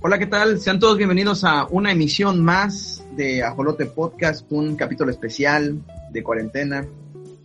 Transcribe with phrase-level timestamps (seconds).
[0.00, 0.60] Hola, ¿qué tal?
[0.60, 5.82] Sean todos bienvenidos a una emisión más de Ajolote Podcast, un capítulo especial
[6.12, 6.86] de cuarentena,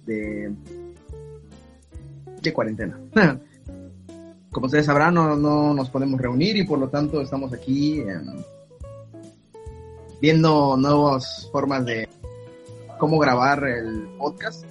[0.05, 0.53] de,
[2.53, 2.99] cuarentena.
[4.51, 8.21] Como ustedes sabrán, no, no, nos podemos reunir y por lo tanto estamos aquí eh,
[10.21, 12.07] viendo nuevas formas de
[12.99, 14.63] cómo grabar el podcast.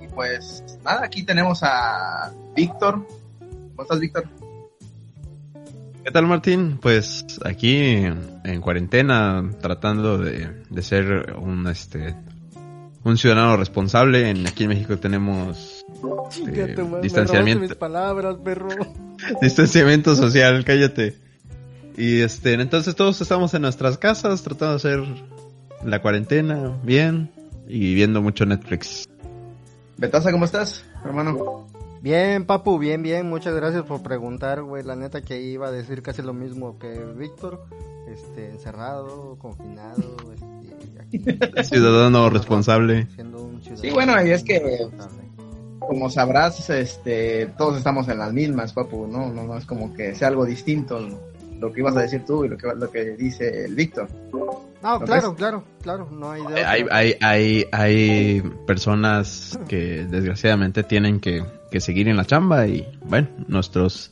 [0.00, 3.06] Y pues nada, aquí tenemos a Víctor.
[3.38, 4.35] ¿Cómo estás, Víctor?
[6.06, 6.78] ¿Qué tal, Martín?
[6.80, 12.14] Pues aquí en cuarentena, tratando de, de ser un este
[13.02, 14.30] un ciudadano responsable.
[14.30, 15.84] En, aquí en México tenemos
[16.30, 17.76] este, distanciamiento.
[17.76, 18.68] palabras, perro.
[19.42, 21.16] distanciamiento social, cállate.
[21.96, 25.00] Y este, entonces todos estamos en nuestras casas tratando de hacer
[25.84, 27.32] la cuarentena bien
[27.66, 29.08] y viendo mucho Netflix.
[29.96, 31.66] Betasa, ¿cómo estás, hermano?
[32.06, 33.28] Bien, papu, bien, bien.
[33.28, 34.84] Muchas gracias por preguntar, güey.
[34.84, 37.66] La neta que iba a decir casi lo mismo que Víctor.
[38.06, 43.08] Este, encerrado, confinado, este, aquí, ciudadano responsable.
[43.18, 44.86] Un ciudadano sí, bueno, y es que
[45.80, 49.32] como sabrás, este, todos estamos en las mismas, papu, ¿no?
[49.32, 51.00] No, no es como que sea algo distinto
[51.60, 54.08] lo que ibas a decir tú y lo que, lo que dice el Víctor.
[54.82, 61.18] No, claro, claro, claro, no hay, de hay, hay, hay, hay personas que desgraciadamente tienen
[61.18, 64.10] que que seguir en la chamba y bueno, nuestros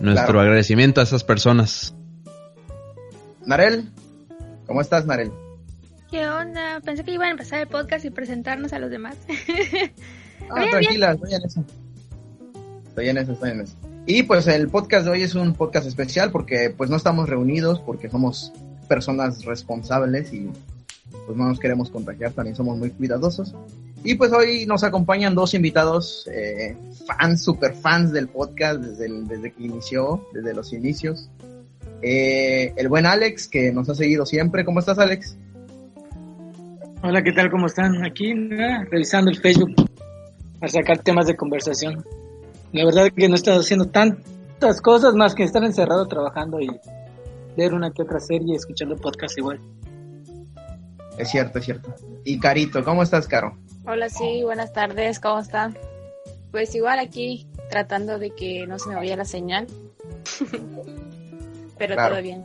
[0.00, 0.40] nuestro Claro.
[0.40, 1.94] agradecimiento a esas personas.
[3.46, 3.90] Narel,
[4.66, 5.32] ¿cómo estás, Narel?
[6.10, 6.80] ¿Qué onda?
[6.84, 9.16] Pensé que iban a empezar el podcast y presentarnos a los demás.
[10.50, 11.64] Ah, Bien, tranquila, estoy en eso.
[12.88, 13.76] Estoy en eso, estoy en eso.
[14.06, 17.80] Y pues el podcast de hoy es un podcast especial porque pues no estamos reunidos,
[17.80, 18.52] porque somos
[18.86, 20.50] personas responsables y
[21.26, 23.54] pues no nos queremos contagiar, también somos muy cuidadosos.
[24.02, 29.52] Y pues hoy nos acompañan dos invitados, eh, fans, super fans del podcast desde, desde
[29.52, 31.30] que inició, desde los inicios.
[32.02, 34.66] Eh, el buen Alex, que nos ha seguido siempre.
[34.66, 35.38] ¿Cómo estás, Alex?
[37.02, 37.50] Hola, ¿qué tal?
[37.50, 38.04] ¿Cómo están?
[38.04, 38.34] Aquí,
[38.90, 39.74] revisando el Facebook
[40.60, 42.04] para sacar temas de conversación.
[42.74, 46.68] La verdad que no he estado haciendo tantas cosas más que estar encerrado trabajando y
[47.56, 49.60] ver una que otra serie y escuchando podcast igual.
[51.16, 51.94] Es cierto, es cierto.
[52.24, 53.56] Y Carito, ¿cómo estás, Caro?
[53.86, 55.78] Hola, sí, buenas tardes, ¿cómo están?
[56.50, 59.68] Pues igual aquí tratando de que no se me vaya la señal.
[61.78, 62.14] Pero Claro.
[62.14, 62.44] todo bien.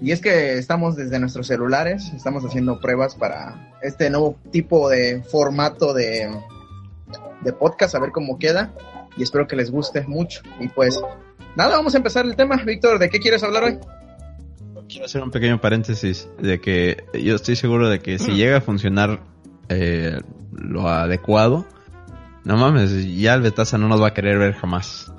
[0.00, 5.22] Y es que estamos desde nuestros celulares, estamos haciendo pruebas para este nuevo tipo de
[5.24, 6.30] formato de,
[7.42, 8.72] de podcast, a ver cómo queda.
[9.16, 10.42] Y espero que les guste mucho.
[10.60, 11.00] Y pues,
[11.56, 12.56] nada, vamos a empezar el tema.
[12.64, 13.78] Víctor, ¿de qué quieres hablar hoy?
[14.88, 18.60] Quiero hacer un pequeño paréntesis de que yo estoy seguro de que si llega a
[18.62, 19.20] funcionar
[19.68, 20.18] eh,
[20.52, 21.66] lo adecuado,
[22.44, 25.12] no mames, ya el Betasa no nos va a querer ver jamás.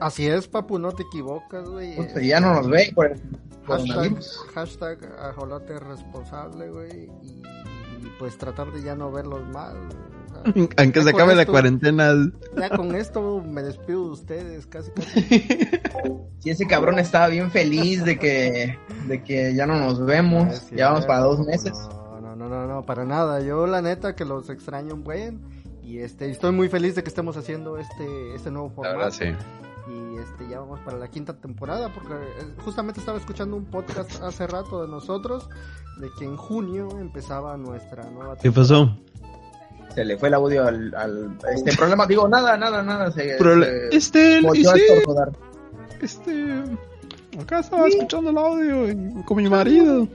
[0.00, 1.96] Así es, papu, no te equivocas, güey.
[1.96, 3.20] Puta, ya no nos ve el
[3.66, 4.16] Hashtag,
[4.54, 7.10] hashtag ajolote responsable, güey.
[7.22, 7.42] Y,
[8.04, 9.76] y, pues tratar de ya no verlos mal.
[9.76, 10.05] o sea,
[10.76, 12.14] Aunque ya se con acabe la esto- cuarentena.
[12.56, 15.20] Ya con esto me despido de ustedes, casi casi.
[16.38, 20.52] Si ese cabrón estaba bien feliz de que, de que ya no nos vemos, No
[20.52, 21.72] es ya vamos para dos meses.
[21.72, 23.40] No, no, no, no, no, para nada.
[23.40, 25.40] Yo la neta que los extraño un buen.
[25.82, 28.96] Y este, estoy muy feliz de que estemos haciendo este, este nuevo La formato.
[28.98, 29.24] verdad, sí.
[29.92, 34.20] Y este, ya vamos para la quinta temporada, porque eh, justamente estaba escuchando un podcast
[34.22, 35.48] hace rato de nosotros,
[36.00, 38.96] de que en junio empezaba nuestra nueva ¿Qué pasó?
[39.96, 42.06] Se le fue el audio al, al- este problema.
[42.06, 43.10] Digo, nada, nada, nada.
[43.10, 45.30] Se, Prole- se este, sí, estornudar.
[46.02, 46.62] este,
[47.40, 50.06] acá estaba escuchando el audio y- con mi marido.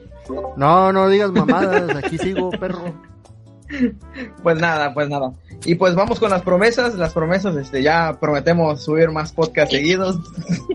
[0.55, 2.93] No, no digas mamadas, aquí sigo, perro.
[4.43, 5.33] Pues nada, pues nada.
[5.65, 6.95] Y pues vamos con las promesas.
[6.95, 10.19] Las promesas, este, ya prometemos subir más podcasts seguidos.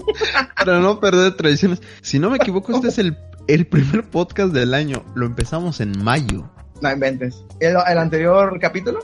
[0.57, 1.81] Para no perder tradiciones.
[2.03, 5.05] Si no me equivoco, este es el, el primer podcast del año.
[5.15, 6.51] Lo empezamos en mayo.
[6.81, 7.45] No inventes.
[7.61, 9.01] ¿El, el anterior capítulo?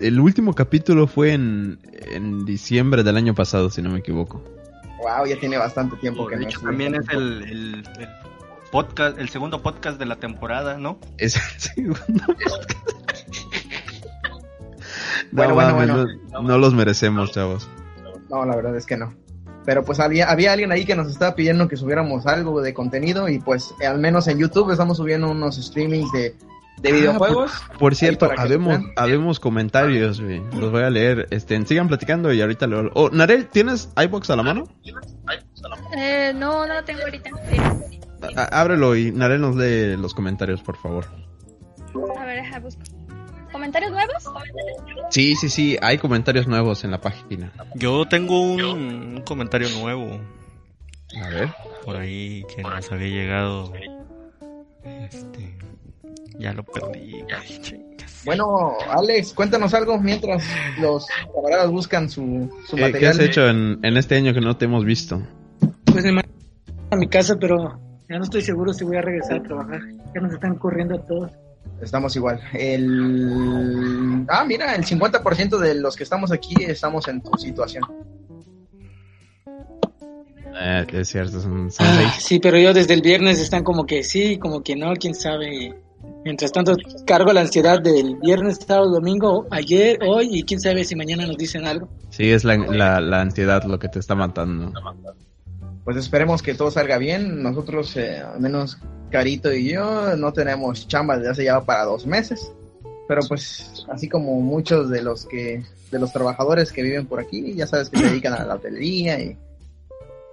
[0.00, 4.42] El último capítulo fue en, en diciembre del año pasado, si no me equivoco.
[4.98, 8.08] Wow, ya tiene bastante tiempo que de no hecho, también es el, el, el
[8.70, 10.98] podcast, el segundo podcast de la temporada, ¿no?
[11.18, 12.72] Es el segundo podcast.
[15.32, 16.06] Bueno, no, bueno, mames, bueno.
[16.32, 17.68] No, no los merecemos, chavos.
[18.30, 19.14] No, la verdad es que no.
[19.64, 23.28] Pero pues había, había alguien ahí que nos estaba pidiendo que subiéramos algo de contenido
[23.28, 26.34] y pues al menos en YouTube estamos subiendo unos streamings de,
[26.80, 27.52] de videojuegos.
[27.78, 30.42] Por cierto, que habemos, habemos comentarios, güey.
[30.58, 31.26] Los voy a leer.
[31.30, 32.90] Este, sigan platicando y ahorita lo...
[32.94, 34.64] Oh, Narel, ¿tienes iBox a la mano?
[35.96, 37.30] Eh, no, no lo tengo ahorita.
[37.50, 38.00] Sí.
[38.36, 41.06] A- ábrelo y Narel nos lee los comentarios, por favor.
[42.18, 42.82] A ver, deja, busco.
[43.52, 44.12] ¿Comentarios nuevos?
[45.10, 47.50] Sí, sí, sí, hay comentarios nuevos en la página.
[47.74, 50.20] Yo tengo un, un comentario nuevo
[51.24, 51.48] A ver.
[51.84, 53.72] por ahí que nos había llegado.
[54.84, 55.56] Este,
[56.38, 57.22] ya lo perdí.
[57.22, 58.22] güey, chingas.
[58.24, 60.44] Bueno, Alex, cuéntanos algo mientras
[60.80, 63.00] los camaradas buscan su, su ¿Qué, material.
[63.00, 65.22] qué has hecho en, en este año que no te hemos visto?
[65.84, 66.28] Pues me mandé
[66.90, 69.80] a mi casa, pero ya no estoy seguro si voy a regresar a trabajar.
[70.14, 71.30] Ya nos están corriendo a todos.
[71.80, 72.40] Estamos igual.
[72.54, 74.24] El...
[74.28, 77.84] Ah, mira, el 50% de los que estamos aquí estamos en tu situación.
[80.60, 82.24] Eh, es cierto, son, son Ah, seis.
[82.26, 85.74] sí, pero yo desde el viernes están como que sí, como que no, quién sabe.
[86.24, 86.74] Mientras tanto,
[87.06, 91.36] cargo la ansiedad del viernes, sábado, domingo, ayer, hoy, y quién sabe si mañana nos
[91.36, 91.88] dicen algo.
[92.10, 94.72] Sí, es la, la, la ansiedad lo que te está matando.
[95.84, 97.42] Pues esperemos que todo salga bien.
[97.42, 98.78] Nosotros, eh, al menos
[99.10, 102.52] Carito y yo, no tenemos chamba desde hace ya para dos meses.
[103.08, 107.54] Pero pues, así como muchos de los que, de los trabajadores que viven por aquí,
[107.54, 109.38] ya sabes que se dedican a la hotelería y,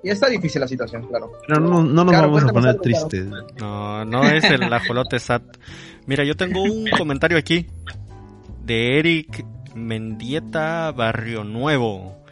[0.05, 1.31] y está difícil la situación, claro.
[1.47, 3.25] Pero no, no nos Claro, vamos a poner tristes.
[3.59, 5.41] No, no es el ajolote SAT.
[6.05, 7.65] Mira, yo tengo un comentario aquí
[8.63, 9.43] de Eric
[9.73, 12.23] Mendieta Barrio Nuevo.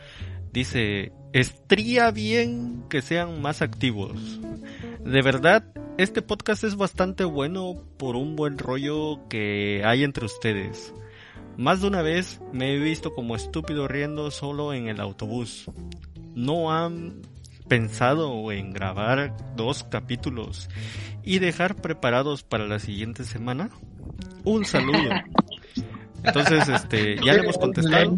[0.51, 4.39] Dice, estría bien que sean más activos.
[5.03, 5.65] De verdad,
[5.97, 10.93] este podcast es bastante bueno por un buen rollo que hay entre ustedes.
[11.57, 15.71] Más de una vez me he visto como estúpido riendo solo en el autobús.
[16.35, 17.32] ¿No han
[17.73, 20.69] pensado en grabar dos capítulos
[21.23, 23.71] y dejar preparados para la siguiente semana?
[24.43, 25.09] Un saludo.
[26.23, 28.15] Entonces, este, ya le hemos contestado.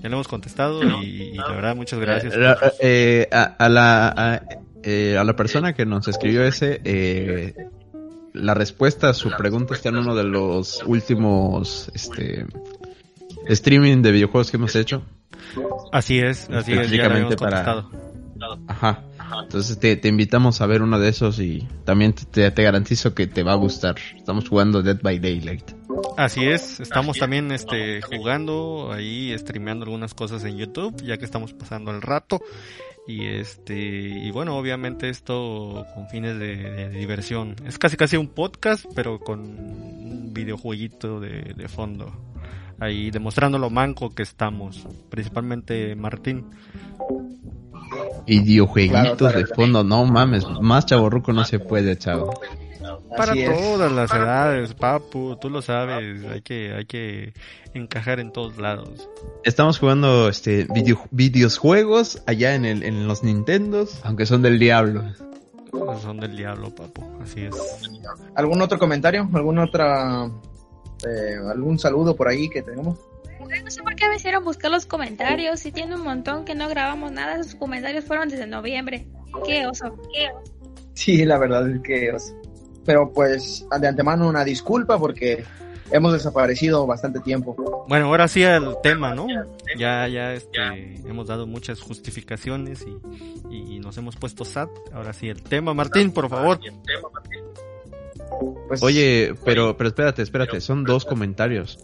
[0.00, 2.32] Ya le hemos contestado y, y la verdad, muchas gracias.
[2.34, 4.42] Eh, eh, a, a la, a,
[4.82, 7.54] eh, a la persona que nos escribió ese, eh,
[8.32, 12.46] la respuesta a su pregunta está en uno de los últimos este,
[13.46, 15.02] streaming de videojuegos que hemos hecho.
[15.92, 18.07] Así es, así es, ya hemos Específicamente para-.
[18.66, 19.04] Ajá.
[19.42, 23.26] Entonces te, te invitamos a ver uno de esos y también te, te- garantizo que
[23.26, 23.96] te va a gustar.
[24.16, 25.72] Estamos jugando Dead by Daylight.
[26.16, 31.52] Así es, estamos también este jugando ahí, streameando algunas cosas en YouTube, ya que estamos
[31.52, 32.40] pasando el rato.
[33.06, 37.56] Y este, y bueno, obviamente esto con fines de, de diversión.
[37.64, 42.12] Es casi casi un podcast, pero con un videojueguito de, de fondo.
[42.80, 46.44] Ahí demostrando lo manco que estamos, principalmente Martín.
[48.26, 52.38] Y videojueguitos Claro, claro, de fondo, no mames, más chaborruco no se puede, chavo.
[53.16, 53.58] Para Así es.
[53.58, 57.32] todas las edades, papu, tú lo sabes, hay que, hay que
[57.74, 59.08] encajar en todos lados.
[59.44, 65.04] Estamos jugando este video, videojuegos allá en, el, en los Nintendos, aunque son del diablo.
[66.02, 67.54] Son del diablo, papu, así es.
[68.34, 69.28] ¿Algún otro comentario?
[69.32, 70.30] ¿Algún otra...
[71.06, 72.98] eh, algún saludo por ahí que tenemos?
[73.64, 75.60] No sé por qué me hicieron buscar los comentarios.
[75.60, 79.06] Si tiene un montón que no grabamos nada, esos comentarios fueron desde noviembre.
[79.46, 80.52] Qué oso, qué oso.
[80.94, 82.12] Sí, la verdad es que...
[82.12, 82.34] os-
[82.84, 85.44] Pero pues de antemano una disculpa porque
[85.90, 87.84] hemos desaparecido bastante tiempo.
[87.88, 89.26] Bueno, ahora sí al tema, ¿no?
[89.78, 90.58] Ya, ya, este,
[91.06, 92.84] hemos dado muchas justificaciones
[93.50, 94.70] y, y nos hemos puesto SAT.
[94.92, 96.58] Ahora sí el tema, Martín, por favor.
[98.68, 101.78] Pues, Oye, pero, pero espérate, espérate, son dos comentarios.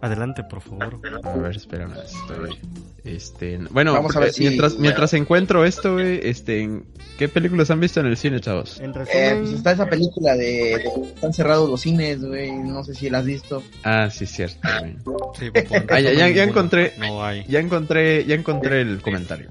[0.00, 1.00] Adelante, por favor.
[1.24, 1.92] A ver, espérame.
[2.04, 2.58] estoy-
[3.04, 6.82] este, bueno, Vamos a ver si- mientras, mientras encuentro esto, güey, este,
[7.18, 8.78] ¿qué películas han visto en el cine, chavos?
[8.80, 10.44] En eh, resumen, pues está esa película de,
[10.78, 12.52] de- Están cerrados los cines, güey.
[12.52, 13.62] No sé si la has visto.
[13.82, 14.58] Ah, sí, cierto.
[15.38, 15.46] sí,
[15.88, 17.44] Ah, ya, ya, encontré, No hay.
[17.48, 19.50] ya encontré, ya encontré el comentario.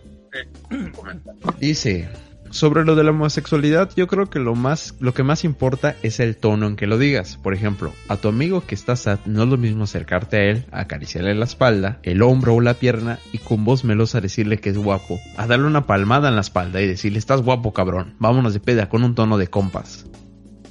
[1.59, 2.07] Dice,
[2.49, 6.19] sobre lo de la homosexualidad, yo creo que lo más, lo que más importa es
[6.19, 7.37] el tono en que lo digas.
[7.37, 10.65] Por ejemplo, a tu amigo que está sad, no es lo mismo acercarte a él,
[10.71, 14.77] acariciarle la espalda, el hombro o la pierna y con voz melosa decirle que es
[14.77, 18.59] guapo, a darle una palmada en la espalda y decirle estás guapo cabrón, vámonos de
[18.59, 20.05] peda con un tono de compas.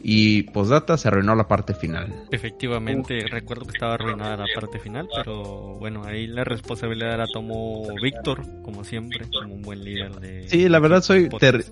[0.09, 2.15] Y postdata se arruinó la parte final.
[2.31, 7.89] Efectivamente, recuerdo que estaba arruinada la parte final, pero bueno, ahí la responsabilidad la tomó
[8.01, 10.49] Víctor, como siempre, como un buen líder de...
[10.49, 11.65] Sí, la verdad soy ter-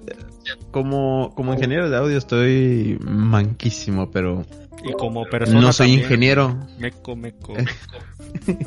[0.73, 4.45] como como ingeniero de audio estoy manquísimo, pero
[4.83, 6.01] Y como persona no soy también.
[6.05, 6.67] ingeniero.
[6.79, 7.55] Meco, meco.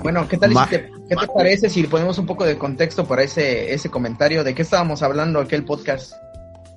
[0.02, 2.58] Bueno, ¿qué tal Ma- si te, qué te parece si le ponemos un poco de
[2.58, 4.46] contexto para ese, ese comentario?
[4.46, 6.14] ¿De qué estábamos hablando aquel podcast?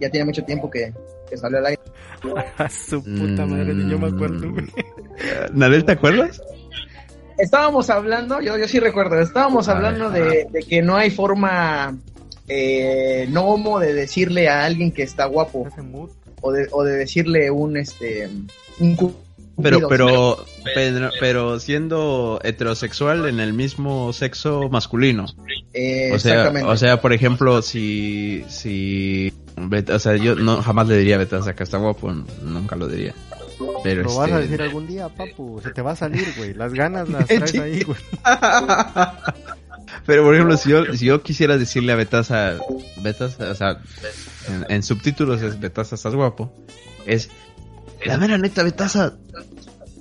[0.00, 0.92] Ya tiene mucho tiempo que,
[1.30, 1.82] que salió al aire.
[2.58, 4.66] A su puta madre, ni yo me acuerdo, güey.
[5.54, 6.42] Nadel, ¿te acuerdas?
[7.38, 10.25] Estábamos hablando, yo, yo sí recuerdo, estábamos A hablando ver.
[10.25, 11.96] de, de que no hay forma
[12.52, 15.68] eh, no homo de decirle a alguien que está guapo
[16.42, 18.28] o de, o de decirle un este
[18.80, 18.96] un
[19.62, 20.44] Pero, pero,
[20.75, 25.26] pero, pero siendo heterosexual en el mismo sexo masculino.
[25.72, 26.68] Eh, O sea, exactamente.
[26.68, 29.32] o sea, por ejemplo, si, si,
[29.68, 32.12] Bet- o sea, yo no jamás le diría a Betasa que está guapo,
[32.42, 33.14] nunca lo diría.
[33.84, 35.60] Pero Lo vas a este, decir algún día, papu.
[35.62, 36.54] Se te va a salir, güey.
[36.54, 37.98] Las ganas las traes ahí, güey.
[40.06, 42.54] Pero por ejemplo, si yo, si yo quisiera decirle a Betasa,
[43.02, 43.80] Betasa, o sea,
[44.48, 46.52] en, en subtítulos es Betasa, estás guapo,
[47.06, 47.28] es
[48.04, 49.14] la mera neta, Betasa,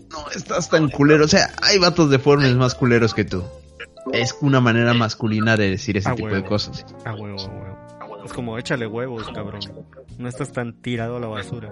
[0.10, 1.26] no estás tan culero.
[1.26, 3.44] O sea, hay vatos deformes más culeros que tú.
[4.14, 6.42] Es una manera masculina de decir ese Ah, tipo huevo.
[6.42, 6.86] de cosas.
[7.06, 7.79] A huevo, huevo.
[8.26, 9.62] Es como échale huevos, cabrón.
[10.18, 11.72] No estás tan tirado a la basura.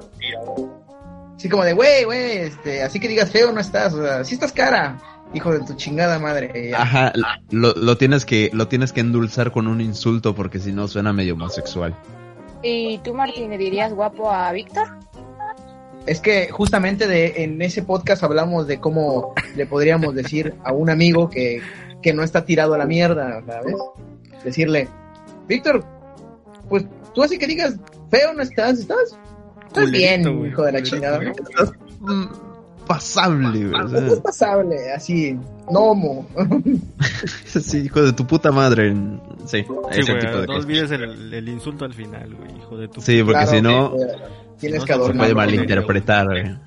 [1.35, 4.33] Así como de, güey, güey, este, así que digas feo no estás, o sea, sí
[4.33, 4.97] estás cara,
[5.35, 6.73] hijo de tu chingada madre.
[6.73, 7.13] Ajá,
[7.51, 11.13] lo, lo tienes que, lo tienes que endulzar con un insulto porque si no suena
[11.13, 11.95] medio homosexual.
[12.63, 14.87] ¿Y tú, Martín, le dirías guapo a Víctor?
[16.07, 20.89] Es que justamente de, en ese podcast hablamos de cómo le podríamos decir a un
[20.89, 21.61] amigo que,
[22.01, 23.75] que no está tirado a la mierda, ¿sabes?
[24.43, 24.87] Decirle,
[25.47, 25.85] Víctor,
[26.69, 27.75] pues tú así que digas,
[28.11, 29.17] feo no estás, estás,
[29.67, 31.21] estás Culerito, bien, hijo de la chingada.
[31.23, 32.25] Estás mm,
[32.87, 35.37] pasable, güey, Estás pasable, así,
[35.69, 36.27] gnomo.
[37.45, 38.93] sí, hijo de tu puta madre.
[39.45, 40.63] Sí, Sí, ese tipo de no cosas.
[40.65, 43.01] olvides el, el insulto al final, güey, hijo de tu...
[43.01, 43.93] Sí, porque Claro, si no,
[44.59, 45.17] tienes que se se adornar.
[45.17, 46.57] puede mal- malinterpretar, güey.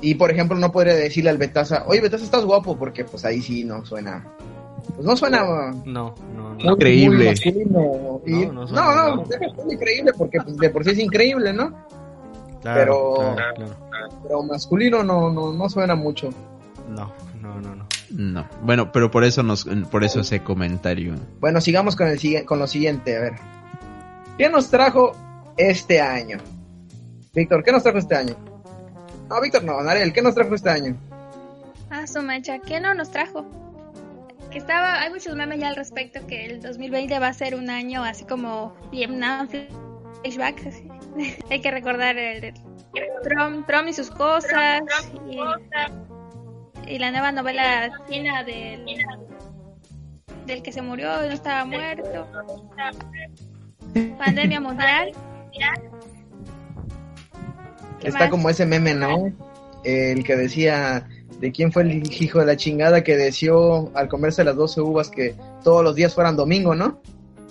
[0.00, 3.42] Y por ejemplo, no podría decirle al Betasa, oye Betasa, estás guapo, porque pues ahí
[3.42, 4.24] sí no suena.
[4.94, 6.54] Pues no suena No, no, no.
[6.58, 7.16] muy, Creíble.
[7.16, 8.20] muy masculino.
[8.26, 9.22] Y- No, no no, suena, no, no.
[9.24, 11.70] deja de ser increíble porque pues, de por sí es increíble, ¿no?
[12.62, 13.74] Claro, pero- claro, claro.
[14.22, 16.30] Pero masculino no, no, no suena mucho.
[16.88, 17.86] No, no, no, no.
[18.10, 18.46] No.
[18.62, 21.14] Bueno, pero por eso nos, por eso ese comentario.
[21.40, 23.32] Bueno, sigamos con, el, con lo siguiente, a ver.
[24.38, 25.12] ¿Qué nos trajo
[25.56, 26.38] este año?
[27.34, 28.34] Víctor, ¿qué nos trajo este año?
[29.28, 30.96] No, Víctor, no, Narel, ¿qué nos trajo este año?
[31.90, 33.44] Ah, su mancha, ¿qué no nos trajo?
[34.50, 37.68] Que estaba, hay muchos memes ya al respecto que el 2020 va a ser un
[37.68, 40.66] año así como Vietnam flashback.
[40.66, 40.88] así.
[41.50, 42.54] hay que recordar el, el
[43.22, 44.82] Trump, Trump y sus cosas
[45.28, 45.38] y,
[46.86, 48.86] y la nueva novela china del
[50.46, 52.26] del que se murió y no estaba muerto.
[54.18, 55.12] Pandemia mundial.
[58.00, 58.30] ¿Qué Está más?
[58.30, 59.32] como ese meme, ¿no?
[59.84, 61.06] El que decía
[61.40, 65.10] de quién fue el hijo de la chingada que deseó al comerse las 12 uvas
[65.10, 67.00] que todos los días fueran domingo, ¿no?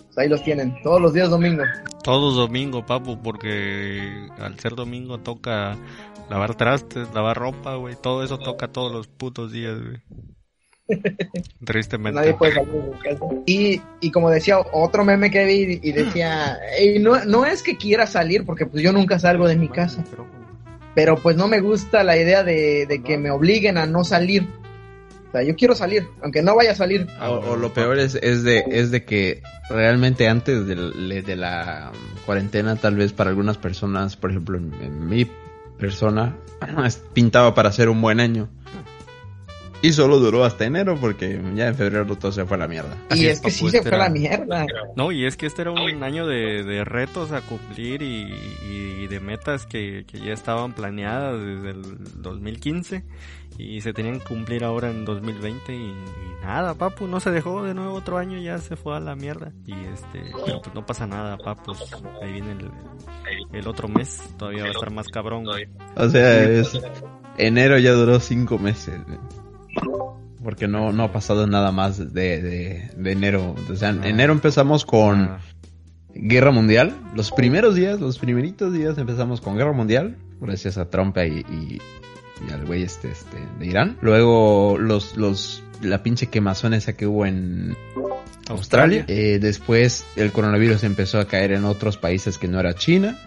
[0.08, 1.63] Pues ahí los tienen, todos los días domingo.
[2.03, 5.77] Todos domingo, papu, porque al ser domingo toca
[6.29, 7.96] lavar trastes, lavar ropa, güey.
[8.01, 9.98] Todo eso toca todos los putos días, güey.
[11.65, 12.20] Tristemente.
[12.20, 13.25] Nadie puede salir de su casa.
[13.46, 17.75] Y, y como decía otro meme que vi y decía, "Ey, no, no es que
[17.75, 20.25] quiera salir porque pues yo nunca salgo de mi casa, pero
[21.16, 24.48] pues no me gusta la idea de, de que me obliguen a no salir.
[25.27, 27.06] O sea, yo quiero salir, aunque no vaya a salir.
[27.22, 31.92] O, o lo peor es, es de es de que realmente antes de, de la
[32.25, 35.30] cuarentena, tal vez para algunas personas, por ejemplo, en, en mi
[35.77, 36.36] persona,
[37.13, 38.50] pintaba para ser un buen año.
[39.81, 42.98] Y solo duró hasta enero porque ya en febrero todo se fue a la mierda.
[43.10, 44.65] Y Así es que sí se fue a la era- mierda.
[44.96, 48.34] No, y es que este era un año de, de retos a cumplir y,
[48.67, 53.03] y de metas que, que ya estaban planeadas desde el 2015
[53.60, 55.93] y se tenían que cumplir ahora en 2020 y, y
[56.43, 59.51] nada, papu, no se dejó de nuevo otro año, ya se fue a la mierda.
[59.65, 61.74] Y este, pero pues no pasa nada, papu,
[62.22, 62.69] ahí viene el,
[63.53, 65.67] el otro mes, todavía va a estar más cabrón, güey.
[65.96, 66.79] O sea, es,
[67.38, 69.00] enero ya duró cinco meses.
[69.07, 69.17] güey.
[70.48, 73.54] Porque no, no ha pasado nada más de, de, de enero.
[73.70, 74.08] O sea, en Ah.
[74.08, 75.39] enero empezamos con Ah,
[76.16, 76.96] Guerra Mundial.
[77.13, 80.16] Los primeros días, los primeritos días empezamos con Guerra Mundial.
[80.39, 81.82] Gracias a Trump y, y,
[82.48, 83.98] y al güey este, este de Irán.
[84.01, 87.75] Luego los, los, la pinche quemazón esa que hubo en
[88.48, 89.04] Australia.
[89.10, 93.20] Eh, después el coronavirus empezó a caer en otros países que no era China.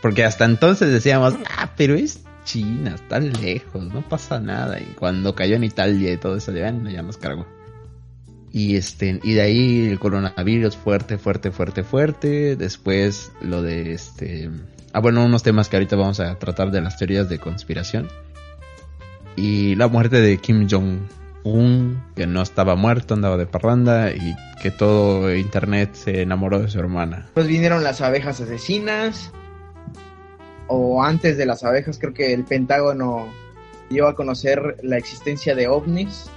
[0.00, 4.80] Porque hasta entonces decíamos, ah, pero es China, está lejos, no pasa nada.
[4.80, 7.46] Y cuando cayó en Italia y todo eso, ya, ya nos cargó.
[8.50, 12.56] Y este, y de ahí el coronavirus fuerte, fuerte, fuerte, fuerte.
[12.56, 14.50] Después lo de este.
[14.94, 18.08] Ah, bueno, unos temas que ahorita vamos a tratar de las teorías de conspiración.
[19.36, 24.10] Y la muerte de Kim Jong-un, que no estaba muerto, andaba de parranda.
[24.10, 27.24] Y que todo internet se enamoró de su hermana.
[27.24, 29.32] Después vinieron las abejas asesinas.
[30.68, 33.28] O antes de las abejas, creo que el Pentágono
[33.90, 36.30] dio a conocer la existencia de ovnis.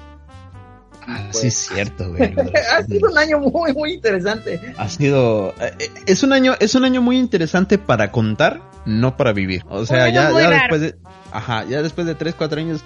[1.08, 2.34] Ah, pues- sí, es cierto, güey.
[2.78, 4.60] ha sido un año muy, muy interesante.
[4.78, 5.54] Ha sido.
[5.60, 9.64] eh, eh, Es un año, es un año muy interesante para contar, no para vivir.
[9.70, 10.96] O sea, ya, ya después de.
[11.32, 12.82] Ajá, ya después de 3, 4 años.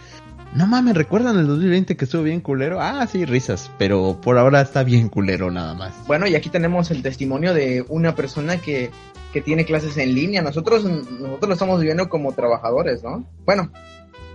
[0.54, 2.80] No mames, ¿recuerdan el 2020 que estuvo bien culero?
[2.80, 3.70] Ah, sí, risas.
[3.78, 5.92] Pero por ahora está bien culero nada más.
[6.08, 8.90] Bueno, y aquí tenemos el testimonio de una persona que,
[9.36, 10.42] que tiene clases en línea.
[10.42, 13.27] Nosotros, nosotros lo estamos viviendo como trabajadores, ¿no?
[13.44, 13.70] Bueno,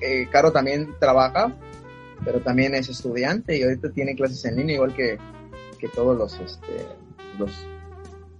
[0.02, 1.56] eh, Caro también trabaja,
[2.22, 5.16] pero también es estudiante y ahorita tiene clases en línea, igual que,
[5.78, 6.86] que todos los, este,
[7.38, 7.50] los,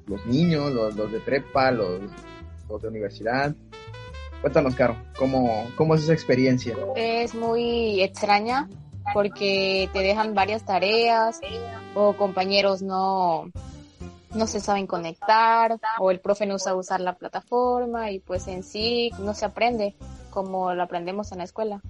[0.06, 2.02] los niños, los, los de prepa, los,
[2.68, 3.54] los de universidad.
[4.42, 6.76] Cuéntanos, Caro, ¿cómo, cómo es esa experiencia?
[6.94, 8.68] Es muy extraña
[9.14, 11.40] porque te dejan varias tareas
[11.94, 13.50] o compañeros no,
[14.34, 18.62] no se saben conectar o el profe no sabe usar la plataforma y pues en
[18.62, 19.94] sí no se aprende
[20.30, 21.80] como lo aprendemos en la escuela.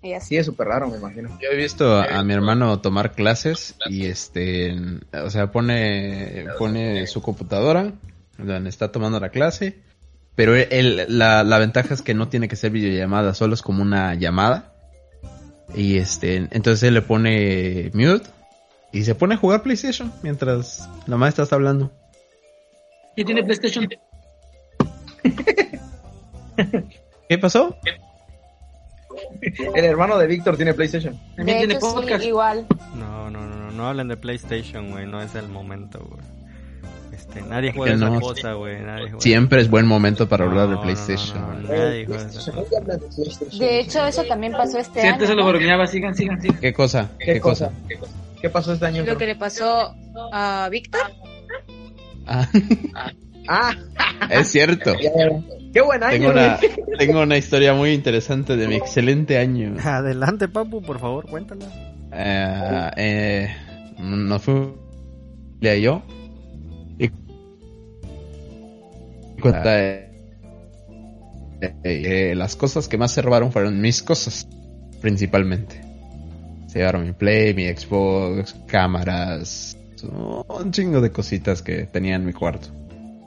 [0.00, 0.28] Y así.
[0.28, 1.28] Sí, es súper raro, me imagino.
[1.40, 4.76] Yo he visto a, mi hermano tomar clases y este,
[5.12, 7.92] o sea, pone, pone su computadora
[8.36, 9.80] donde está tomando la clase,
[10.36, 13.82] pero él, la, la ventaja es que no tiene que ser videollamada, solo es como
[13.82, 14.72] una llamada.
[15.74, 18.30] Y este, entonces él le pone mute
[18.92, 21.90] y se pone a jugar PlayStation mientras la maestra está hablando.
[23.16, 23.88] ¿Y tiene PlayStation?
[27.28, 27.76] ¿Qué pasó?
[29.74, 31.18] El hermano de Víctor tiene PlayStation.
[31.36, 32.24] También tiene hecho, sí, podcast.
[32.24, 32.66] igual.
[32.94, 36.20] No, no, no, no, no hablen de PlayStation, güey, no es el momento, güey.
[37.12, 38.20] Este, nadie ¿Por juega qué esa no?
[38.20, 39.20] cosa, güey, nadie juega.
[39.20, 41.40] Siempre es buen momento para hablar No, de no, PlayStation.
[41.40, 42.96] no, no, nadie juega esa cosa.
[43.58, 45.26] De hecho, eso también pasó este Cierto, año.
[45.26, 45.48] se lo ¿no?
[45.48, 46.58] bromeaba, sigan, sigan, sigan.
[46.60, 47.10] ¿Qué cosa?
[47.18, 47.72] ¿Qué, cosa?
[47.88, 47.98] ¿Qué
[48.50, 49.04] pasó este año?
[49.04, 49.94] Lo que le pasó
[50.32, 51.00] a Víctor.
[52.26, 52.48] Ah,
[53.48, 53.72] Ah,
[54.30, 54.92] es cierto.
[55.72, 56.18] qué buen año.
[56.18, 56.58] Tengo una,
[56.98, 59.74] tengo una historia muy interesante de mi excelente año.
[59.82, 61.64] Adelante, papu, por favor, cuéntala.
[62.12, 63.56] Eh, eh,
[63.98, 64.72] nos fuimos
[65.60, 66.02] ya yo
[66.98, 67.08] y
[69.40, 70.10] cuenta eh,
[71.60, 74.48] eh, eh, las cosas que más se robaron fueron mis cosas
[75.00, 75.80] principalmente
[76.68, 82.32] se llevaron mi play mi Xbox cámaras un chingo de cositas que tenía en mi
[82.32, 82.68] cuarto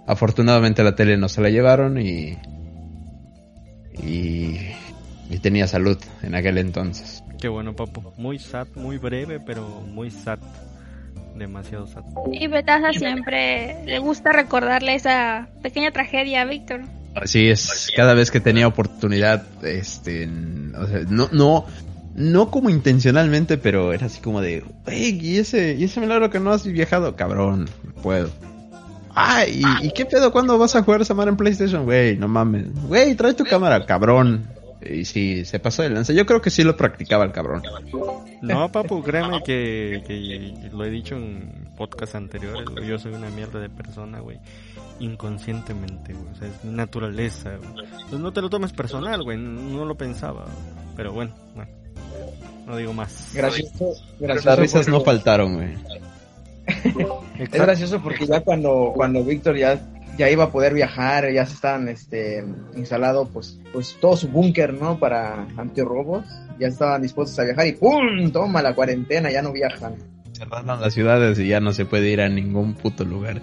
[0.08, 2.38] afortunadamente la tele no se la llevaron y
[4.02, 4.58] y,
[5.30, 8.14] y tenía salud en aquel entonces Qué bueno, papu.
[8.18, 10.38] Muy sad, muy breve, pero muy sad.
[11.36, 12.04] Demasiado sad.
[12.32, 16.82] Y Betaza siempre le gusta recordarle esa pequeña tragedia a Víctor.
[17.16, 20.30] Así es, cada vez que tenía oportunidad, este,
[20.78, 21.66] o sea, no, no,
[22.16, 26.40] no como intencionalmente, pero era así como de, hey, y ese, y ese milagro que
[26.40, 27.70] no has viajado, cabrón,
[28.02, 28.30] puedo.
[29.14, 30.32] Ay, ¿y, y qué pedo?
[30.32, 31.84] ¿Cuándo vas a jugar esa madre en PlayStation?
[31.84, 32.68] Güey, no mames.
[32.88, 34.48] Güey, trae tu cámara, cabrón.
[34.82, 36.14] Y sí, se pasó de lanza.
[36.14, 37.62] Yo creo que sí lo practicaba el cabrón.
[38.42, 43.60] No, papu, créeme que, que lo he dicho en podcast anteriores, Yo soy una mierda
[43.60, 44.40] de persona, güey.
[45.00, 46.28] Inconscientemente, güey.
[46.32, 47.86] O sea, es naturaleza, güey.
[48.10, 49.38] Pues no te lo tomes personal, güey.
[49.38, 50.46] No lo pensaba.
[50.96, 51.81] Pero bueno, bueno.
[52.66, 53.32] No digo más.
[53.34, 55.74] Gracioso, gracioso Las risas porque- no faltaron, güey.
[57.40, 59.80] Es gracioso porque ya cuando, cuando Víctor ya,
[60.18, 62.46] ya iba a poder viajar, ya se estaban este,
[62.76, 64.98] instalado pues, pues todo su búnker, ¿no?
[65.00, 66.24] Para antirrobos,
[66.60, 68.32] ya estaban dispuestos a viajar y ¡pum!
[68.32, 69.96] Toma la cuarentena, ya no viajan.
[70.34, 73.42] cerraron las ciudades y ya no se puede ir a ningún puto lugar.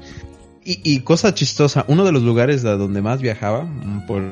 [0.65, 4.23] Y, y cosa chistosa, uno de los lugares a donde más viajaba, mm, por...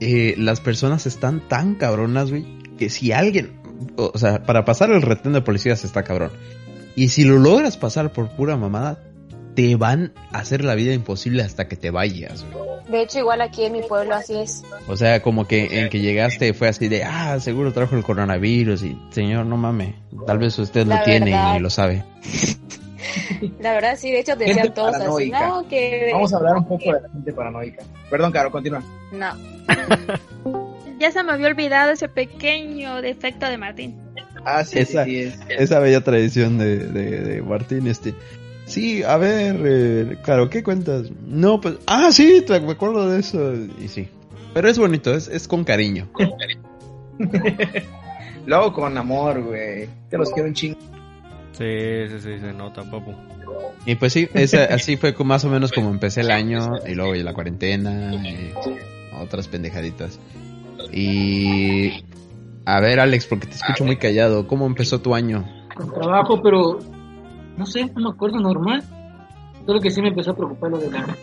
[0.00, 2.44] eh, las personas están tan cabronas, güey,
[2.76, 3.60] que si alguien,
[3.96, 6.30] o sea, para pasar el retén de policías está cabrón.
[6.94, 8.98] Y si lo logras pasar por pura mamada,
[9.54, 12.66] te van a hacer la vida imposible hasta que te vayas, güey.
[12.88, 14.62] De hecho, igual aquí en mi pueblo así es.
[14.86, 18.82] O sea, como que en que llegaste fue así de, ah, seguro trajo el coronavirus
[18.84, 22.04] y, señor, no mames, tal vez usted La lo tiene y lo sabe.
[23.60, 26.10] La verdad, sí, de hecho decían todos así, no, que...
[26.12, 27.82] Vamos a hablar un poco de la gente paranoica.
[28.08, 28.82] Perdón, Caro, continúa.
[29.12, 29.32] No,
[30.98, 33.96] Ya se me había olvidado ese pequeño defecto de Martín.
[34.44, 35.18] Ah, sí, Esa- sí, sí,
[35.50, 35.60] es.
[35.60, 38.14] Esa bella tradición de, de, de Martín, este.
[38.64, 41.06] Sí, a ver, eh, claro, ¿qué cuentas?
[41.26, 43.52] No, pues, ah, sí, te- me acuerdo de eso.
[43.80, 44.08] Y sí.
[44.54, 46.08] Pero es bonito, es, es con cariño.
[48.46, 49.88] Luego con amor, güey.
[50.10, 50.78] Te los quiero un chingo.
[51.52, 53.14] Sí, sí, sí, se nota, papu.
[53.86, 56.94] Y pues sí, esa- así fue como- más o menos como empecé el año, y
[56.94, 58.52] luego ya la cuarentena, y
[59.20, 60.18] otras pendejaditas.
[60.92, 62.04] Y.
[62.64, 65.44] A ver, Alex, porque te escucho muy callado, ¿cómo empezó tu año?
[65.76, 66.78] Con trabajo, pero
[67.56, 68.82] no sé, no me acuerdo normal.
[69.66, 71.16] Solo que sí me empezó a preocupar lo de la,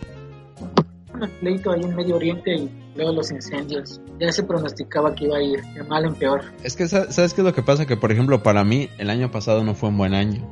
[1.22, 4.00] el pleito ahí en Medio Oriente y luego los incendios.
[4.20, 6.44] Ya se pronosticaba que iba a ir de mal en peor.
[6.64, 7.86] Es que, sa- ¿sabes qué es lo que pasa?
[7.86, 10.48] Que, por ejemplo, para mí, el año pasado no fue un buen año.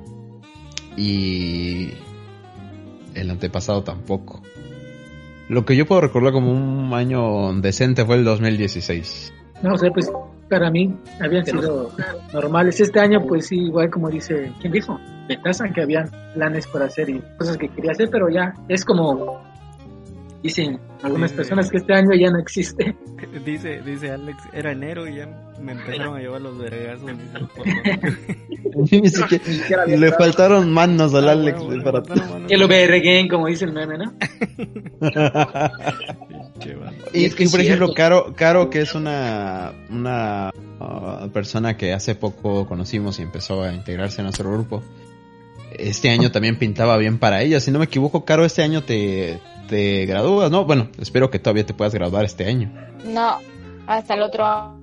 [0.97, 1.91] Y
[3.13, 4.41] el antepasado tampoco.
[5.52, 9.34] Lo que yo puedo recordar como un año decente fue el 2016.
[9.62, 10.10] No sé, pues
[10.50, 11.92] para mí habían sido
[12.32, 12.80] normales.
[12.80, 14.98] Este año, pues sí, igual como dice, ¿quién dijo?
[15.28, 19.42] Betaza, que habían planes por hacer y cosas que quería hacer, pero ya es como
[20.42, 22.96] dicen algunas personas que este año ya no existe.
[23.46, 27.12] Dice, dice Alex, era enero y ya me empezaron a llevar los vergazos.
[29.88, 32.02] le faltaron manos al Ah, Alex bueno, para
[32.47, 34.13] Que lo verguen, como dice el meme, ¿no?
[37.13, 37.93] Y, Es que y, por ejemplo.
[37.93, 43.74] Caro, Caro, que es una, una ah, persona que hace poco conocimos y empezó a
[43.74, 44.84] integrarse en nuestro grupo,
[45.71, 47.60] este año también pintaba bien para ella.
[47.60, 50.65] Si no me equivoco, Caro, este año te, te gradúas, ¿no?
[50.65, 52.71] Bueno, espero que todavía te puedas graduar este año.
[53.06, 53.38] No,
[53.88, 54.82] hasta el otro año.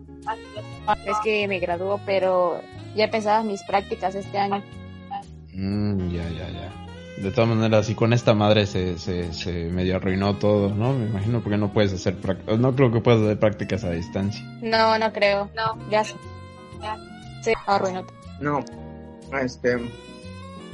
[1.06, 2.60] Es que me graduó, pero
[2.94, 4.62] ya pensaba mis prácticas este año.
[5.52, 7.22] Mm, ya, ya, ya.
[7.22, 10.92] De todas maneras, y con esta madre se, se, se medio arruinó todo, ¿no?
[10.92, 14.40] Me imagino porque no puedes hacer prácticas, no creo que puedas hacer prácticas a distancia.
[14.62, 15.50] No, no creo.
[15.56, 16.04] No, ya
[16.80, 16.96] ya
[17.42, 18.06] se arruinó.
[18.40, 18.64] No,
[19.40, 19.78] este.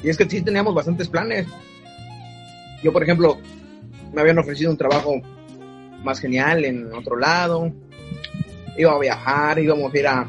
[0.03, 1.47] Y es que sí teníamos bastantes planes.
[2.83, 3.39] Yo, por ejemplo,
[4.13, 5.15] me habían ofrecido un trabajo
[6.03, 7.73] más genial en otro lado.
[8.77, 10.27] Iba a viajar, íbamos a ir a.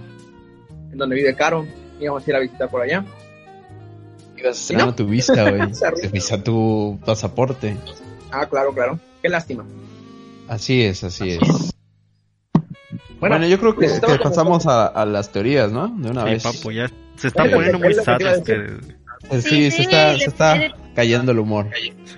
[0.92, 1.66] En donde vive Caro,
[2.00, 3.04] íbamos a ir a visitar por allá.
[4.38, 4.96] Ibas ¿Y estrenando no?
[4.96, 5.74] tu visa, güey.
[5.96, 7.76] Se visa, tu pasaporte.
[8.32, 9.00] Ah, claro, claro.
[9.22, 9.66] Qué lástima.
[10.48, 11.40] Así es, así es.
[13.20, 15.88] Bueno, Bueno, yo creo que, que pasamos a, a las teorías, ¿no?
[15.88, 16.44] De una Sí, vez.
[16.44, 18.54] papu, ya se está Bueno, poniendo muy sad a este.
[19.32, 21.72] Eh, Sí, Sí, se sí, está, se está cayendo el humor.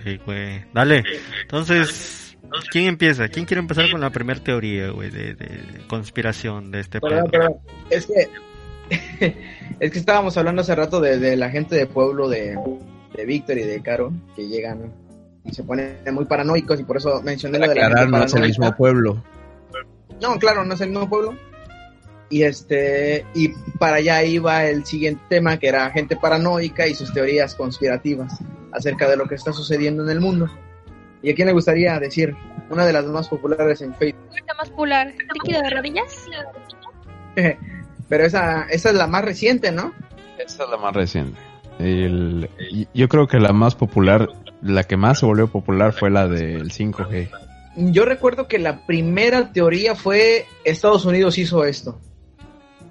[0.04, 0.66] Sí, güey.
[0.74, 1.04] Dale.
[1.44, 2.27] Entonces,
[2.72, 3.28] ¿quién empieza?
[3.30, 7.30] ¿Quién quiere empezar con la primera teoría, güey, de, de conspiración de este Perdón.
[7.90, 8.30] Es que.
[9.80, 12.58] es que estábamos hablando hace rato de, de la gente de pueblo de,
[13.16, 14.94] de Víctor y de Caro, que llegan
[15.44, 18.26] y se ponen muy paranoicos, y por eso mencioné lo de la Aclarar, gente no
[18.26, 19.24] es el mismo pueblo.
[20.22, 21.36] No, claro, no es el mismo pueblo.
[22.30, 27.14] Y este, y para allá iba el siguiente tema, que era gente paranoica y sus
[27.14, 28.40] teorías conspirativas
[28.74, 30.50] acerca de lo que está sucediendo en el mundo.
[31.28, 32.34] ¿Y a quién le gustaría decir?
[32.70, 34.24] Una de las más populares en Facebook.
[34.48, 36.26] La más popular, líquido de rodillas.
[38.08, 39.92] Pero esa, esa es la más reciente, ¿no?
[40.38, 41.38] Esa es la más reciente.
[41.80, 42.50] El-
[42.94, 44.30] yo creo que la más popular,
[44.62, 47.30] la que más se volvió popular fue la del 5G.
[47.76, 52.00] Yo recuerdo que la primera teoría fue Estados Unidos hizo esto.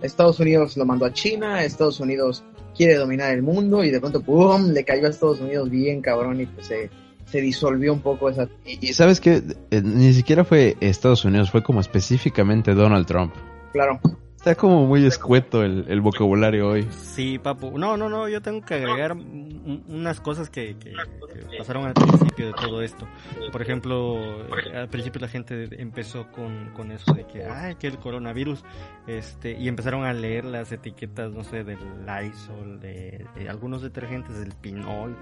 [0.03, 2.45] Estados Unidos lo mandó a China, Estados Unidos
[2.77, 4.73] quiere dominar el mundo y de pronto ¡pum!
[4.75, 6.91] le cayó a Estados Unidos bien cabrón y pues se,
[7.27, 8.49] se disolvió un poco esa...
[8.65, 13.35] Y, y sabes que ni siquiera fue Estados Unidos, fue como específicamente Donald Trump.
[13.73, 14.01] Claro.
[14.47, 16.87] Está como muy escueto el, el vocabulario hoy.
[16.93, 17.77] Sí, papu.
[17.77, 21.95] No, no, no, yo tengo que agregar un- unas cosas que, que- que pasaron al
[21.95, 23.09] principio de todo esto.
[23.51, 27.89] Por ejemplo, eh, al principio la gente empezó con, con eso de que, ay, que
[27.89, 28.63] el coronavirus,
[29.09, 34.39] este, y empezaron a leer las etiquetas, no sé, del Lysol, de, de algunos detergentes,
[34.39, 35.17] del Pinol,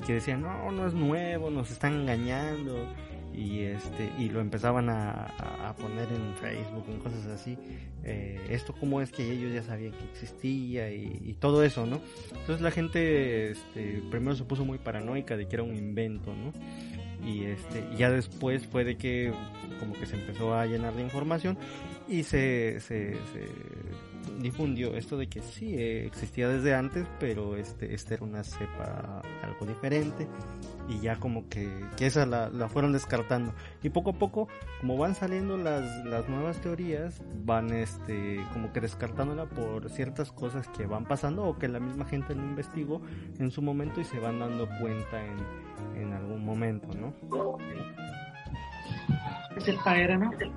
[0.00, 2.86] y que decían, no, no es nuevo, nos están engañando.
[3.34, 5.26] Y este y lo empezaban a,
[5.68, 7.56] a- poner en Facebook, en cosas así
[8.02, 12.00] eh, esto cómo es que ellos ya sabían que existía y, todo eso, ¿no?
[12.32, 16.52] Entonces la gente este, primero se puso muy paranoica de que era un invento, ¿no?
[17.26, 19.32] Y este ya después fue de que
[19.78, 21.56] como que se empezó a llenar de información
[22.08, 22.80] y se
[24.40, 29.22] difundió esto de que sí eh, existía desde antes, pero este este era una cepa
[29.42, 30.26] algo diferente
[30.88, 33.52] y ya como que, que esa la, la fueron descartando.
[33.82, 34.48] Y poco a poco
[34.80, 40.66] como van saliendo las, las nuevas teorías van este como que descartándola por ciertas cosas
[40.68, 43.00] que van pasando o que la misma gente lo investigó
[43.38, 47.14] en su momento y se van dando cuenta en, en algún momento no
[49.56, 50.30] Es el paera, ¿no?
[50.32, 50.52] el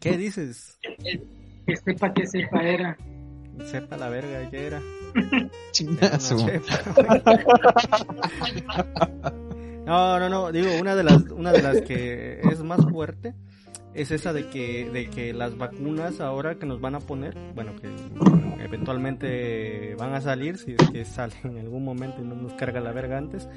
[0.00, 0.78] qué dices
[1.66, 2.96] Que sepa que es el paera.
[3.64, 4.82] sepa la verga qué era
[5.72, 6.36] Chingazo.
[9.84, 13.34] No, no, no, digo, una de las una de las que es más fuerte
[13.94, 17.74] es esa de que de que las vacunas ahora que nos van a poner, bueno,
[17.76, 22.36] que bueno, eventualmente van a salir si es que salen en algún momento y no
[22.36, 23.48] nos carga la verga antes,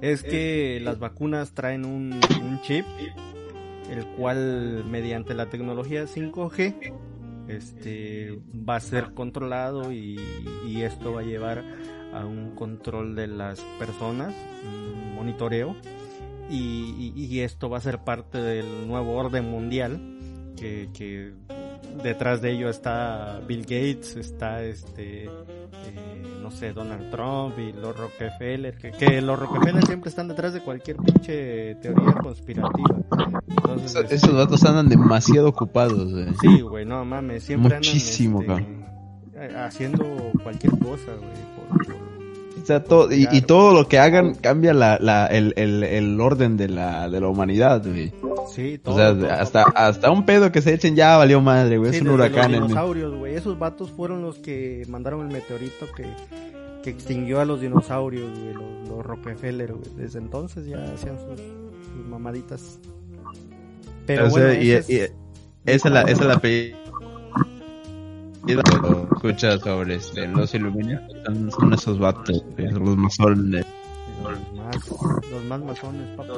[0.00, 2.86] es que las vacunas traen un, un chip
[3.90, 6.92] el cual mediante la tecnología 5G
[7.48, 10.18] este va a ser controlado y,
[10.66, 11.64] y esto va a llevar
[12.12, 15.74] a un control de las personas, un monitoreo
[16.50, 20.00] y, y- esto va a ser parte del nuevo orden mundial
[20.56, 21.32] que, que
[22.02, 25.28] detrás de ello está Bill Gates, está este,
[25.86, 30.52] eh, no sé, Donald Trump y los Rockefeller, que, que los Rockefeller siempre están detrás
[30.54, 32.96] de cualquier pinche teoría conspirativa.
[33.48, 36.26] Entonces, este, esos datos andan demasiado ocupados, güey.
[36.40, 38.84] Sí, güey, no mames, siempre Muchísimo, andan
[39.34, 40.04] este, eh, haciendo
[40.42, 41.30] cualquier cosa, güey.
[41.56, 42.07] por- por- O
[42.68, 46.56] sea, todo, y, y todo lo que hagan cambia la, la, el, el, el orden
[46.56, 48.12] de la, de la humanidad, güey.
[48.54, 48.94] Sí, todo.
[48.94, 49.30] O sea, todo.
[49.30, 51.90] hasta, hasta un pedo que se echen ya valió madre, güey.
[51.90, 52.52] Sí, es un huracán.
[52.52, 53.34] Los dinosaurios, güey.
[53.34, 56.06] Esos vatos fueron los que mandaron el meteorito que,
[56.82, 58.54] que extinguió a los dinosaurios, güey.
[58.54, 59.90] Los, los Rockefeller, güey.
[59.96, 62.78] Desde entonces ya hacían sus, sus mamaditas.
[64.06, 65.12] Pero O sea, bueno, y- ese y- es-
[65.66, 66.38] esa es la, esa es la
[68.42, 73.66] Cuando escuchas sobre este, los Illuminati, son, son esos vatos, los masones.
[74.22, 74.76] los más,
[75.30, 76.34] los más masones, papá.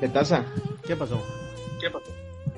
[0.00, 0.44] De taza.
[0.86, 1.20] ¿Qué pasó?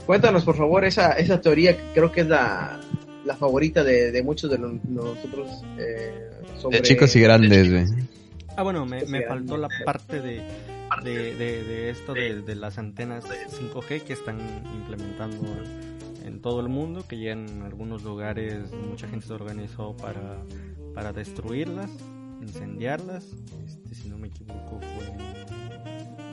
[0.07, 2.79] Cuéntanos, por favor, esa, esa teoría que creo que es la,
[3.25, 5.49] la favorita de, de muchos de los- nosotros.
[5.79, 6.79] Eh, sobre...
[6.79, 7.87] De chicos y grandes, güey.
[8.57, 10.43] Ah, bueno, me, me faltó la parte de,
[11.05, 14.39] de, de, de esto de, de las antenas 5G que están
[14.75, 15.39] implementando
[16.25, 20.43] en todo el mundo, que ya en algunos lugares mucha gente se organizó para,
[20.95, 21.91] para destruirlas,
[22.41, 23.27] incendiarlas.
[23.67, 25.07] Este, si no me equivoco, fue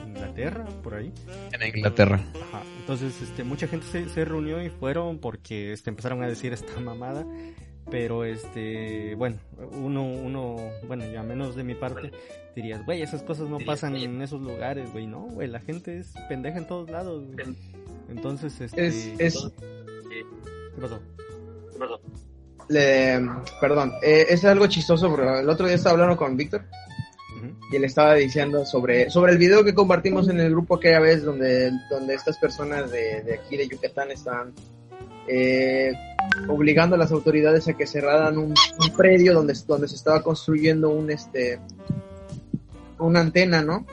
[0.04, 1.12] en Inglaterra, por ahí.
[1.52, 2.20] En Inglaterra.
[2.48, 2.62] Ajá.
[2.80, 6.78] Entonces, este, mucha gente se, se reunió y fueron porque este, empezaron a decir esta
[6.80, 7.26] mamada.
[7.90, 9.38] Pero, este, bueno,
[9.72, 12.12] uno, uno, bueno, ya menos de mi parte,
[12.54, 15.06] dirías, güey, esas cosas no pasan en esos lugares, güey.
[15.06, 17.56] No, güey, la gente es pendeja en todos lados, güey.
[18.08, 18.86] Entonces, este...
[18.86, 19.52] Es, es,
[20.74, 21.00] ¿Qué pasó?
[22.68, 23.20] le-
[23.60, 26.62] perdón, eh, es algo chistoso, pero el otro día estaba hablando con Víctor
[27.72, 31.22] y le estaba diciendo sobre, sobre el video que compartimos en el grupo aquella vez
[31.24, 34.52] donde, donde estas personas de, de aquí de Yucatán están
[35.26, 35.92] eh,
[36.48, 40.90] obligando a las autoridades a que cerraran un, un predio donde, donde se estaba construyendo
[40.90, 41.58] un este
[42.98, 43.86] una antena, ¿no?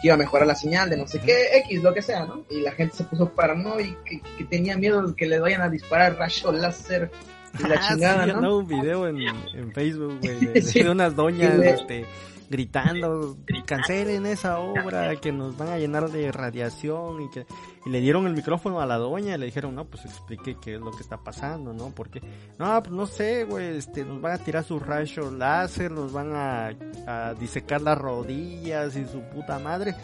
[0.00, 2.44] Que iba a mejorar la señal de no sé qué, X, lo que sea, ¿no?
[2.50, 5.62] Y la gente se puso paranoica y que, que tenía miedo de que le vayan
[5.62, 7.10] a disparar rayo láser
[7.58, 8.58] y la Ah, chingada, sí, ¿no?
[8.58, 10.82] un video en, en Facebook, güey, de, Sí.
[10.82, 12.04] de unas doñas, este,
[12.50, 17.46] gritando, cancelen esa obra, que nos van a llenar de radiación, y que,
[17.86, 20.74] y le dieron el micrófono a la doña, y le dijeron, no, pues explique qué
[20.74, 21.90] es lo que está pasando, ¿no?
[21.90, 22.20] Porque,
[22.58, 26.32] no, pues no sé, güey, este, nos van a tirar sus rayos láser, nos van
[26.34, 26.72] a,
[27.06, 29.94] a disecar las rodillas y su puta madre.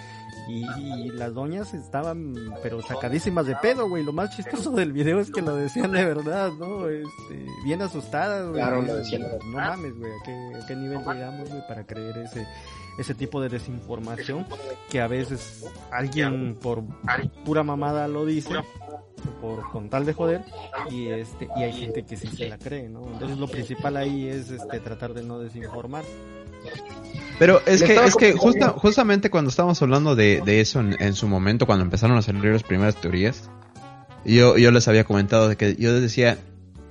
[0.49, 4.05] Y, y las doñas estaban, pero sacadísimas de pedo, güey.
[4.05, 6.88] Lo más chistoso del video es que lo decían de verdad, ¿no?
[6.88, 8.61] Este, bien asustadas, güey.
[8.61, 9.22] Claro, lo decían.
[9.22, 12.46] No mames, güey, ¿a qué, a qué nivel llegamos, güey, para creer ese,
[12.99, 14.46] ese tipo de desinformación
[14.90, 16.83] que a veces alguien por
[17.44, 18.55] pura mamada lo dice,
[19.40, 20.44] por con tal de joder,
[20.90, 23.07] y este, y hay gente que sí se la cree, ¿no?
[23.07, 26.05] Entonces lo principal ahí es este tratar de no desinformar.
[27.38, 30.96] Pero es Le que, es que justa- justamente cuando estábamos hablando de, de eso en,
[31.01, 33.51] en su momento, cuando empezaron a salir las primeras teorías,
[34.25, 36.38] yo, yo les había comentado de que yo les decía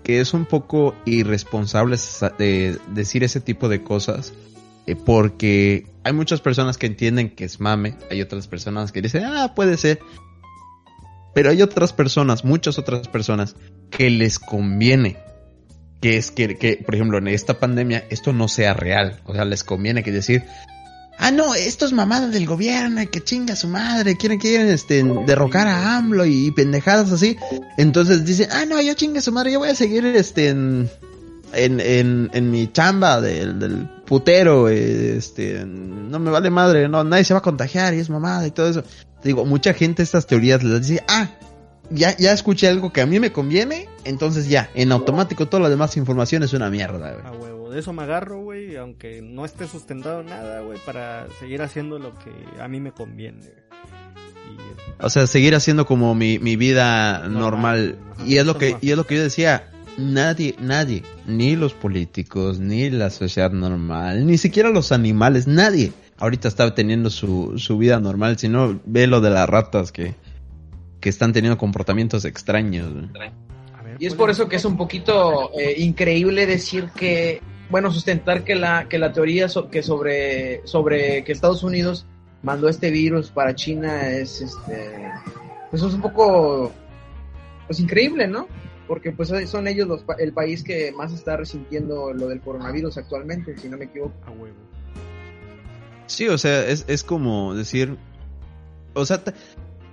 [0.04, 4.34] que es un poco irresponsable sa- de decir ese tipo de cosas,
[4.86, 9.24] eh, porque hay muchas personas que entienden que es mame, hay otras personas que dicen,
[9.26, 10.00] ah, puede ser,
[11.34, 13.56] pero hay otras personas, muchas otras personas,
[13.90, 15.18] que les conviene
[16.06, 19.20] que es que, que, por ejemplo, en esta pandemia esto no sea real.
[19.26, 20.44] O sea, les conviene que decir,
[21.18, 25.68] ah, no, esto es mamada del gobierno, que chinga su madre, quieren, quieren, este, derrocar
[25.68, 27.38] a AMLO y pendejadas así.
[27.80, 30.92] Entonces dicen, ah, no, yo chinga su madre, yo voy a seguir, este, en,
[31.54, 37.24] en, en, en mi chamba del, del putero, este, no me vale madre, no, nadie
[37.24, 38.84] se va a contagiar y es mamada y todo eso.
[39.24, 41.32] Digo, mucha gente estas teorías les dice, ah,
[41.90, 45.70] ya, ya escuché algo que a mí me conviene, entonces ya, en automático toda la
[45.70, 47.26] demás información es una mierda, güey.
[47.26, 51.28] A huevo, de eso me agarro, güey, aunque no esté sustentado en nada, güey, para
[51.40, 53.42] seguir haciendo lo que a mí me conviene.
[53.42, 57.98] Y, O sea, seguir haciendo como mi, mi vida normal.
[58.00, 58.28] Normal.
[58.28, 59.72] Y es lo que, y es lo que yo decía.
[59.98, 66.48] Nadie, nadie, ni los políticos, ni la sociedad normal, ni siquiera los animales, nadie ahorita
[66.48, 70.16] está teniendo su, su vida normal, si no ve lo de las ratas que,
[71.06, 72.92] que están teniendo comportamientos extraños.
[74.00, 78.56] Y es por eso que es un poquito eh, increíble decir que, bueno, sustentar que
[78.56, 82.08] la, que la teoría so- que sobre, sobre que Estados Unidos
[82.42, 84.96] mandó este virus para China es, este,
[85.70, 86.72] pues es un poco,
[87.68, 88.48] pues increíble, ¿no?
[88.88, 92.98] Porque pues son ellos los, pa- el país que más está resintiendo lo del coronavirus
[92.98, 94.16] actualmente, si no me equivoco.
[94.26, 94.56] A huevo.
[96.08, 97.96] Sí, o sea, es, es como decir,
[98.96, 99.22] o sea,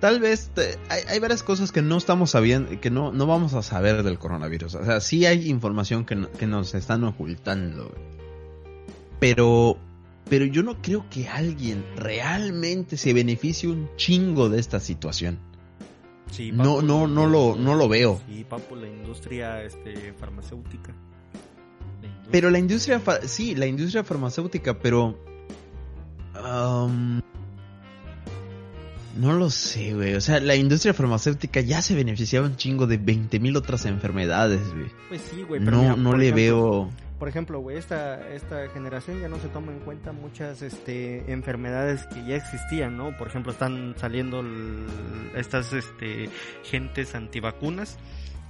[0.03, 3.53] tal vez te- hay, hay varias cosas que no estamos sabiendo, que no, no vamos
[3.53, 4.75] a saber del coronavirus.
[4.75, 7.85] O sea, sí hay información que, no- que nos están ocultando.
[7.85, 8.03] güey.
[9.21, 9.77] Pero,
[10.29, 15.39] pero yo no creo que alguien realmente se beneficie un chingo de esta situación.
[16.29, 18.19] Sí, No, papu, no, no lo, no lo veo.
[18.27, 20.93] Sí, papu, la industria este, farmacéutica.
[22.01, 25.17] La industria- Pero la industria, sí, la industria farmacéutica, pero...
[26.35, 27.21] am,
[29.15, 30.15] no lo sé, güey.
[30.15, 34.87] O sea, la industria farmacéutica ya se beneficiaba un chingo de 20.000 otras enfermedades, güey.
[35.09, 36.89] Pues sí, güey, pero No, mira, no le ejemplo, veo...
[37.19, 42.05] Por ejemplo, güey, esta, esta generación ya no se toma en cuenta muchas este, enfermedades
[42.07, 43.15] que ya existían, ¿no?
[43.17, 44.87] Por ejemplo, están saliendo el-
[45.35, 46.29] estas este,
[46.63, 47.97] gentes antivacunas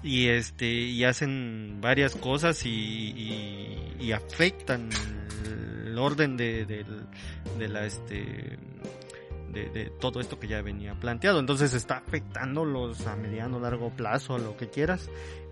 [0.01, 4.89] y este y hacen varias cosas y, y, y afectan
[5.85, 7.05] el orden de, del-
[7.59, 8.57] de la este
[9.53, 13.89] de, de todo esto que ya venía planteado entonces está afectando los a mediano largo
[13.91, 15.09] plazo a lo que quieras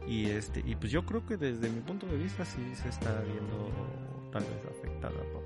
[0.08, 3.12] y este y pues yo creo que desde mi punto de vista sí se está
[3.22, 3.70] viendo
[4.32, 5.40] tal vez afectada ¿no?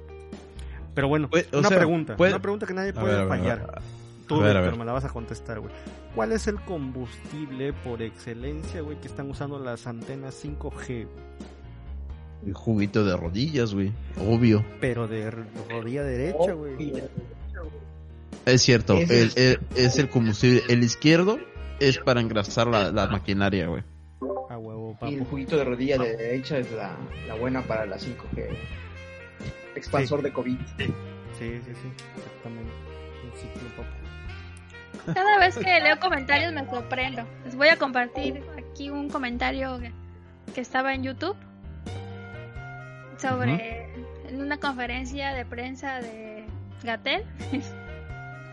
[0.94, 3.82] pero bueno Pues, una sea, pregunta puede- una pregunta que nadie A puede ver, fallar.
[4.28, 4.76] Tú, ver, ver.
[4.76, 5.72] me la vas a contestar, güey.
[6.16, 11.06] ¿Cuál es el combustible por excelencia, güey, que están usando las antenas 5G?
[12.48, 13.92] El juguito de rodillas, güey.
[14.20, 14.66] Obvio.
[14.82, 15.30] Pero de
[15.70, 16.92] rodilla derecha, güey.
[18.46, 18.98] Es cierto.
[18.98, 20.64] Es el- es el combustible.
[20.70, 21.40] El izquierdo
[21.80, 23.84] es para engrasar la, la maquinaria, güey.
[24.50, 26.96] A huevo, Y el juguito de rodilla de derecha es la,
[27.28, 28.48] la buena para la 5G.
[29.76, 30.58] Expansor de COVID.
[30.78, 30.86] Sí,
[31.38, 31.92] sí, sí.
[32.18, 32.72] Exactamente.
[33.36, 33.84] Ciclo.
[35.14, 37.24] Cada vez que leo comentarios me sorprendo.
[37.44, 39.92] Les voy a compartir aquí un comentario que,
[40.54, 41.36] que estaba en YouTube
[43.18, 43.90] sobre
[44.30, 46.46] en una conferencia de prensa de
[46.84, 47.24] Gatel.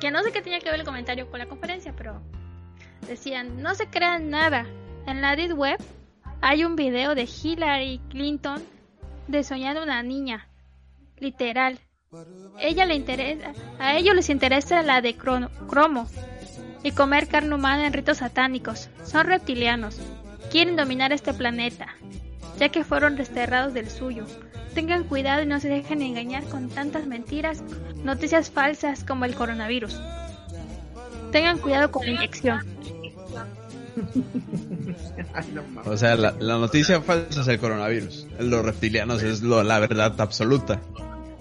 [0.03, 2.21] que no sé qué tenía que ver el comentario con la conferencia, pero
[3.07, 4.67] decían, no se crean nada.
[5.07, 5.79] En la Deep Web
[6.41, 8.61] hay un video de Hillary Clinton
[9.29, 10.49] desoñando una niña.
[11.19, 11.79] Literal.
[12.59, 16.09] Ella le interesa, a ellos les interesa la de crono- cromo
[16.83, 18.89] y comer carne humana en ritos satánicos.
[19.05, 20.01] Son reptilianos.
[20.51, 21.87] Quieren dominar este planeta,
[22.59, 24.27] ya que fueron desterrados del suyo.
[24.75, 27.63] Tengan cuidado y no se dejen engañar con tantas mentiras,
[28.05, 30.01] noticias falsas como el coronavirus.
[31.31, 32.61] Tengan cuidado con la inyección.
[35.85, 38.27] O sea, la, la noticia falsa es el coronavirus.
[38.39, 40.81] Los reptilianos es lo, la verdad absoluta.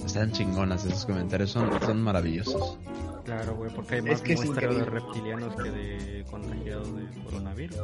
[0.05, 2.77] Están chingonas esos comentarios, son, son maravillosos.
[3.25, 7.23] Claro, güey, porque hay Es más que es muestreo de reptilianos que de contagiados de
[7.23, 7.77] coronavirus.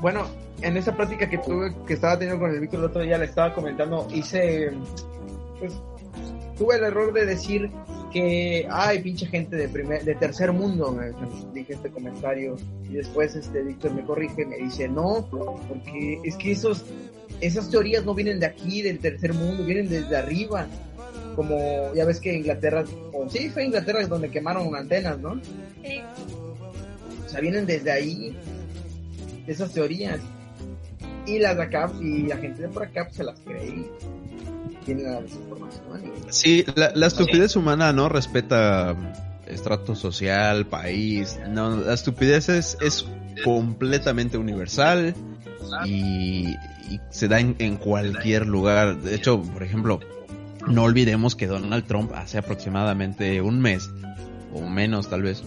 [0.00, 0.26] Bueno,
[0.62, 3.26] en esa práctica que tuve, que estaba teniendo con el Víctor el otro día, le
[3.26, 4.72] estaba comentando, hice,
[5.58, 5.74] pues,
[6.56, 7.70] tuve el error de decir
[8.12, 11.12] que, ay, pinche gente de primer, de tercer mundo, me
[11.52, 12.56] dije este comentario,
[12.88, 15.26] y después este Víctor me corrige, me dice, no,
[15.68, 16.84] porque es que esos,
[17.40, 20.66] esas teorías no vienen de aquí, del tercer mundo, vienen desde arriba,
[21.36, 25.40] como, ya ves que Inglaterra, o sí, fue Inglaterra donde quemaron antenas, ¿no?
[25.84, 26.00] Sí.
[27.24, 28.36] O sea, vienen desde ahí
[29.46, 30.18] esas teorías.
[31.26, 33.86] Y las de acá, y la gente de por acá pues, se las cree y
[34.84, 35.84] tiene la desinformación.
[36.04, 38.96] y- Sí, la, la estupidez humana no respeta
[39.46, 41.38] estrato social, país.
[41.48, 43.06] No, la estupidez es, es
[43.44, 45.14] completamente universal
[45.84, 46.48] y,
[46.88, 48.96] y se da en, en cualquier lugar.
[48.96, 50.00] De hecho, por ejemplo,
[50.66, 53.90] no olvidemos que Donald Trump hace aproximadamente un mes,
[54.52, 55.42] o menos tal vez,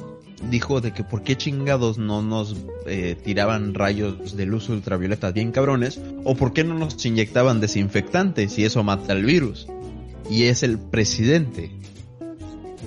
[0.49, 5.52] dijo de que por qué chingados no nos eh, tiraban rayos de luz ultravioleta bien
[5.52, 9.67] cabrones, o por qué no nos inyectaban desinfectantes y eso mata el virus.
[10.30, 11.71] Y es el presidente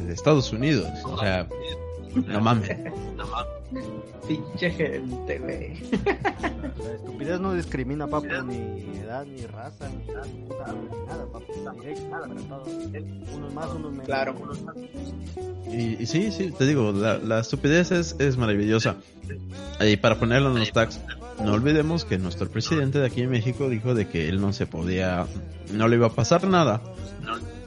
[0.06, 0.88] de Estados Unidos.
[1.04, 1.48] O sea,
[2.14, 2.70] no mames.
[4.26, 5.82] Pinche gente, güey.
[6.04, 11.52] La estupidez no discrimina, papu, ni edad, ni raza, ni nada, ni nada, papu.
[11.80, 12.68] Directo para todos.
[13.34, 14.06] Unos más, unos menos.
[14.06, 14.34] Claro.
[15.70, 18.96] Y, y sí, sí, te digo, la, la estupidez es, es maravillosa.
[19.80, 21.00] Y para ponerlo en los tags,
[21.44, 24.66] no olvidemos que nuestro presidente de aquí en México dijo de que él no se
[24.66, 25.26] podía,
[25.72, 26.82] no le iba a pasar nada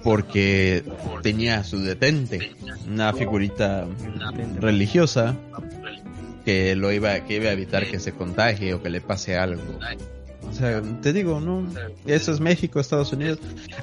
[0.03, 0.83] porque
[1.21, 2.55] tenía su detente,
[2.87, 3.85] una figurita
[4.59, 5.35] religiosa
[6.49, 9.61] que lo iba, que iba a evitar que se contagie o que le pase algo.
[10.49, 11.63] O sea, te digo, no,
[12.07, 13.37] eso es México, Estados Unidos.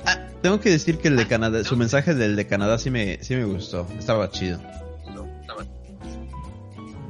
[0.04, 3.22] Ah, tengo que decir que el de Canadá, su mensaje del de Canadá sí me,
[3.22, 4.58] sí me gustó, estaba chido.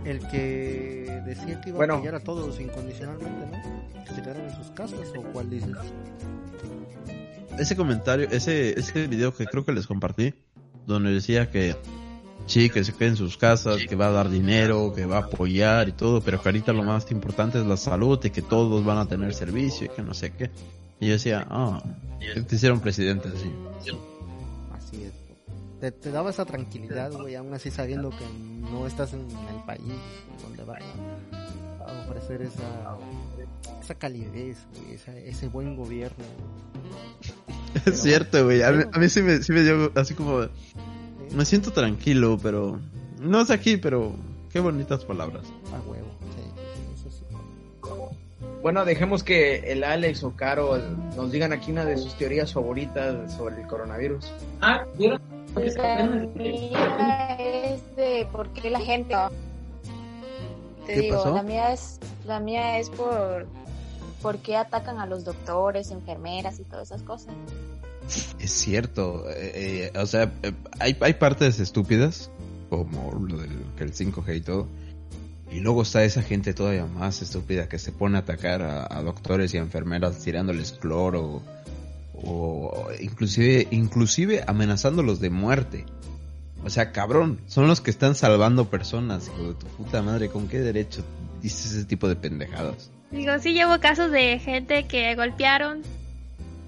[0.05, 1.95] El que decía que iba Bueno.
[1.95, 4.05] a apoyar a todos incondicionalmente, ¿no?
[4.05, 5.71] Que se quedaran en sus casas, o cuál dices.
[7.59, 10.35] Ese comentario, ese, ese video que creo que les compartí,
[10.87, 11.75] donde decía que
[12.47, 15.21] Sí, que se queden en sus casas, que va a dar dinero, que va a
[15.21, 18.85] apoyar y todo, pero que ahorita lo más importante es la salud y que todos
[18.85, 20.51] van a tener servicio y que no sé qué.
[21.01, 21.83] Y yo decía, ah,
[22.49, 23.51] te hicieron presidente así.
[24.73, 25.13] Así es.
[25.81, 28.25] Te, te daba esa tranquilidad, güey, aún así sabiendo que
[28.71, 29.81] no estás en el país
[30.43, 32.97] donde va a, a ofrecer esa,
[33.83, 36.25] esa calidez, güey, esa- ese buen gobierno.
[37.85, 38.63] Es cierto, güey.
[38.63, 40.47] A mí, a mí sí, me, sí me dio así como...
[41.35, 42.79] Me siento tranquilo, pero...
[43.21, 44.13] No es aquí, pero...
[44.53, 45.45] Qué bonitas palabras.
[45.73, 46.43] A huevo, sí,
[46.75, 47.25] sí, eso sí.
[48.63, 50.79] Bueno, dejemos que el Alex o Caro
[51.15, 54.33] nos digan aquí una de sus teorías favoritas sobre el coronavirus.
[54.63, 55.21] Ah, mía
[57.39, 59.15] es de por qué la gente.
[60.87, 61.35] Te ¿Qué digo, pasó?
[61.35, 63.47] la mía es la mía es por
[64.23, 67.35] por qué atacan a los doctores, enfermeras y todas esas cosas.
[68.39, 69.29] Es cierto.
[69.31, 72.31] eh, eh, o sea, eh, hay, hay partes estúpidas,
[72.71, 74.69] como lo del que el 5G y todo.
[75.51, 79.55] Y luego está esa gente todavía más estúpida que se pone a atacar a, doctores
[79.55, 81.41] y enfermeras tirándoles cloro
[82.15, 85.87] o inclusive inclusive amenazándolos de muerte.
[86.65, 90.49] O sea, cabrón, son los que están salvando personas, hijo de tu puta madre, ¿con
[90.49, 91.05] qué derecho
[91.41, 92.91] dices ese tipo de pendejadas?
[93.11, 95.83] Digo, sí llevo casos de gente que golpearon,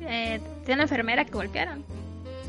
[0.03, 1.85] eh, de una enfermera que golpearon.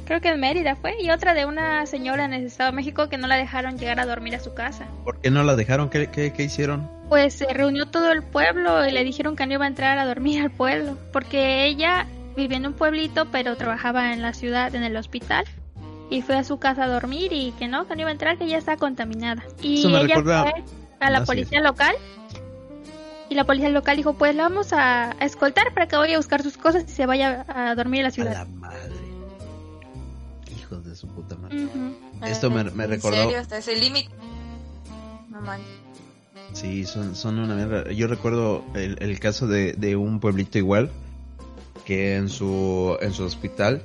[0.06, 3.10] Creo que en Mérida fue, y otra de una señora en el Estado de México
[3.10, 4.88] que no la dejaron llegar a dormir a su casa.
[5.04, 5.90] ¿Por qué no la dejaron?
[5.90, 6.90] ¿Qué, qué, qué hicieron?
[7.10, 10.06] Pues se reunió todo el pueblo y le dijeron que no iba a entrar a
[10.06, 14.84] dormir al pueblo, porque ella vivía en un pueblito pero trabajaba en la ciudad, en
[14.84, 15.46] el hospital.
[16.12, 18.38] Y fue a su casa a dormir y que no, que no iba a entrar,
[18.40, 19.44] que ya está contaminada.
[19.62, 20.64] Y Eso me ella recuerda- fue
[21.00, 21.28] a la Así es.
[21.28, 21.96] policía local.
[23.30, 26.18] Y la policía local dijo, pues la vamos a, a escoltar para que vaya a
[26.18, 28.34] buscar sus cosas y se vaya a dormir a la A ciudad.
[28.34, 28.80] la madre.
[30.60, 31.68] Hijos de su puta madre.
[32.24, 33.18] Esto me, me ¿En recordó.
[33.18, 33.38] serio?
[33.40, 34.10] ¿Hasta ese límite?
[35.30, 35.40] No.
[36.54, 37.92] Sí, son, son una mierda.
[37.92, 40.90] Yo recuerdo el, el caso de, de un pueblito igual,
[41.86, 43.84] que en su, en su hospital,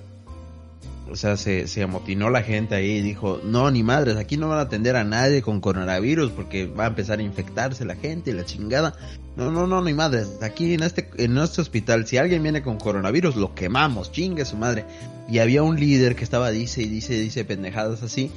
[1.11, 4.49] o sea, se, se amotinó la gente ahí y dijo, no, ni madres, aquí no
[4.49, 8.31] van a atender a nadie con coronavirus porque va a empezar a infectarse la gente
[8.31, 8.95] y la chingada.
[9.37, 12.79] No, no, no, ni madres, aquí en este, en este hospital, si alguien viene con
[12.79, 14.85] coronavirus, lo quemamos, chingue su madre.
[15.29, 18.31] Y había un líder que estaba, dice y dice, dice pendejadas así.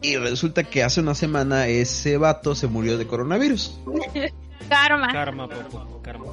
[0.00, 3.78] Y resulta que hace una semana ese vato se murió de coronavirus.
[4.68, 5.12] Karma.
[5.12, 6.26] Karma, popo, karma.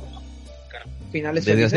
[1.11, 1.73] Finales felices.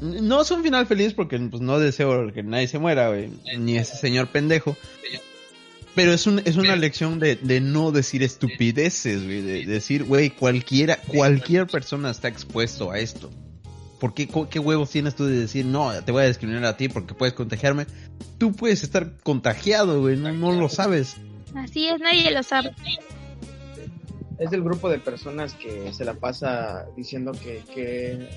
[0.00, 3.30] No es un final feliz porque pues, no deseo que nadie se muera, güey.
[3.58, 4.76] Ni ese señor pendejo.
[5.94, 9.42] Pero es, un, es una lección de, de no decir estupideces, güey.
[9.42, 13.30] De decir, güey, cualquiera, cualquier persona está expuesto a esto.
[13.98, 16.88] ¿Por qué, qué huevos tienes tú de decir, no, te voy a discriminar a ti
[16.88, 17.86] porque puedes contagiarme?
[18.38, 21.16] Tú puedes estar contagiado, güey, no, no lo sabes.
[21.56, 22.76] Así es, nadie lo sabe.
[24.38, 28.28] Es del grupo de personas que se la pasa diciendo que, que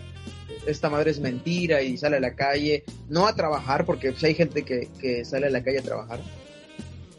[0.66, 4.34] esta madre es mentira y sale a la calle, no a trabajar, porque pues, hay
[4.34, 6.20] gente que, que sale a la calle a trabajar,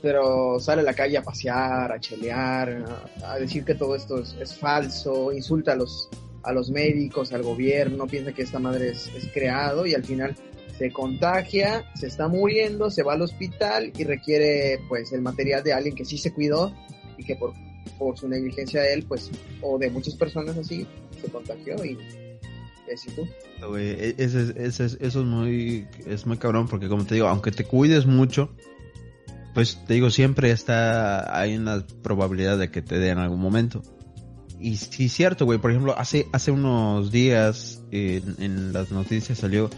[0.01, 2.85] pero sale a la calle a pasear, a chelear,
[3.23, 6.09] a, a decir que todo esto es, falso, insulta a los,
[6.43, 10.35] a los médicos, al gobierno, piensa que esta madre es, es creado y al final
[10.77, 15.73] se contagia, se está muriendo, se va al hospital y requiere pues el material de
[15.73, 16.75] alguien que sí se cuidó
[17.17, 17.53] y que por,
[17.99, 19.31] por su negligencia de él pues
[19.61, 20.87] o de muchas personas así
[21.21, 21.97] se contagió y
[23.69, 27.29] Güey, e- es- ese es- eso es muy, es muy cabrón porque como te digo,
[27.29, 28.51] aunque te cuides mucho,
[29.55, 33.83] pues te digo, siempre está, hay una probabilidad de que te dé en algún momento.
[34.59, 39.39] Y sí, es cierto, güey, por ejemplo, hace, hace unos días en, en las noticias
[39.39, 39.69] salió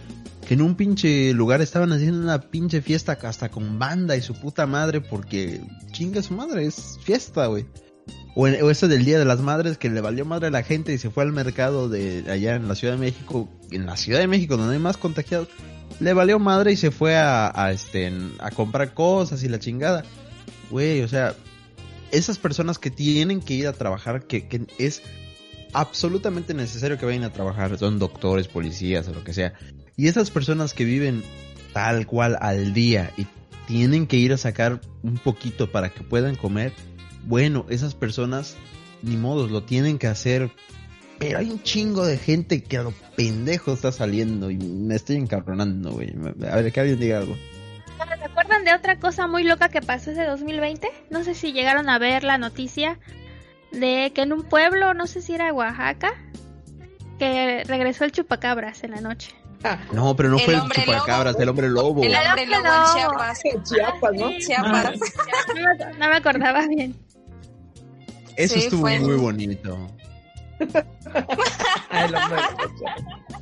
[0.46, 4.34] que en un pinche lugar estaban haciendo una pinche fiesta hasta con banda y su
[4.34, 5.62] puta madre porque
[5.92, 7.64] chinga su madre, es fiesta, güey.
[8.34, 10.92] O, en- eso del Día de las Madres que le valió madre a la gente
[10.92, 14.18] y se fue al mercado de allá en la Ciudad de México, en la Ciudad
[14.20, 15.48] de México donde hay más contagiados,
[16.00, 20.04] le valió madre y se fue a, a, este a comprar cosas y la chingada.
[20.70, 21.34] Güey, o sea,
[22.10, 25.02] esas personas que tienen que ir a trabajar, que, que es
[25.72, 29.54] absolutamente necesario que vayan a trabajar, son doctores, policías o lo que sea.
[29.96, 31.22] Y esas personas que viven
[31.72, 33.26] tal cual al día y
[33.66, 36.72] tienen que ir a sacar un poquito para que puedan comer,
[37.26, 38.56] bueno, esas personas
[39.02, 40.50] ni modos lo tienen que hacer.
[41.18, 45.16] Pero hay un chingo de gente que a lo pendejo está saliendo y me estoy
[45.16, 46.12] encabronando, güey.
[46.50, 47.36] A ver, que alguien diga algo.
[47.96, 50.88] ¿Se acuerdan de otra cosa muy loca que pasó ese 2020?
[51.10, 52.98] No sé si llegaron a ver la noticia
[53.70, 56.14] de que en un pueblo, no sé si era Oaxaca,
[57.18, 59.34] que regresó el chupacabras en la noche.
[59.92, 62.02] No, pero no El fue el chupacabras, el hombre lobo.
[62.02, 62.74] El hombre lobo lobo.
[62.74, 63.40] en Chiapas.
[63.64, 64.30] Chiapas, ¿no?
[64.38, 65.00] Chiapas.
[65.48, 66.94] No me, no me acordaba bien.
[68.36, 69.88] Eso Sí, estuvo fue- muy bonito.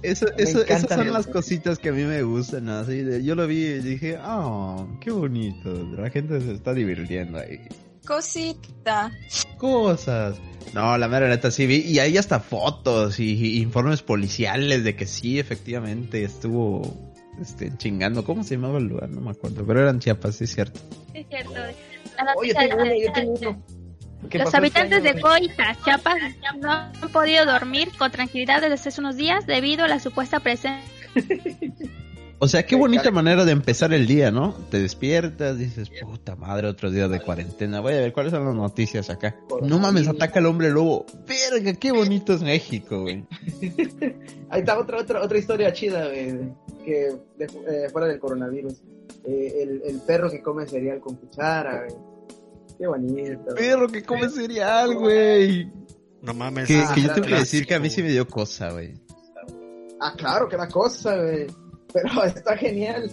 [0.03, 1.13] Eso, eso, esas son eso.
[1.13, 2.69] las cositas que a mí me gustan.
[2.69, 5.73] Así de- yo lo vi y dije, ah, qué bonito.
[5.97, 7.61] La gente se está divirtiendo ahí.
[8.07, 9.13] Cosita.
[9.59, 10.37] Cosas.
[10.75, 11.77] No, la mera neta sí vi.
[11.77, 16.83] Y hay hasta fotos y, y informes policiales de que sí, efectivamente, estuvo
[17.41, 18.25] este, chingando.
[18.25, 19.09] ¿Cómo se llamaba el lugar?
[19.11, 19.65] No me acuerdo.
[19.65, 20.81] Pero eran Chiapas, sí es cierto.
[21.13, 21.53] Sí, es cierto.
[21.55, 23.63] La Oye, noticia tengo uno, yo tengo uno.
[24.33, 25.21] ¿Qué Los pasó este habitantes de?
[25.21, 26.17] Coita, Chiapas,
[26.59, 30.83] no han podido dormir con tranquilidad desde hace unos días debido a la supuesta presencia.
[32.39, 34.55] O sea, qué bonita manera de empezar el día, ¿no?
[34.69, 37.79] Te despiertas, dices, puta madre, otro día de cuarentena.
[37.79, 39.37] Voy a ver cuáles son las noticias acá.
[39.63, 41.07] No mames, ataca al hombre lobo.
[41.29, 43.25] Verga, qué bonito es México, güey.
[44.51, 46.35] Ahí está otra, otra, otra historia chida, güey,
[46.85, 47.45] que de-
[47.85, 48.75] eh, fuera del coronavirus.
[49.25, 51.97] Eh, el, el perro que come cereal con cuchara, güey.
[52.83, 53.55] Qué bonito.
[53.55, 55.71] Perro que come cereal, güey.
[56.21, 56.67] No mames.
[56.67, 58.95] Que, Ah, que yo tengo que decir que a mí sí me dio cosa, güey.
[60.01, 61.47] Ah, claro, que da cosa, güey.
[61.93, 63.09] Pero está genial.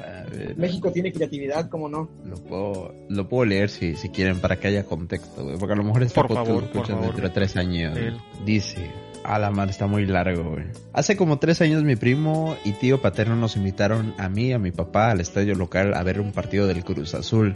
[0.00, 2.08] A ver, México tiene creatividad, ¿cómo no?
[2.24, 5.58] lo puedo, lo puedo leer si, si quieren para que haya contexto, güey.
[5.58, 7.04] Porque a lo mejor este Por favor, lo por escuchan favor.
[7.08, 7.94] dentro de tres años.
[7.98, 8.16] Él.
[8.46, 8.90] Dice,
[9.22, 10.64] a la madre está muy largo, güey.
[10.94, 14.58] Hace como tres años mi primo y tío paterno nos invitaron a mí y a
[14.58, 17.54] mi papá al estadio local a ver un partido del Cruz Azul.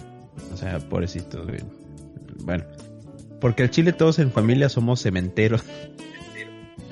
[0.52, 1.60] O sea, pobrecito, güey.
[2.44, 2.64] Bueno.
[3.40, 5.64] Porque al Chile todos en familia somos cementeros.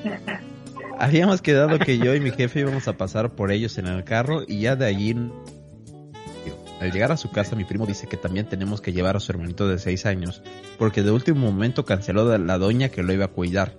[0.98, 4.42] Habíamos quedado que yo y mi jefe íbamos a pasar por ellos en el carro
[4.46, 5.16] y ya de allí...
[6.80, 9.30] Al llegar a su casa mi primo dice que también tenemos que llevar a su
[9.32, 10.42] hermanito de 6 años
[10.78, 13.78] porque de último momento canceló de la doña que lo iba a cuidar.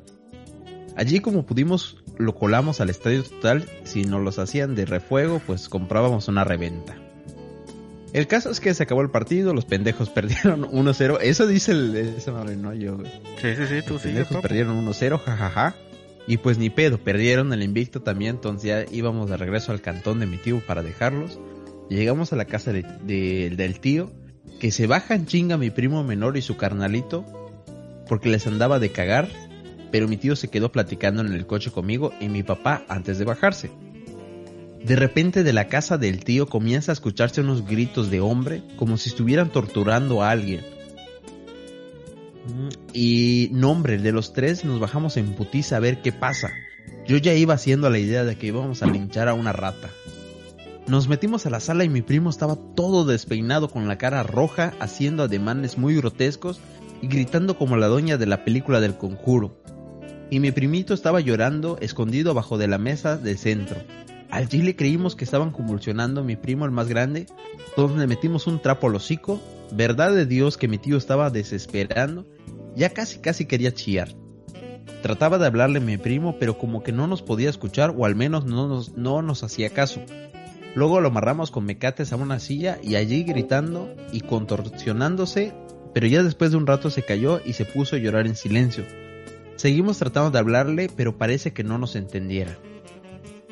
[0.96, 5.68] Allí como pudimos lo colamos al estadio total, si nos los hacían de refuego pues
[5.68, 7.01] comprábamos una reventa.
[8.14, 12.14] El caso es que se acabó el partido, los pendejos perdieron 1-0, eso dice el,
[12.34, 13.12] madre, no yo, güey.
[13.42, 15.76] Sí, sí, sí, tú Los pendejos perdieron 1-0, jajaja.
[16.28, 20.20] Y pues ni pedo, perdieron el invicto también, entonces ya íbamos de regreso al cantón
[20.20, 21.40] de mi tío para dejarlos.
[21.90, 24.12] Llegamos a la casa de- de- del tío,
[24.60, 27.26] que se bajan chinga mi primo menor y su carnalito,
[28.08, 29.30] porque les andaba de cagar,
[29.92, 33.26] pero mi tío se quedó platicando en el coche conmigo y mi papá antes de
[33.26, 33.72] bajarse.
[34.86, 38.98] De repente de la casa del tío comienza a escucharse unos gritos de hombre, como
[38.98, 40.62] si estuvieran torturando a alguien.
[42.48, 46.52] Mm, Y nombre, de los tres nos bajamos en putiza a ver qué pasa.
[47.08, 49.90] Yo ya iba haciendo la idea de que íbamos a linchar a una rata.
[50.88, 54.74] Nos metimos a la sala y mi primo estaba todo despeinado con la cara roja,
[54.80, 56.60] haciendo ademanes muy grotescos
[57.02, 59.62] y gritando como la doña de la película del conjuro.
[60.32, 63.78] Y mi primito estaba llorando, escondido bajo de la mesa del centro.
[64.32, 67.26] Al chile creímos que estaban convulsionando mi primo el más grande,
[67.76, 69.42] todos le metimos un trapo al hocico,
[69.74, 72.26] verdad de Dios que mi tío estaba desesperando,
[72.74, 74.16] ya casi casi quería chillar.
[75.02, 78.16] Trataba de hablarle a mi primo, pero como que no nos podía escuchar o al
[78.16, 80.02] menos no nos, no nos hacía caso.
[80.76, 85.54] Luego lo amarramos con mecates a una silla y allí gritando y contorsionándose,
[85.94, 88.86] pero ya después de un rato se cayó y se puso a llorar en silencio.
[89.58, 92.58] Seguimos tratando de hablarle, pero parece que no nos entendiera.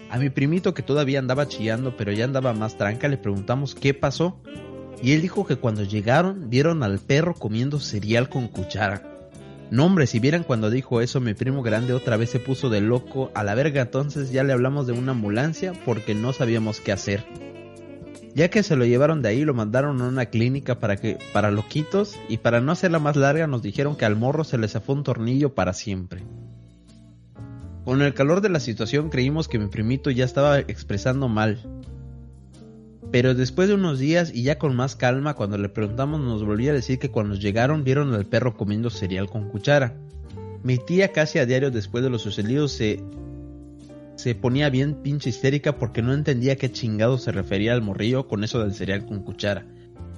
[0.09, 3.93] A mi primito que todavía andaba chillando, pero ya andaba más tranca, le preguntamos qué
[3.93, 4.41] pasó.
[5.03, 9.03] Y él dijo que cuando llegaron vieron al perro comiendo cereal con cuchara.
[9.69, 12.81] No hombre, si vieran cuando dijo eso, mi primo grande otra vez se puso de
[12.81, 16.91] loco a la verga, entonces ya le hablamos de una ambulancia porque no sabíamos qué
[16.91, 17.23] hacer.
[18.33, 21.51] Ya que se lo llevaron de ahí, lo mandaron a una clínica para que para
[21.51, 24.93] loquitos y para no hacerla más larga nos dijeron que al morro se le zafó
[24.93, 26.23] un tornillo para siempre.
[27.85, 31.59] Con el calor de la situación creímos que mi primito ya estaba expresando mal.
[33.11, 36.71] Pero después de unos días y ya con más calma, cuando le preguntamos nos volvía
[36.71, 39.95] a decir que cuando llegaron vieron al perro comiendo cereal con cuchara.
[40.61, 43.01] Mi tía casi a diario después de lo sucedido se,
[44.15, 48.43] se ponía bien pinche histérica porque no entendía qué chingado se refería al morrillo con
[48.43, 49.65] eso del cereal con cuchara.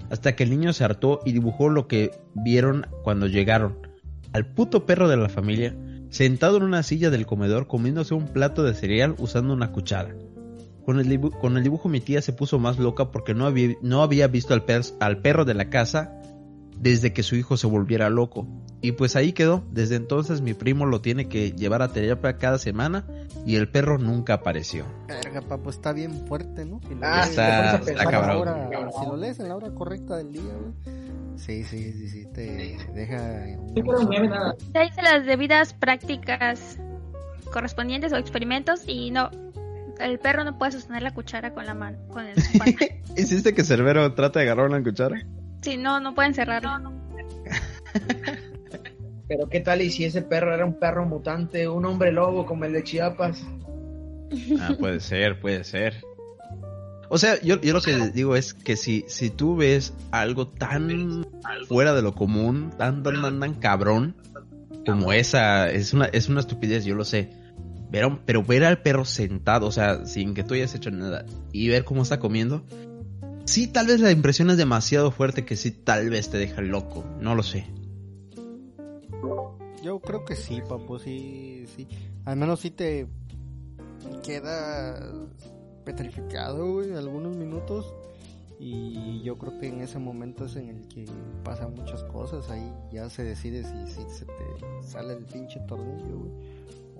[0.09, 3.87] Hasta que el niño se hartó y dibujó lo que vieron cuando llegaron.
[4.33, 5.73] Al puto perro de la familia,
[6.11, 10.13] sentado en una silla del comedor comiéndose un plato de cereal usando una cuchara.
[10.85, 14.03] Con el, con el dibujo mi tía se puso más loca porque no había, no
[14.03, 14.63] había visto al,
[14.99, 16.20] al perro de la casa
[16.77, 18.47] desde que su hijo se volviera loco.
[18.81, 19.63] Y pues ahí quedó.
[19.71, 23.05] Desde entonces mi primo lo tiene que llevar a terapia cada semana
[23.45, 24.85] y el perro nunca apareció.
[25.07, 26.79] Verga, papo, está bien fuerte, ¿no?
[26.87, 28.47] Si lo Ah, lees- Está- está cabrón.
[28.99, 30.73] si lo lees en la hora correcta del día, güey.
[31.37, 33.45] Sí, sí, sí, sí, te deja...
[33.73, 34.55] Sí, pero meme nada.
[34.73, 36.77] Ya hice las debidas prácticas
[37.51, 39.29] correspondientes o experimentos y no,
[39.99, 42.35] el perro no puede sostener la cuchara con la mano, con el.
[43.17, 45.25] ¿Hiciste que Cerbero trate de agarrar una cuchara?
[45.61, 46.91] Sí, no, no pueden cerrarlo.
[49.27, 52.65] Pero qué tal y si ese perro era un perro mutante, un hombre lobo como
[52.65, 53.43] el de Chiapas.
[54.59, 56.03] Ah, puede ser, puede ser.
[57.09, 61.25] O sea, yo, yo lo que digo es que si, si tú ves algo tan
[61.67, 64.15] fuera de lo común, tan, tan, tan, tan cabrón,
[64.85, 67.29] como esa, es una, es una estupidez, yo lo sé.
[67.91, 71.67] Pero, pero ver al perro sentado, o sea, sin que tú hayas hecho nada, y
[71.67, 72.63] ver cómo está comiendo,
[73.51, 77.03] sí, tal vez la impresión es demasiado fuerte que sí, tal vez te deja loco,
[77.19, 77.65] no lo sé.
[79.83, 81.87] Yo creo que sí, papu, sí, sí.
[82.25, 83.07] Al menos sí te
[84.23, 85.11] queda
[85.83, 87.93] petrificado, güey, algunos minutos.
[88.63, 91.05] Y yo creo que en ese momento es en el que
[91.43, 92.47] pasan muchas cosas.
[92.51, 94.33] Ahí ya se decide si, si se te
[94.83, 96.31] sale el pinche tornillo, güey.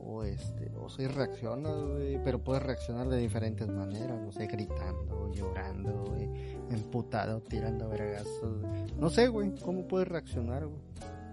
[0.04, 2.18] O este, o si reaccionas, güey.
[2.24, 4.20] Pero puedes reaccionar de diferentes maneras.
[4.20, 6.30] No sé, gritando, llorando, güey.
[6.72, 8.62] Emputado, tirando vergazos.
[8.98, 10.82] No sé, güey, cómo puedes reaccionar, güey.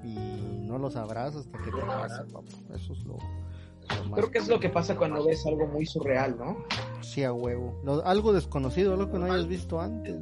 [0.05, 2.49] Y no lo sabrás hasta que te pasa, papá.
[2.75, 5.87] Eso es lo, lo más Creo que es lo que pasa cuando ves algo muy
[5.87, 6.59] surreal, ¿no?
[7.01, 7.81] Sí, a huevo.
[7.85, 10.17] Lo- algo desconocido, algo que no hayas visto antes.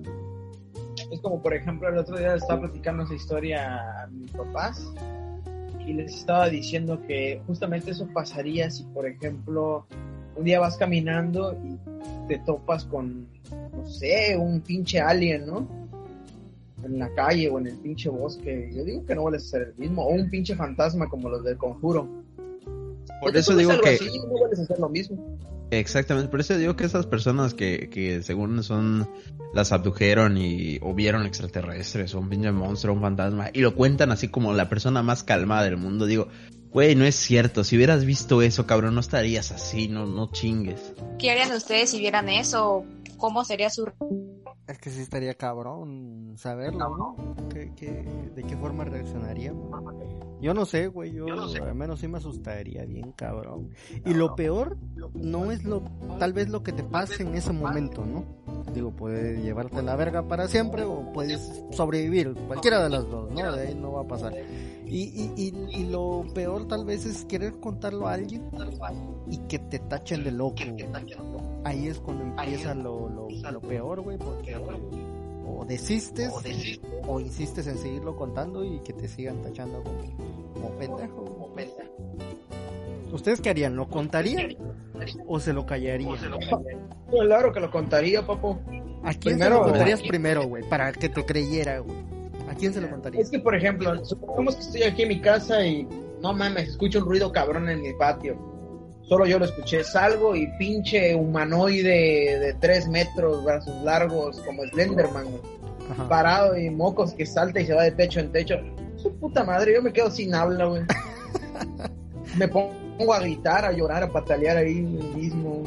[1.10, 4.92] Es como, por ejemplo, el otro día estaba platicando esa historia a mis papás
[5.86, 9.86] y les estaba diciendo que justamente eso pasaría si, por ejemplo,
[10.34, 11.78] un día vas caminando y
[12.28, 13.28] te topas con,
[13.72, 15.68] no sé, un pinche alien, ¿no?
[16.84, 18.70] En la calle o en el pinche bosque.
[18.74, 20.04] Yo digo que no vuelves a ser el mismo.
[20.04, 22.15] O un pinche fantasma como los del conjuro.
[23.20, 23.90] Por eso topas digo algo que...
[23.90, 25.38] así, no vuelves a hacer lo mismo.
[25.70, 29.08] Exactamente, por eso digo que esas personas que, que según son
[29.52, 34.12] las abdujeron y o vieron extraterrestres o un pinche monstruo, un fantasma y lo cuentan
[34.12, 36.28] así como la persona más calmada del mundo, digo,
[36.70, 40.92] güey, no es cierto, si hubieras visto eso, cabrón, no estarías así, no, no chingues.
[41.18, 42.84] ¿Qué harían ustedes si vieran eso?
[43.16, 43.86] ¿Cómo sería su...
[44.66, 47.16] Es que sí estaría cabrón saberlo, ¿no?
[47.48, 48.04] ¿Qué, qué,
[48.34, 49.70] de qué forma reaccionaríamos?
[50.40, 51.12] Yo no sé, güey.
[51.12, 53.70] Yo, al menos sí me asustaría bien, cabrón.
[54.04, 54.76] Y lo peor
[55.14, 55.82] no es lo,
[56.18, 58.24] tal vez lo que te pase en ese momento, ¿no?
[58.74, 62.34] Digo, puede llevarte la verga para siempre o puedes sobrevivir.
[62.46, 63.52] Cualquiera de las dos, ¿no?
[63.52, 64.34] De ahí no va a pasar.
[64.84, 68.50] Y, y, y, y lo peor tal vez es querer contarlo a alguien
[69.30, 70.56] y que te tachen de loco.
[70.70, 70.86] güey.
[71.66, 74.54] Ahí es cuando empieza lo, lo, lo peor, güey, porque
[75.48, 76.30] o desistes
[77.08, 79.98] o insistes en seguirlo contando y que te sigan tachando como,
[80.54, 81.22] como pendejo.
[81.52, 81.66] güey.
[83.12, 83.74] ¿Ustedes qué harían?
[83.76, 84.56] ¿Lo contarían
[85.26, 86.16] o se lo callarían?
[87.10, 88.60] Claro que lo contaría, papo.
[89.02, 90.62] ¿A quién se Primero- lo contarías primero, güey?
[90.68, 91.96] Para que te creyera, güey.
[92.48, 93.24] ¿A quién se lo contarías?
[93.24, 95.86] Es que, por ejemplo, supongamos que estoy aquí en mi casa y
[96.20, 98.36] no mames, escucho un ruido cabrón en mi patio.
[99.08, 99.84] Solo yo lo escuché.
[99.84, 105.40] Salgo y pinche humanoide de 3 metros, brazos largos, como Slenderman, güey,
[105.90, 106.08] Ajá.
[106.08, 108.56] parado y mocos que salta y se va de techo en techo.
[108.96, 110.82] Su puta madre, yo me quedo sin habla, güey.
[112.36, 115.62] me pongo a gritar, a llorar, a patalear ahí mismo.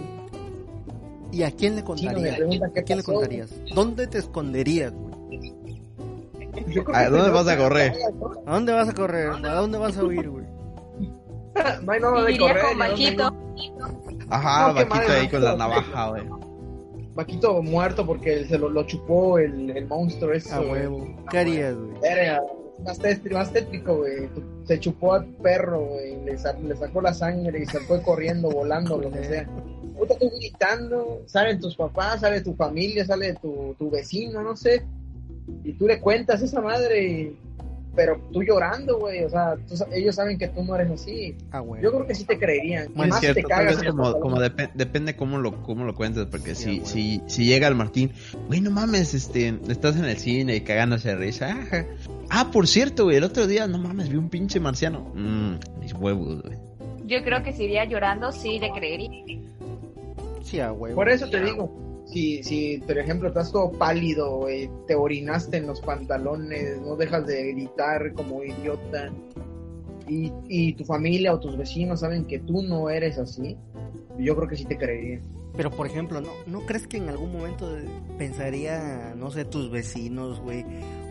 [1.32, 2.38] ¿Y a quién le contarías?
[2.38, 3.52] qué ¿A quién le contarías?
[3.74, 5.10] ¿Dónde te esconderías, güey?
[6.94, 7.94] ¿A dónde vas a correr?
[7.96, 8.52] ¿no?
[8.52, 9.30] ¿A dónde vas a correr?
[9.30, 10.59] ¿A dónde vas a huir, güey?
[11.84, 12.64] No hay nada de correr.
[12.64, 13.34] con Vaquito.
[14.30, 16.24] Ajá, No, vaquito ahí con la navaja, güey.
[17.16, 20.54] Vaquito muerto porque se lo, lo chupó el, el monstruo ese.
[20.54, 21.08] A huevo.
[21.30, 22.00] ¿Qué harías, güey?
[22.86, 24.30] Más tétrico, más tétrico, güey.
[24.66, 26.24] Se chupó al perro, güey.
[26.24, 29.50] Le, sa- le sacó la sangre y se fue corriendo, volando, lo que sea.
[29.98, 34.86] Puta, tú gritando, salen tus papás, sale tu familia, sale tu, tu vecino, no sé.
[35.66, 37.38] Y tú le cuentas esa madre, y-
[37.96, 39.24] pero tú llorando, güey.
[39.24, 41.36] O sea, tú sa- ellos saben que tú no eres así.
[41.52, 41.84] A huevo.
[41.84, 42.88] Yo creo que sí te creerían.
[42.96, 43.84] Más si cierto, te cagas.
[43.84, 47.68] como, como depe- depende cómo lo, cómo lo cuentes, porque Sí, si, si, si llega
[47.68, 48.12] el Martín,
[48.48, 51.86] güey, no mames, este, estás en el cine y cagándose de risa, ajá.
[52.32, 55.12] Ah, por cierto, güey, el otro día, no mames, vi un pinche marciano.
[55.16, 56.58] Mmm, mis huevos, güey.
[57.08, 59.10] Yo creo que si iría llorando, sí le creería.
[60.44, 60.96] Sí, a huevo.
[60.96, 61.72] Por eso te digo,
[62.12, 64.48] si, si por ejemplo estás todo pálido,
[64.88, 69.12] te orinaste en los pantalones, no dejas de gritar como idiota,
[70.08, 73.56] y, y tu familia o tus vecinos saben que tú no eres así,
[74.18, 75.22] yo creo que sí te creería.
[75.56, 77.76] Pero por ejemplo, ¿no, ¿no crees que en algún momento
[78.18, 80.66] pensaría, no sé, tus vecinos, güey?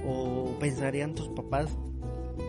[0.06, 1.76] O pensarían tus papás,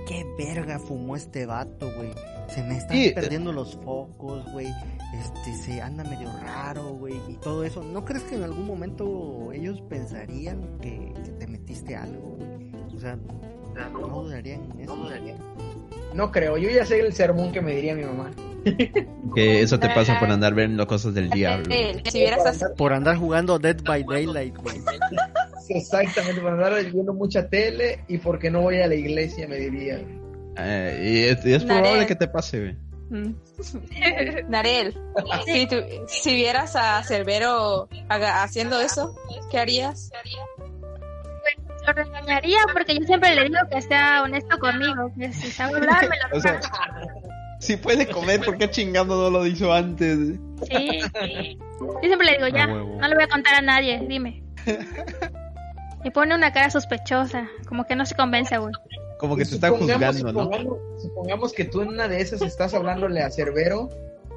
[0.07, 2.09] qué verga fumó este vato, güey.
[2.49, 3.11] Se me están Sí, eh.
[3.13, 4.67] perdiendo los focos, güey.
[5.13, 7.15] Este, se anda medio raro, güey.
[7.27, 7.83] Y todo eso.
[7.83, 12.71] ¿No crees que en algún momento ellos pensarían que, que te metiste algo, güey?
[12.95, 13.17] O sea,
[13.91, 14.97] no dudarían en eso.
[16.13, 18.31] No creo, yo ya sé el sermón que me diría mi mamá.
[19.35, 21.67] Que eso te pasa por andar viendo cosas del diablo.
[21.73, 24.81] Eh, Si vieras así, Por andar jugando Dead by Daylight, güey.
[25.69, 30.01] Exactamente, por andar viendo mucha tele y porque no voy a la iglesia, me diría.
[30.65, 32.07] Eh, y es, y es probable Narel.
[32.07, 32.77] que te pase, güey.
[33.09, 33.33] Mm.
[34.49, 34.95] Narel,
[35.45, 39.15] si, tú- si vieras a Cerbero haciendo eso,
[39.51, 40.11] ¿qué harías?
[41.87, 45.11] Lo regañaría porque yo siempre le digo que sea honesto conmigo.
[45.17, 46.59] Que si sabe hablar, me lo O sea,
[47.59, 50.17] si puede comer, ¿por qué chingando no lo hizo antes?
[50.69, 51.57] Sí, sí.
[51.79, 54.43] Yo siempre le digo, ya, no le voy a contar a nadie, dime.
[56.01, 58.71] Y pone una cara sospechosa, como que no se convence, güey.
[59.19, 60.79] Como que te está supongamos- juzgando, ¿no?
[60.97, 63.89] supongamos, que tú en una de esas estás hablándole a Cerbero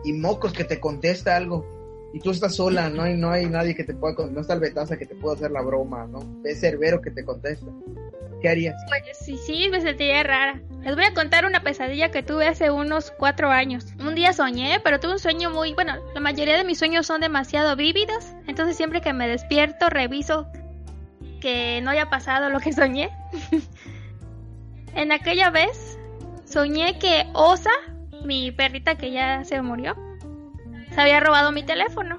[0.04, 1.64] y Mocos que te contesta algo
[2.12, 4.60] y tú estás sola, no hay, no hay nadie que te pueda, no está el
[4.60, 6.18] Betaza que te pueda hacer la broma, ¿no?
[6.44, 7.66] Es Cerbero que te contesta.
[8.42, 8.74] ¿Qué harías?
[8.88, 10.60] Pues sí, sí, me sentiría rara.
[10.82, 13.86] Les voy a contar una pesadilla que tuve hace unos cuatro años.
[14.04, 15.74] Un día soñé, pero tuve un sueño muy...
[15.74, 20.48] Bueno, la mayoría de mis sueños son demasiado vívidos, entonces siempre que me despierto reviso
[21.40, 23.10] que no haya pasado lo que soñé.
[24.94, 25.98] en aquella vez
[26.44, 27.70] soñé que Osa,
[28.24, 29.96] mi perrita que ya se murió,
[30.94, 32.18] se había robado mi teléfono.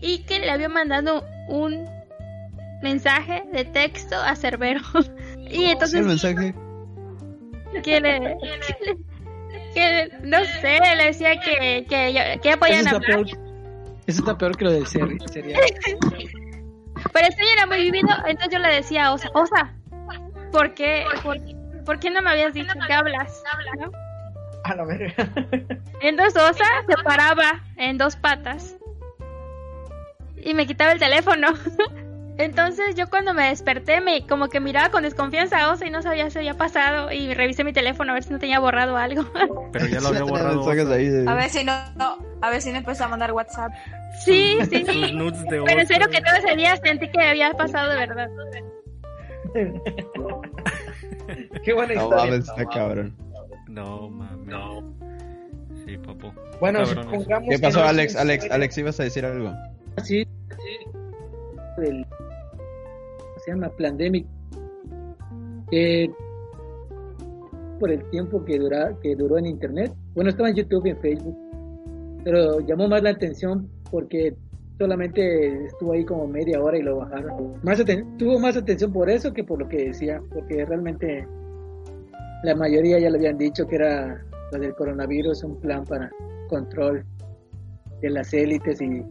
[0.00, 1.88] Y que le había mandado un
[2.82, 4.80] mensaje de texto a Cerbero.
[5.50, 6.54] y entonces el mensaje.
[7.82, 8.36] que le,
[9.74, 13.00] que no sé, le decía que, que, ya- ya Eso está, hablar.
[13.00, 13.26] peor,
[14.06, 15.60] eso está peor que lo del ser- serial.
[17.12, 19.72] Pero el sueño era muy vivido, entonces yo le decía a Osa, Osa,
[20.54, 21.36] ¿por qué, por,
[21.84, 23.42] por qué no me habías dicho que hablas?
[23.80, 23.90] ¿No?
[24.64, 25.12] A la verga.
[26.00, 28.76] Entonces Osa se paraba en dos patas
[30.36, 31.48] y me quitaba el teléfono.
[32.38, 36.02] Entonces yo cuando me desperté me como que miraba con desconfianza a Osa y no
[36.02, 39.24] sabía si había pasado y revisé mi teléfono a ver si no tenía borrado algo.
[39.72, 40.68] Pero ya lo había borrado.
[40.68, 43.72] A ver si no, no, a ver si no empezó a mandar WhatsApp.
[44.24, 45.12] sí, sí, Sus sí.
[45.12, 48.28] nudes de Pero en serio que todo ese día sentí que había pasado de verdad.
[51.64, 52.24] Qué buena No historia.
[52.24, 53.14] mames, está cabrón.
[53.68, 54.54] No, mames.
[55.84, 56.32] Sí, papu.
[56.60, 58.16] Bueno, supongamos ¿Qué que pasó, no Alex?
[58.16, 59.52] Alex, Alex, ibas a decir algo.
[60.02, 60.78] Sí, sí.
[61.78, 63.68] El, ¿cómo se llama?
[63.70, 64.26] Plandemic.
[65.70, 66.10] Que
[67.80, 69.92] por el tiempo que, dura, que duró en internet.
[70.14, 71.36] Bueno, estaba en YouTube y en Facebook.
[72.24, 74.34] Pero llamó más la atención porque
[74.78, 77.54] solamente estuvo ahí como media hora y lo bajaron.
[77.62, 77.82] Más
[78.18, 81.26] tuvo más atención por eso que por lo que decía, porque realmente
[82.42, 84.22] la mayoría ya le habían dicho que era
[84.52, 86.10] lo del coronavirus, un plan para
[86.48, 87.04] control
[88.00, 89.02] de las élites y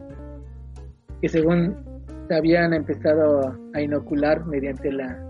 [1.20, 1.76] que según
[2.28, 5.20] se habían empezado a inocular mediante la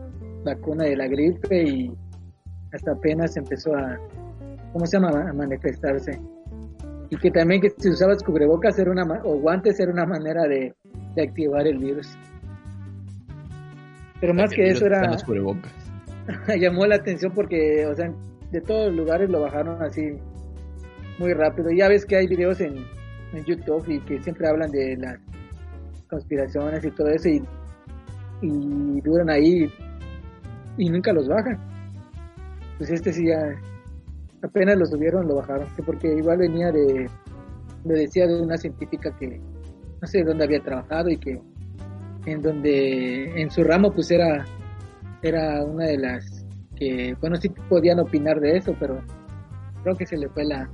[0.45, 1.93] vacuna de la gripe y
[2.73, 3.99] hasta apenas empezó a,
[4.73, 6.21] ¿cómo se llama?, a manifestarse.
[7.15, 10.75] Y que también que si usabas cubrebocas era una, o guantes era una manera de,
[11.15, 12.09] de activar el virus.
[14.21, 15.73] Pero más que eso era, Están los cubrebocas.
[16.61, 18.13] llamó la atención porque, o sea,
[18.51, 20.19] de todos los lugares lo bajaron así
[21.21, 21.71] muy rápido.
[21.71, 22.85] Ya ves que hay videos en,
[23.33, 25.21] en YouTube y que siempre hablan de las
[26.11, 27.45] conspiraciones y todo eso y,
[28.43, 29.73] y duran ahí
[30.79, 31.61] y nunca los bajan.
[32.79, 33.55] Pues este sí ya
[34.45, 37.09] apenas lo subieron, lo bajaron, que porque igual venía de,
[37.85, 39.41] lo decía de una científica que
[40.01, 41.41] no sé dónde había trabajado y que
[42.27, 44.45] en donde en su ramo pues era
[45.23, 46.45] era una de las
[46.77, 49.01] que, bueno, sí podían opinar de eso, pero
[49.83, 50.69] creo que se le fue la,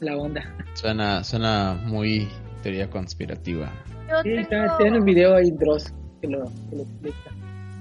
[0.00, 0.40] la onda.
[0.74, 2.28] Suena, suena muy
[2.62, 3.70] teoría conspirativa.
[4.08, 7.30] Yo Sí, está, tengo- está en un video ahí Dross que lo, que lo explica.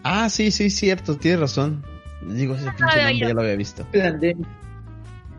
[0.04, 1.84] Ah, sí, sí, cierto, tienes razón.
[2.28, 3.86] Digo, ese pinche había nombre ya lo había visto.
[3.94, 4.48] Pandemia.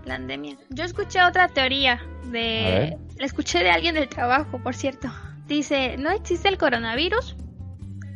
[0.07, 0.57] Pandemia.
[0.71, 2.97] Yo escuché otra teoría de...
[3.17, 5.11] La escuché de alguien del trabajo, por cierto.
[5.47, 7.37] Dice, no existe el coronavirus,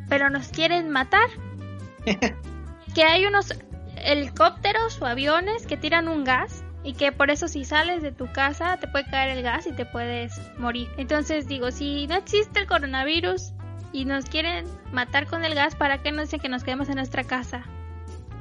[0.09, 1.29] pero nos quieren matar.
[2.95, 3.53] que hay unos
[3.97, 8.31] helicópteros o aviones que tiran un gas y que por eso si sales de tu
[8.31, 10.89] casa te puede caer el gas y te puedes morir.
[10.99, 13.53] Entonces digo, si no existe el coronavirus
[13.93, 16.97] y nos quieren matar con el gas, ¿para qué no dicen que nos quedemos en
[16.97, 17.65] nuestra casa?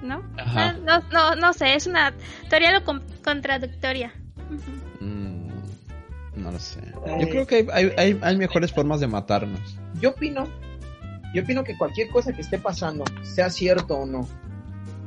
[0.03, 0.21] ¿No?
[0.37, 0.73] Ajá.
[0.73, 2.13] No, no, no, no sé, es una
[2.49, 4.11] teoría lo con- contradictoria.
[4.99, 5.47] Mm,
[6.35, 6.81] no lo sé.
[7.19, 9.77] Yo creo que hay, hay, hay, hay mejores formas de matarnos.
[10.01, 10.47] Yo opino,
[11.33, 14.27] yo opino que cualquier cosa que esté pasando, sea cierto o no,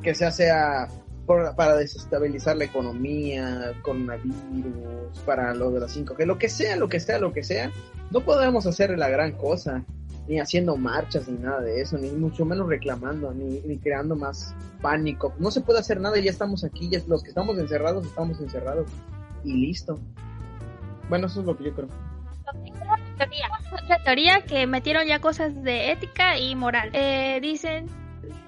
[0.02, 0.88] que sea sea
[1.26, 6.88] por- para desestabilizar la economía, coronavirus, para lo de las 5G, lo que sea, lo
[6.88, 7.70] que sea, lo que sea,
[8.10, 9.84] no podemos hacer la gran cosa,
[10.28, 14.54] ni haciendo marchas, ni nada de eso, ni mucho menos reclamando, ni, ni creando más
[14.80, 15.34] pánico.
[15.38, 18.88] No se puede hacer nada, ya estamos aquí, ya los que estamos encerrados, estamos encerrados.
[19.44, 19.98] y listo.
[21.08, 21.88] Bueno, eso es lo que yo creo.
[23.16, 23.48] teoría.
[23.72, 26.90] Otra teoría que metieron ya cosas de ética y moral.
[26.92, 27.86] Eh, dicen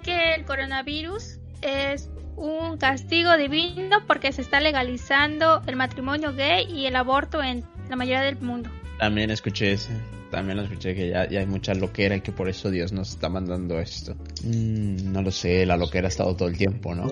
[0.03, 6.87] que el coronavirus es un castigo divino porque se está legalizando el matrimonio gay y
[6.87, 8.71] el aborto en la mayoría del mundo.
[8.99, 9.93] También escuché ese.
[10.31, 13.11] También lo escuché que ya, ya hay mucha loquera y que por eso Dios nos
[13.11, 14.15] está mandando esto.
[14.45, 17.09] Mm, no lo sé, la loquera ha estado todo el tiempo, ¿no?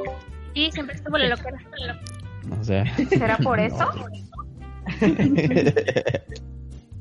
[0.54, 1.58] Sí, siempre estuvo la locura.
[2.60, 3.84] O sea, ¿Será por eso?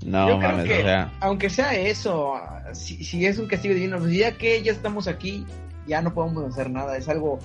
[0.06, 2.34] no Yo creo mames, que, o sea, aunque sea eso,
[2.74, 5.46] si, si es un castigo divino, pues ya que ya estamos aquí,
[5.88, 6.98] ya no podemos hacer nada.
[6.98, 7.40] Es algo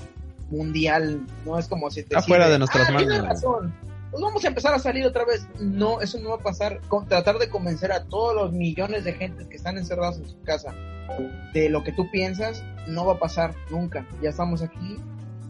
[0.50, 3.22] mundial, no es como si te Está fuera decide, de nuestras "Ah, manos".
[3.22, 3.74] razón,
[4.10, 5.46] Pues vamos a empezar a salir otra vez.
[5.60, 6.80] No, eso no va a pasar.
[7.08, 10.74] Tratar de convencer a todos los millones de gentes que están encerrados en su casa
[11.52, 14.06] de lo que tú piensas, no va a pasar nunca.
[14.22, 14.96] Ya estamos aquí,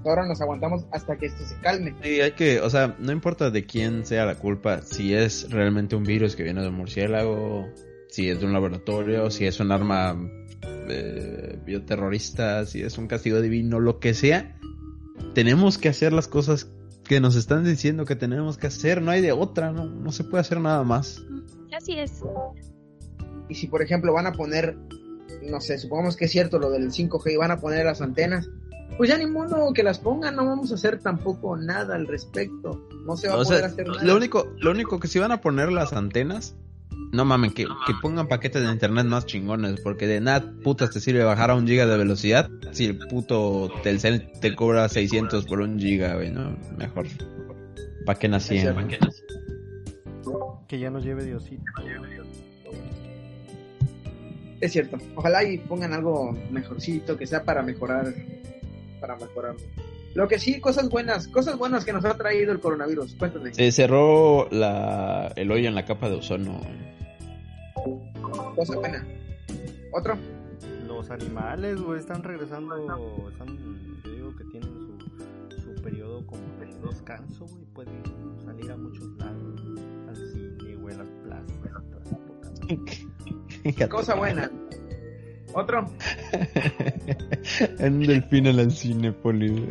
[0.04, 1.94] ahora nos aguantamos hasta que esto se calme.
[2.02, 5.96] Sí, hay que, o sea, no importa de quién sea la culpa, si es realmente
[5.96, 7.68] un virus que viene de un murciélago,
[8.08, 10.16] si es de un laboratorio, si es un arma
[10.88, 14.58] eh, bioterrorista, si es un castigo divino, lo que sea,
[15.34, 16.70] tenemos que hacer las cosas
[17.10, 20.22] que nos están diciendo que tenemos que hacer, no hay de otra, no, no se
[20.22, 21.20] puede hacer nada más.
[21.76, 22.22] Así es.
[23.48, 24.78] Y si, por ejemplo, van a poner,
[25.42, 28.48] no sé, supongamos que es cierto lo del 5G y van a poner las antenas,
[28.96, 32.80] pues ya ni modo que las pongan, no vamos a hacer tampoco nada al respecto.
[33.04, 34.04] No se va a O poder sea, hacer nada.
[34.04, 36.54] lo único, lo único que si van a poner las antenas,
[37.12, 41.00] no mamen, que, que pongan paquetes de internet más chingones, porque de nada putas te
[41.00, 45.60] sirve bajar a un giga de velocidad si el puto Telcel te cobra 600 por
[45.60, 46.56] un giga, güey, ¿no?
[46.76, 47.06] Mejor.
[48.06, 48.58] ¿Pa' qué nací?
[48.58, 48.86] Es güey?
[48.88, 49.08] cierto.
[50.68, 51.64] Que ya nos lleve Diosito.
[54.60, 54.98] Es cierto.
[55.16, 58.14] Ojalá y pongan algo mejorcito, que sea para mejorar,
[59.00, 59.56] para mejorar.
[60.14, 63.14] Lo que sí, cosas buenas, cosas buenas que nos ha traído el coronavirus.
[63.14, 63.54] Cuéntame.
[63.54, 66.60] Se cerró la, el hoyo en la capa de ozono.
[68.56, 69.06] Cosa buena.
[69.92, 70.16] ¿Otro?
[70.86, 72.76] Los animales, güey, están regresando.
[73.30, 73.56] Están,
[74.04, 74.98] yo digo que tienen su,
[75.60, 77.64] su periodo como de descanso, güey.
[77.72, 78.02] Pueden
[78.44, 79.62] salir a muchos lados.
[80.08, 81.50] Al cine, güey, a las plazas.
[83.90, 84.50] Cosa buena.
[85.54, 85.86] ¿Otro?
[87.78, 89.66] en un delfín en el cine, poli.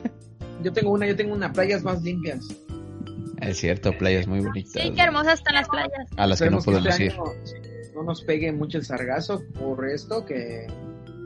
[0.64, 2.44] Yo tengo una, yo tengo una, playas más limpias.
[3.40, 4.72] Es cierto, playas muy bonitas.
[4.82, 5.92] Sí, qué hermosas están las playas.
[6.16, 7.12] A las que no podemos este ir.
[7.94, 10.66] no nos pegue mucho el sargazo por esto que,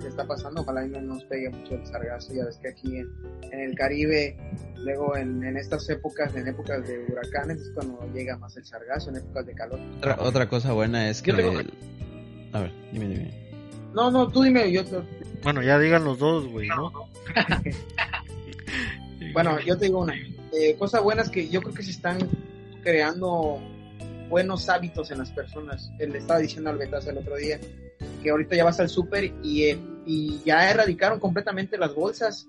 [0.03, 0.61] que está pasando.
[0.61, 2.35] Ojalá no nos pegue mucho el sargazo.
[2.35, 3.09] Ya ves que aquí en,
[3.53, 4.37] en el Caribe,
[4.77, 9.09] luego en, en estas épocas, en épocas de huracanes, es cuando llega más el sargazo,
[9.09, 9.81] en épocas de calor.
[9.97, 11.31] Otra, otra cosa buena es que...
[11.31, 11.59] Yo tengo-
[12.53, 13.42] A ver, dime, dime.
[13.95, 15.03] No, no, tú dime, yo te-
[15.43, 16.93] Bueno, ya digan los dos, güey, ¿no?
[19.33, 20.15] Bueno, yo te digo una.
[20.53, 22.19] Eh, cosa buena es que yo creo que se están
[22.83, 23.61] creando
[24.29, 25.91] buenos hábitos en las personas.
[25.99, 27.59] Eh, Le estaba diciendo al Betas el otro día
[28.23, 32.47] que ahorita ya vas al súper y, eh, y ya erradicaron completamente las bolsas.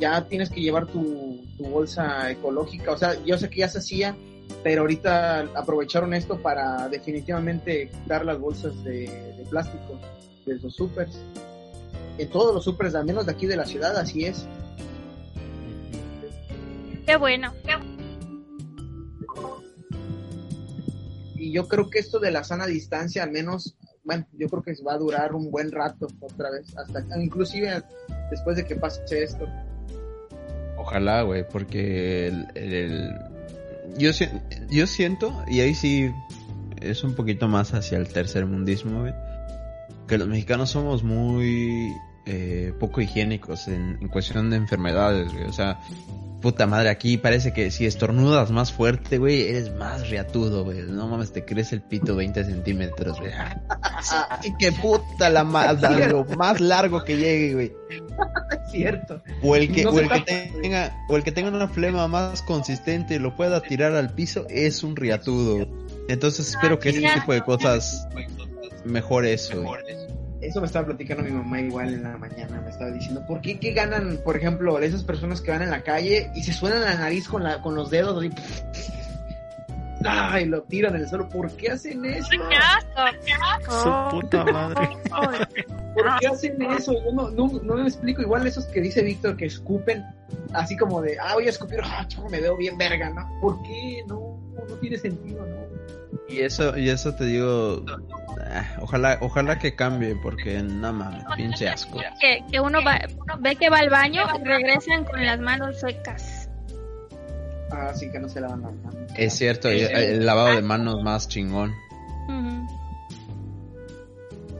[0.00, 2.90] Ya tienes que llevar tu, tu bolsa ecológica.
[2.92, 4.16] O sea, yo sé que ya se hacía,
[4.64, 9.06] pero ahorita aprovecharon esto para definitivamente quitar las bolsas de,
[9.36, 10.00] de plástico
[10.54, 11.18] de los supers.
[12.18, 14.46] En todos los supers, al menos de aquí de la ciudad, así es.
[17.06, 17.52] Qué bueno.
[21.36, 23.74] y yo creo que esto de la sana distancia al menos
[24.04, 27.82] bueno yo creo que va a durar un buen rato otra vez hasta inclusive
[28.30, 29.46] después de que pase esto
[30.76, 33.14] Ojalá, güey, porque el, el- el-
[33.98, 34.10] yo,
[34.70, 36.10] yo siento, y ahí sí
[36.80, 39.12] es un poquito más hacia el tercer mundismo, güey,
[40.10, 41.94] que los mexicanos somos muy
[42.26, 45.44] eh, poco higiénicos en, en cuestión de enfermedades, güey.
[45.44, 45.78] O sea,
[46.42, 50.82] puta madre, aquí parece que si estornudas más fuerte, güey, eres más riatudo, güey.
[50.82, 53.30] No mames, te crece el pito 20 centímetros, güey.
[54.58, 55.80] Que puta la más,
[56.10, 57.72] lo más largo que llegue, güey.
[58.50, 60.20] es cierto O el que, No o el que
[60.60, 64.44] tenga, o el que tenga una flema más consistente y lo pueda tirar al piso
[64.48, 65.68] es un riatudo.
[66.08, 67.14] Entonces espero que este ya.
[67.14, 68.08] tipo de cosas
[68.84, 69.62] mejore eso.
[69.62, 69.82] güey.
[69.88, 69.99] eso
[70.40, 73.72] me estaba platicando mi mamá igual en la mañana me estaba diciendo por qué qué
[73.72, 77.28] ganan por ejemplo esas personas que van en la calle y se suenan la nariz
[77.28, 78.30] con la con los dedos así
[80.04, 81.28] Ay, lo tiran en el suelo.
[81.28, 82.30] ¿Por qué hacen eso?
[82.30, 84.10] ¡Qué asco!
[84.12, 84.88] Su puta madre.
[85.94, 86.92] ¿Por qué hacen eso?
[87.04, 88.22] Yo no, no, no me explico.
[88.22, 90.04] Igual esos que dice Víctor que escupen,
[90.54, 93.28] así como de, ah, voy a escupir, ah, me veo bien verga, ¿no?
[93.40, 94.02] ¿Por qué?
[94.08, 94.38] No,
[94.68, 95.59] no tiene sentido, ¿no?
[96.28, 97.84] Y eso, y eso te digo,
[98.50, 101.98] ah, ojalá, ojalá que cambie, porque no mames, pinche asco.
[102.20, 105.78] Que, que uno, va, uno ve que va al baño y regresan con las manos
[105.80, 106.48] suecas.
[107.72, 109.10] Ah, así que no se lavan las manos.
[109.16, 111.72] Es cierto, el, el lavado de manos más chingón.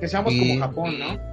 [0.01, 1.31] Que seamos Y- como Japón, ¿no?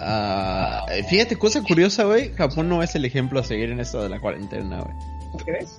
[0.00, 2.32] Ah, fíjate, cosa curiosa, güey.
[2.32, 4.94] Japón no es el ejemplo a seguir en esto de la cuarentena, güey.
[5.32, 5.78] ¿Tú crees?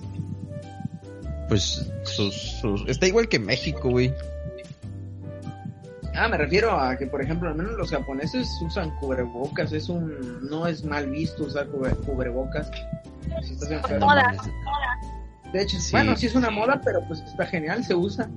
[1.48, 4.12] Pues sus, sus- está igual que México, güey.
[6.16, 9.72] Ah, me refiero a que, por ejemplo, al menos los japoneses usan cubrebocas.
[9.72, 10.48] Es un.
[10.48, 12.70] No es mal visto usar cubre- cubrebocas.
[13.42, 14.06] Si estás enfermo.
[15.52, 15.90] De hecho, Sí.
[15.92, 18.28] bueno, sí es una moda, pero pues está genial, se usa.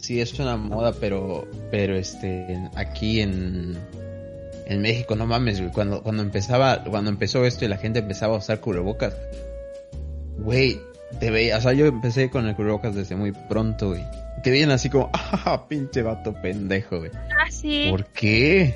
[0.00, 3.74] Sí, es una moda, pero, pero este, aquí en,
[4.66, 5.72] en México, no mames, güey.
[5.72, 9.14] Cuando, cuando empezaba, cuando empezó esto y la gente empezaba a usar cubrebocas,
[10.38, 10.78] güey,
[11.18, 14.04] te veía, o sea, yo empecé con el cubrebocas desde muy pronto, güey.
[14.42, 17.10] Te veían así como, ah, pinche vato pendejo, güey.
[17.14, 17.88] Ah, sí.
[17.90, 18.74] ¿Por qué?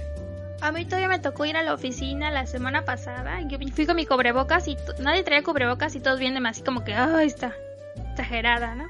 [0.61, 3.41] A mí todavía me tocó ir a la oficina la semana pasada.
[3.47, 6.95] Yo fui con mi cubrebocas y nadie traía cubrebocas y todos viéndome así como que,
[6.95, 7.53] ay, está
[8.11, 8.85] exagerada, ¿no?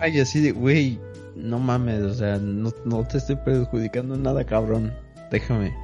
[0.00, 0.98] Ay, así de, güey,
[1.34, 4.92] no mames, o sea, no, no te estoy perjudicando en nada, cabrón.
[5.30, 5.74] Déjame.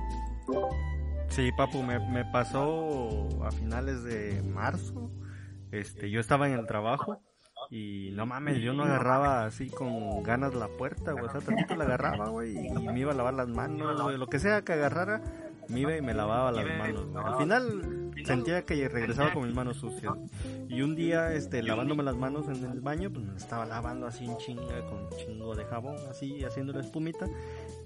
[1.31, 5.11] Sí, papu, me, me pasó a finales de marzo.
[5.73, 7.21] Este, yo estaba en el trabajo
[7.71, 11.25] y no mames, yo no agarraba así con ganas la puerta, güey.
[11.25, 14.19] O sea, tantito la agarraba, güey, y me iba a lavar las manos, güey.
[14.19, 15.23] Lo que sea que agarrara,
[15.69, 17.25] me iba y me lavaba las manos, güey.
[17.25, 20.13] Al final sentía que regresaba con mis manos sucias.
[20.69, 24.27] Y un día, este, lavándome las manos en el baño, pues me estaba lavando así
[24.27, 27.27] en chinga, con chingo de jabón, así, haciendo la espumita.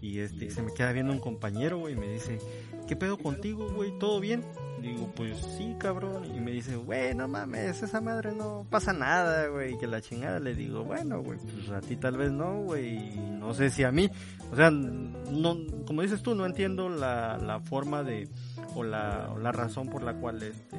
[0.06, 2.38] Y este, se me queda viendo un compañero, güey, y me dice,
[2.86, 3.98] ¿qué pedo contigo, güey?
[3.98, 4.44] ¿Todo bien?
[4.80, 6.24] Digo, pues sí, cabrón.
[6.32, 9.76] Y me dice, güey, no mames, esa madre no pasa nada, güey.
[9.78, 13.16] Que la chingada le digo, bueno, güey, pues a ti tal vez no, güey.
[13.16, 14.08] No sé si a mí.
[14.52, 15.56] O sea, no,
[15.88, 18.28] como dices tú, no entiendo la, la forma de,
[18.76, 20.78] o la, o la razón por la cual este,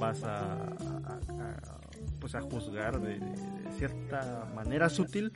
[0.00, 0.66] vas a,
[2.18, 3.20] pues a juzgar de,
[3.78, 5.32] cierta manera sutil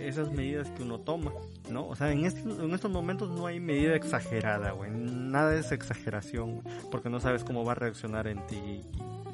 [0.00, 1.32] esas medidas que uno toma,
[1.70, 1.86] ¿no?
[1.88, 4.90] O sea, en estos, en estos momentos no hay medida exagerada, güey.
[4.90, 8.82] Nada es exageración, güey, porque no sabes cómo va a reaccionar en ti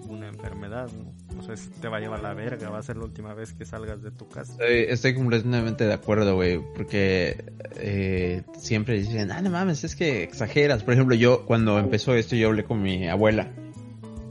[0.08, 1.38] una enfermedad, ¿no?
[1.38, 3.64] O sea, te va a llevar la verga, va a ser la última vez que
[3.64, 4.52] salgas de tu casa.
[4.52, 10.22] Estoy, estoy completamente de acuerdo, güey, porque eh, siempre dicen, ah, no mames, es que
[10.22, 10.82] exageras.
[10.82, 13.50] Por ejemplo, yo cuando empezó esto, yo hablé con mi abuela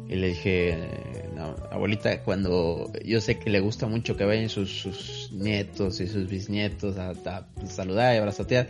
[0.07, 0.77] y le dije,
[1.71, 6.97] abuelita, cuando yo sé que le gusta mucho que vayan sus, nietos y sus bisnietos
[6.97, 7.13] a,
[7.67, 8.69] saludar y abrazotear,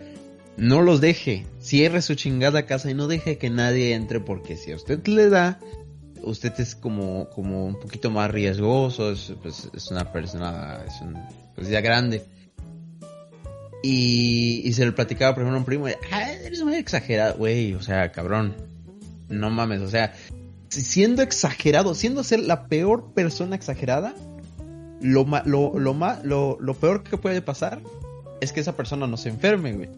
[0.58, 4.72] no los deje, cierre su chingada casa y no deje que nadie entre porque si
[4.72, 5.60] a usted le da,
[6.24, 11.18] usted es como, como un poquito más riesgoso, es, pues, es una persona, es un,
[11.56, 12.26] pues ya grande.
[13.82, 17.74] Y, y se le platicaba, por ejemplo, a un primo, ah, eres muy exagerado, güey,
[17.76, 18.54] o sea, cabrón,
[19.30, 20.14] no mames, o sea,
[20.70, 24.14] siendo exagerado, siendo ser la peor persona exagerada,
[25.02, 27.82] lo, ma- lo, lo, ma- lo, lo peor que puede pasar
[28.42, 29.90] es que esa persona no se enferme, güey.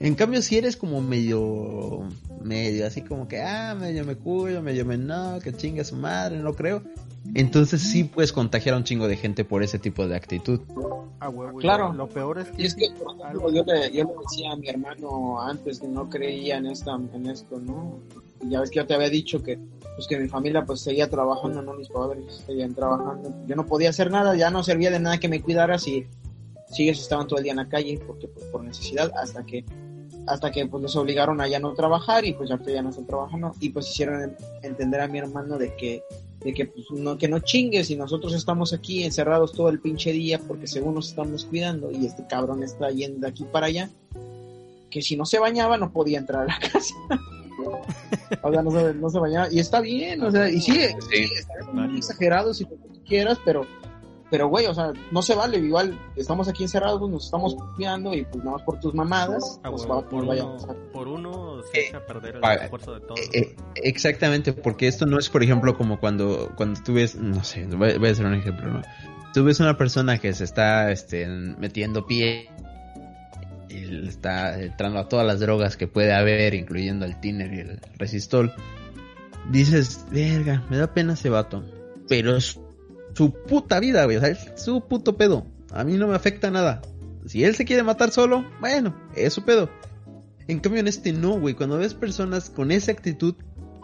[0.00, 2.04] En cambio, si eres como medio,
[2.42, 6.38] medio así como que, ah, medio me cuido, medio me no, que chinga su madre,
[6.38, 6.82] no creo.
[7.34, 10.60] Entonces sí puedes contagiar a un chingo de gente por ese tipo de actitud.
[11.18, 11.88] Ah, huevo, y Claro.
[11.88, 12.62] Lo, lo peor es que...
[12.62, 15.88] Y es que, por ejemplo, yo le, yo le decía a mi hermano antes que
[15.88, 17.98] no creía en, esta, en esto, ¿no?
[18.42, 19.58] Y ya ves que yo te había dicho que,
[19.96, 21.74] pues que mi familia pues seguía trabajando, ¿no?
[21.74, 23.34] Mis padres seguían trabajando.
[23.46, 26.06] Yo no podía hacer nada, ya no servía de nada que me cuidara si,
[26.70, 29.64] si ellos estaban todo el día en la calle, porque pues, por necesidad, hasta que
[30.26, 33.06] hasta que pues les obligaron a ya no trabajar y pues ya ya no están
[33.06, 36.02] trabajando y pues hicieron en- entender a mi hermano de que
[36.40, 40.12] de que pues no que no chingues y nosotros estamos aquí encerrados todo el pinche
[40.12, 43.88] día porque según nos estamos cuidando y este cabrón está yendo de aquí para allá
[44.90, 46.94] que si no se bañaba no podía entrar a la casa
[48.42, 50.72] o sea no se, no se bañaba y está bien o sea y sí,
[51.10, 53.66] sí estaremos muy exagerados y lo que tú quieras pero
[54.30, 58.24] pero güey o sea no se vale igual estamos aquí encerrados nos estamos cuidando y
[58.24, 60.76] pues nada más por tus mamadas Ah, pues, va- por, a uno, pasar.
[60.92, 63.20] por uno se echa a perder el esfuerzo de todos.
[63.32, 67.64] Eh, exactamente, porque esto no es, por ejemplo, como cuando, cuando tú ves, no sé,
[67.66, 68.82] voy, voy a hacer un ejemplo, ¿no?
[69.34, 72.50] Tú ves una persona que se está este, metiendo pie
[73.84, 78.52] está entrando a todas las drogas que puede haber, incluyendo el tiner y el resistol.
[79.50, 81.64] Dices, verga, me da pena ese vato.
[82.08, 82.60] Pero es
[83.14, 85.46] su puta vida, güey, es su puto pedo.
[85.72, 86.82] A mí no me afecta nada.
[87.26, 89.68] Si él se quiere matar solo, bueno, es su pedo.
[90.46, 91.54] En cambio en este no, güey.
[91.54, 93.34] Cuando ves personas con esa actitud,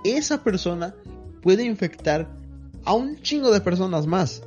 [0.04, 0.94] esa persona
[1.42, 2.28] puede infectar
[2.84, 4.42] a un chingo de personas más.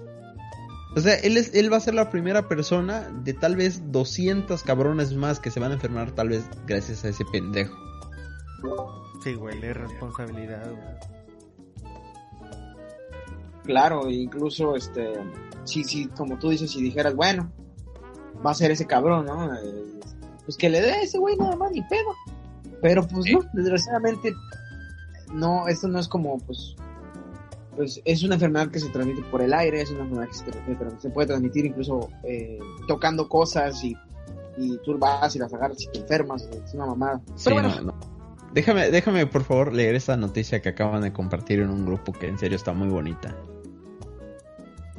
[0.95, 4.63] O sea, él, es, él va a ser la primera persona de tal vez 200
[4.63, 7.75] cabrones más que se van a enfermar tal vez gracias a ese pendejo.
[9.23, 11.87] Sí, güey, la irresponsabilidad, güey.
[13.63, 15.13] Claro, incluso, este,
[15.65, 17.51] si, si, como tú dices, si dijeras, bueno,
[18.45, 19.53] va a ser ese cabrón, ¿no?
[19.53, 19.99] Eh,
[20.45, 22.15] pues que le dé a ese güey nada más ni pedo.
[22.81, 23.33] Pero pues Sí.
[23.33, 24.33] no, desgraciadamente,
[25.33, 26.75] no, esto no es como, pues,
[27.77, 30.43] pues es una enfermedad que se transmite por el aire, es una enfermedad que se,
[30.43, 33.95] transmite, pero se puede transmitir incluso eh, tocando cosas y,
[34.57, 37.21] y tú vas y las agarras y te enfermas, es una mamada.
[37.35, 37.99] Sí, Pero bueno, no, no.
[38.53, 42.27] Déjame, déjame por favor leer esta noticia que acaban de compartir en un grupo que
[42.27, 43.35] en serio está muy bonita.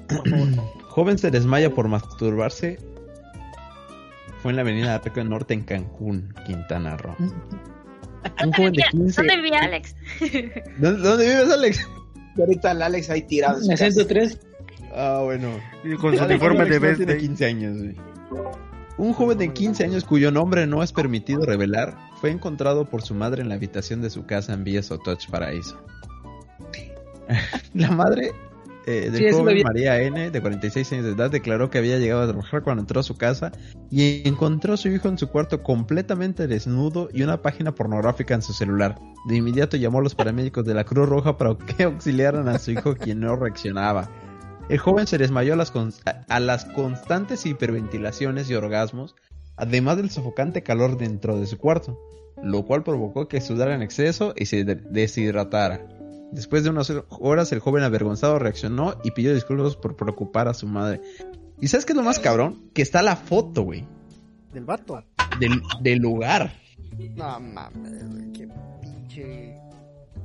[0.88, 2.78] Joven se desmaya por masturbarse.
[4.40, 7.16] Fue en la avenida Arco del Norte en Cancún, Quintana Roo.
[8.44, 9.20] Un joven de 15...
[9.20, 9.96] ¿Dónde vivía Alex?
[10.78, 11.88] ¿Dónde, dónde vives, Alex?
[12.38, 13.60] Y ahorita el Alex ahí tirado.
[13.66, 13.90] Me casa.
[13.90, 14.38] 103.
[14.94, 15.48] Ah, bueno.
[16.00, 17.96] Con su uniforme de vez de 15 años, güey.
[18.96, 23.14] Un joven de 15 años cuyo nombre no es permitido revelar fue encontrado por su
[23.14, 25.78] madre en la habitación de su casa en Villa Sotoch, Paraíso.
[27.74, 28.32] la madre
[28.90, 29.62] eh, del Sí, joven.
[29.62, 33.00] María N, de 46 años de edad, declaró que había llegado a trabajar cuando entró
[33.00, 33.52] a su casa
[33.90, 38.42] y encontró a su hijo en su cuarto completamente desnudo y una página pornográfica en
[38.42, 38.98] su celular.
[39.28, 42.70] De inmediato llamó a los paramédicos de la Cruz Roja para que auxiliaran a su
[42.70, 44.10] hijo quien no reaccionaba.
[44.68, 45.72] El joven se desmayó a las,
[46.06, 49.14] a- constantes hiperventilaciones y orgasmos,
[49.56, 51.98] además del sofocante calor dentro de su cuarto,
[52.42, 55.80] lo cual provocó que sudara en exceso y se de- deshidratara.
[56.32, 60.66] Después de unas horas, el joven avergonzado reaccionó y pidió disculpas por preocupar a su
[60.66, 61.00] madre.
[61.60, 62.70] ¿Y sabes qué es lo más cabrón?
[62.74, 63.86] Que está la foto, güey,
[64.52, 65.02] Del vato.
[65.40, 66.52] del, del lugar.
[67.16, 68.48] No mames, güey, qué
[68.82, 69.22] pinche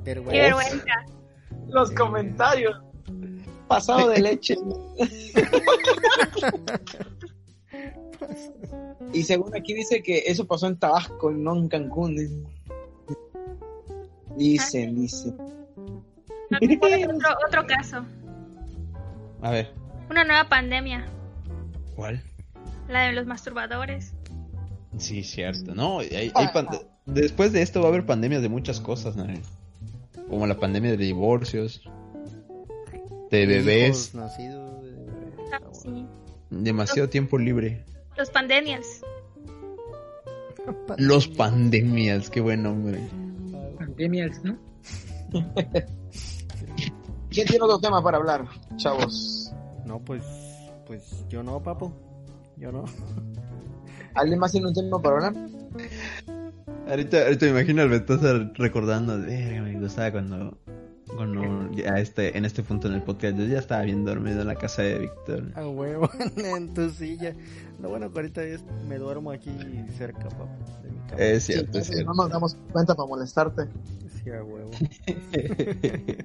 [0.04, 0.84] Qué vergüenza.
[1.68, 2.76] Los comentarios.
[3.66, 4.56] Pasado de leche.
[9.12, 12.16] y según aquí dice que eso pasó en Tabasco y no en Cancún.
[12.16, 12.36] dice.
[14.36, 15.36] Dicen, dicen.
[16.60, 18.04] Otro, otro caso.
[19.42, 19.72] A ver,
[20.10, 21.06] Una nueva pandemia.
[21.96, 22.22] ¿cuál?
[22.88, 24.12] La de los masturbadores.
[24.98, 25.74] Sí, cierto.
[25.74, 26.68] No, hay- hay pan-
[27.06, 29.26] después de esto va a haber pandemias de muchas cosas, ¿no?
[30.28, 31.82] Como la pandemia de divorcios,
[33.30, 34.90] de bebés, Hijos nacidos de
[35.52, 36.06] Ah, ah, sí.
[36.50, 37.84] demasiado tiempo libre.
[38.16, 39.02] Los pandemias.
[40.98, 43.00] Los pandemias, qué buen nombre.
[43.78, 44.56] Pandemias, ¿no?
[47.34, 48.44] ¿Quién tiene otro tema para hablar,
[48.76, 49.52] chavos?
[49.84, 50.22] No, pues,
[50.86, 51.92] pues yo no, papo.
[52.56, 52.84] Yo no.
[54.14, 55.34] ¿Alguien más tiene un tema para hablar?
[56.88, 60.56] Ahorita, ahorita me imagino al Betosa recordando, "Verga, me gustaba cuando,
[61.16, 64.46] cuando ya este, en este punto en el podcast yo ya estaba bien dormido en
[64.46, 65.50] la casa de Víctor.
[65.56, 67.34] A huevo, en tu silla.
[67.84, 69.50] Lo bueno que ahorita es, me duermo aquí
[69.98, 70.48] cerca, papo,
[70.82, 71.20] de mi cama.
[71.22, 72.14] Es cierto, Sí, es cierto.
[72.14, 73.68] No nos damos cuenta para molestarte.
[74.22, 74.70] Sí, a huevo.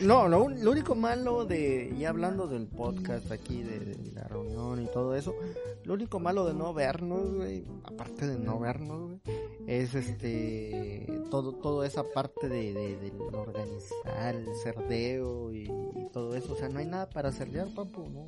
[0.00, 4.24] No, lo, un- lo único malo de, ya hablando del podcast aquí, de, de la
[4.24, 5.36] reunión y todo eso,
[5.84, 9.20] lo único malo de no vernos, güey, aparte de no vernos, güey,
[9.68, 16.34] es este, todo, toda esa parte de, de, del organizar, el cerdeo y, y todo
[16.34, 18.26] eso, o sea, no hay nada para cerdear, papu, no,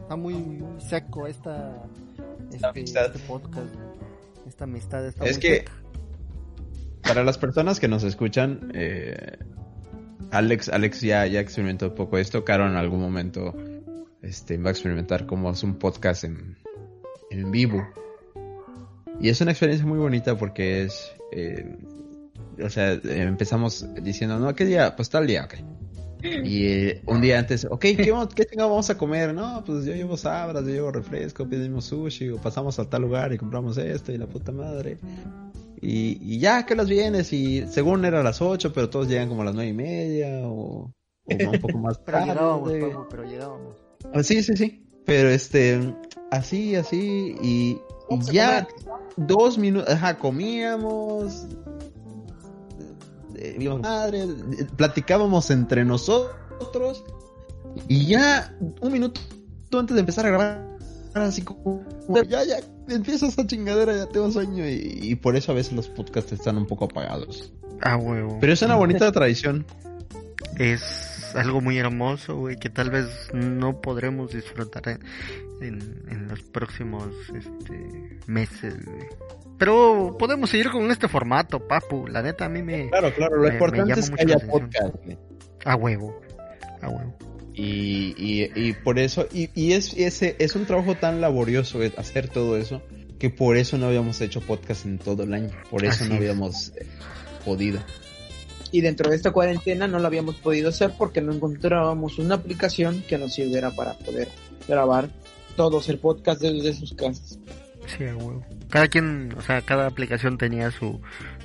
[0.00, 1.81] está muy, muy seco esta,
[2.52, 3.06] este, amistad.
[3.06, 3.74] este podcast,
[4.46, 5.64] esta amistad está Es muy que-.
[7.02, 9.38] Para las personas que nos escuchan, eh,
[10.30, 12.44] Alex, Alex ya, ya experimentó un poco esto.
[12.44, 13.54] Caro en algún momento
[14.22, 16.56] este, va a experimentar cómo hace un podcast en,
[17.30, 17.86] en vivo.
[19.20, 21.12] Y es una experiencia muy bonita porque es...
[21.32, 21.76] eh,
[22.62, 24.94] o sea, empezamos diciendo, no, ¿qué día?
[24.94, 25.54] Pues tal día, ok.
[26.22, 29.34] Y eh, un día antes, ok, ¿qué, vamos- qué vamos a comer?
[29.34, 33.32] No, pues yo llevo sabras, yo llevo refresco, pedimos sushi, o pasamos a tal lugar
[33.32, 34.98] y compramos esto y la puta madre.
[35.80, 37.32] Y, y ya, que los vienes?
[37.32, 40.28] Y según era a las 8, pero todos llegan como a las nueve y media
[40.46, 40.92] o,
[41.24, 42.28] o un poco más Pero tarde.
[42.28, 43.76] llegábamos, papu, pero llegábamos.
[44.12, 44.84] Ah, Sí, sí, sí.
[45.04, 45.80] Pero este,
[46.30, 48.68] así, así, y, y ya
[49.16, 51.46] dos minutos, ajá, comíamos,
[53.42, 57.04] eh, vimos madre, eh, platicábamos entre nosotros,
[57.88, 59.20] y ya un minuto
[59.72, 60.78] antes de empezar a grabar,
[61.14, 61.84] así como,
[62.28, 62.56] ya, ya,
[62.88, 66.56] empieza esa chingadera, ya tengo sueño, y, y por eso a veces los podcasts están
[66.56, 67.52] un poco apagados.
[67.82, 68.38] Ah, huevo.
[68.40, 69.66] Pero es una bonita tradición.
[70.58, 75.00] es algo muy hermoso, güey, que tal vez no podremos disfrutar
[75.68, 78.74] en, los próximos este, meses.
[79.58, 82.06] Pero podemos seguir con este formato, papu.
[82.06, 82.88] La neta, a mí me...
[82.88, 84.94] Claro, claro, lo Me- me importante llama es que haya podcast.
[85.64, 86.20] A huevo.
[86.80, 87.16] A huevo.
[87.54, 91.92] Y, y, y por eso, y, y es, ese, es un trabajo tan laborioso eh,
[91.98, 92.82] hacer todo eso,
[93.18, 96.16] que por eso no habíamos hecho podcast en todo el año, por eso Así no
[96.16, 96.86] habíamos eh,
[97.44, 97.80] podido.
[98.72, 103.04] Y dentro de esta cuarentena no lo habíamos podido hacer porque no encontrábamos una aplicación
[103.06, 104.28] que nos sirviera para poder
[104.66, 105.10] grabar
[105.56, 107.38] todos el podcast desde sus casas.
[107.86, 108.44] Sí, huevo.
[108.70, 111.00] Cada quien, o sea, cada aplicación tenía su,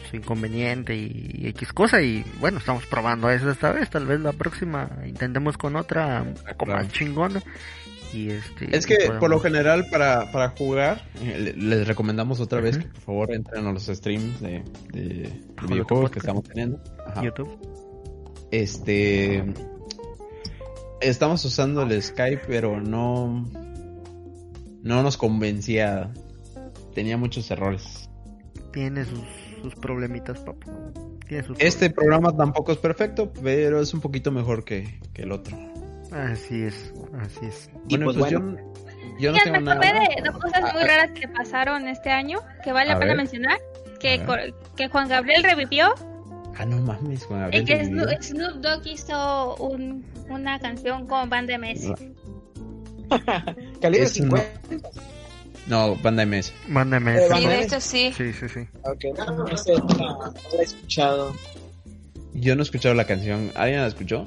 [0.09, 4.19] su inconveniente y, y X cosa y bueno, estamos probando eso esta vez, tal vez
[4.19, 6.83] la próxima intentemos con otra un poco Claro.
[6.83, 7.41] más chingona.
[8.13, 12.39] Y este Es que podemos- por lo general para, para jugar eh, le- les recomendamos
[12.39, 14.63] otra vez que por favor entren a los streams de,
[14.93, 15.27] de, de
[15.57, 16.13] Ajolote videojuegos Podcast.
[16.13, 16.81] que estamos teniendo.
[17.05, 17.23] Ajá.
[17.23, 17.59] YouTube.
[18.51, 19.43] Este
[21.01, 23.45] estamos usando el Skype pero no
[24.83, 26.11] no nos convencía.
[26.93, 28.09] Tenía muchos errores.
[28.73, 29.19] Tiene sus,
[29.61, 30.71] sus problemitas, papu.
[31.27, 35.31] Tiene sus Este programa tampoco es perfecto, pero es un poquito mejor que, que el
[35.31, 35.57] otro.
[36.11, 37.69] Así es, así es.
[37.87, 38.57] Y Bueno, pues pues, bueno.
[39.19, 39.79] yo, yo no Ya tengo nada.
[39.81, 43.17] de dos cosas muy Ah, raras que pasaron este año que vale la pena ver.
[43.17, 43.59] mencionar.
[43.99, 44.23] Que,
[44.75, 45.87] que Juan Gabriel revivió
[46.59, 47.65] Ah, no mames, Juan y Gabriel.
[47.65, 48.03] que revivió.
[48.21, 51.93] Snoop, Snoop Dogg hizo un- una canción con Banda MS.
[53.81, 54.45] Calibre Es 50.
[55.67, 56.53] No, banda MS.
[56.67, 57.25] Mándame Eh, ese.
[57.27, 57.65] Sí, Banda de MS.
[57.65, 58.13] hecho sí.
[58.15, 58.59] Sí, sí, sí.
[58.83, 61.35] Ok, no, no sé, no, no lo he escuchado.
[62.33, 63.51] Yo no he escuchado la canción.
[63.55, 64.25] ¿Alguien la escuchó?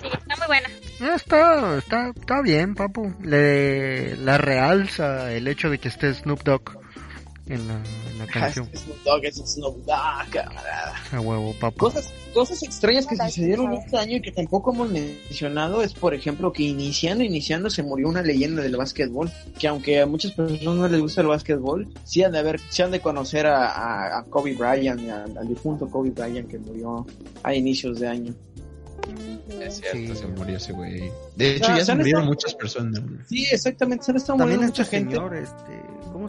[0.00, 0.68] Sí, está muy buena.
[1.00, 3.14] Ah, Está, está, está bien, papu.
[3.22, 6.78] Le, la realza el hecho de que esté Snoop Dogg
[7.48, 7.74] en la,
[8.10, 8.68] en la canción.
[8.72, 10.94] Es Snoop Dogg, es Snoop Dogg, camarada.
[11.12, 11.78] A huevo, papu.
[11.78, 16.52] Cosas, cosas extrañas que sucedieron este año y que tampoco hemos mencionado es, por ejemplo,
[16.52, 20.88] que iniciando, iniciando se murió una leyenda del básquetbol, que aunque a muchas personas no
[20.88, 24.24] les gusta el básquetbol, sí han de haber, sí han de conocer a, a- a
[24.24, 25.00] Kobe Bryant,
[25.36, 27.06] al difunto Kobe Bryant que murió
[27.42, 28.34] a inicios de año.
[29.60, 30.20] Es cierto, Sí.
[30.20, 31.10] se murió ese güey.
[31.36, 31.98] De hecho, Ah, ya se ¿sabes?
[32.00, 33.00] murieron muchas personas.
[33.28, 35.14] Sí, exactamente, se han estado También muriendo este mucha gente.
[35.14, 35.72] señor, este,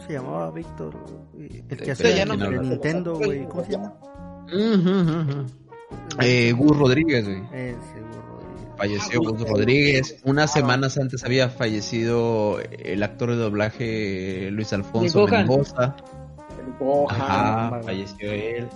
[0.00, 0.94] ¿cómo se llamaba Víctor?
[1.38, 3.44] Eh, El que Sí, hacía no de me- Nintendo, güey.
[3.46, 3.94] ¿Cómo se llama?
[6.20, 7.42] Eh, Gus Rodríguez, güey.
[7.52, 8.40] Ese burro.
[8.40, 8.74] eh.
[8.76, 10.20] Falleció Gus Rodríguez.
[10.24, 15.26] Unas semanas antes había fallecido el actor de doblaje Luis Alfonso.
[15.26, 15.96] Mendoza.
[16.66, 17.20] El Gohan.
[17.20, 17.82] Ajá, vale.
[17.84, 18.68] falleció él.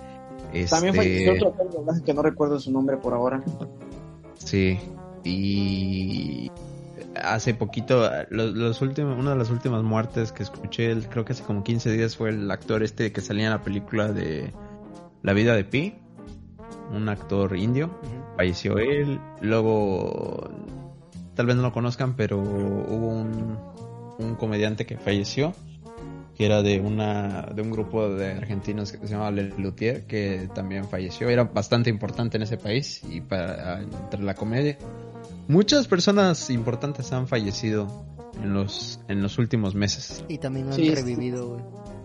[0.70, 3.42] También Este, falleció otro actor de doblaje que no recuerdo su nombre por ahora.
[4.38, 4.78] Sí.
[5.24, 6.50] Y
[7.22, 11.44] hace poquito, los, los últimos, una de las últimas muertes que escuché, creo que hace
[11.44, 14.52] como 15 días, fue el actor este que salía en la película de
[15.22, 15.94] La vida de Pi.
[16.92, 17.98] Un actor indio.
[18.36, 19.18] Falleció él.
[19.40, 20.50] Luego,
[21.34, 23.58] tal vez no lo conozcan, pero hubo un,
[24.18, 25.54] un comediante que falleció,
[26.36, 30.48] que era de una de un grupo de argentinos que se llamaba Le Luthier, que
[30.54, 31.28] también falleció.
[31.28, 34.76] Era bastante importante en ese país y para entre la comedia.
[35.48, 37.86] Muchas personas importantes han fallecido
[38.42, 40.24] en los en los últimos meses.
[40.28, 41.62] Y también han Sí, revivido, güey.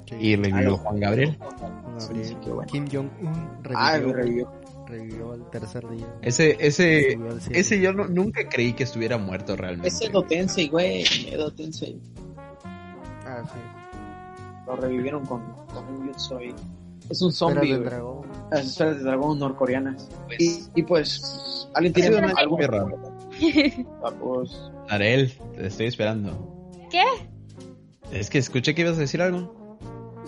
[0.09, 0.15] Sí.
[0.19, 1.37] Y revivió Juan Gabriel.
[1.37, 2.25] Juan Sí, Gabriel.
[2.27, 2.71] sí, qué bueno.
[2.71, 4.51] Kim Jong-un Ah, revivió, me revivió.
[4.87, 6.07] revivió al tercer día.
[6.21, 7.17] Ese ese
[7.51, 9.87] ese yo no- nunca creí que estuviera muerto realmente.
[9.87, 11.03] Ese Edo Tensei, güey.
[11.31, 12.01] Edo Tensei.
[13.25, 13.59] Ah, sí.
[14.65, 15.41] Lo revivieron con,
[15.73, 16.53] con un Yusoi.
[17.09, 17.89] Es un zombie, del güey.
[17.89, 18.27] dragón.
[18.51, 20.07] Las esferas de dragón norcoreanas.
[20.37, 23.08] Y, y pues, ¿alguien tiene algo muy raro.
[24.19, 26.69] Pues, Arel, te estoy esperando.
[26.91, 27.03] ¿Qué?
[28.11, 29.77] Es que escuché que ibas a decir algo.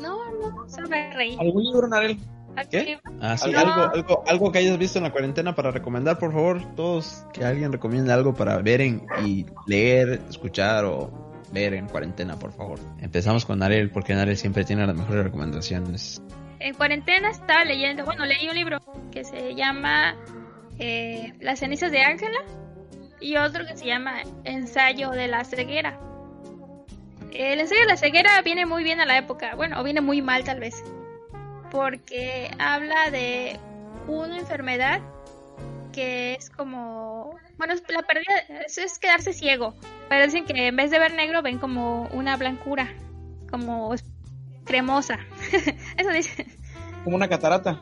[0.02, 1.36] No, no, solo me reí.
[1.40, 2.18] ¿Algún libro, Narel?
[2.70, 3.00] ¿Qué?
[3.22, 3.60] Ah, sí, No.
[3.60, 7.46] algo, algo, algo que hayas visto en la cuarentena para recomendar, por favor, todos, que
[7.46, 11.12] alguien recomiende algo para ver en, y leer, escuchar o
[11.54, 12.80] ver en cuarentena, por favor.
[13.00, 16.22] Empezamos con Arel, porque Arel siempre tiene las mejores recomendaciones.
[16.60, 18.80] En cuarentena estaba leyendo, bueno, leí un libro
[19.12, 20.16] que se llama
[20.78, 22.38] eh, Las cenizas de Ángela
[23.22, 26.00] y otro que se llama Ensayo de la ceguera.
[27.32, 30.22] El ensayo de la ceguera viene muy bien a la época, bueno, o viene muy
[30.22, 30.84] mal tal vez,
[31.70, 33.58] porque habla de
[34.08, 35.00] una enfermedad
[35.94, 38.34] que es como, bueno, la pérdida,
[38.66, 39.76] es, es quedarse ciego,
[40.10, 42.94] pero dicen que en vez de ver negro ven como una blancura,
[43.50, 43.94] como
[44.66, 45.20] cremosa.
[45.98, 46.48] Eso dice.
[47.04, 47.82] Como una catarata.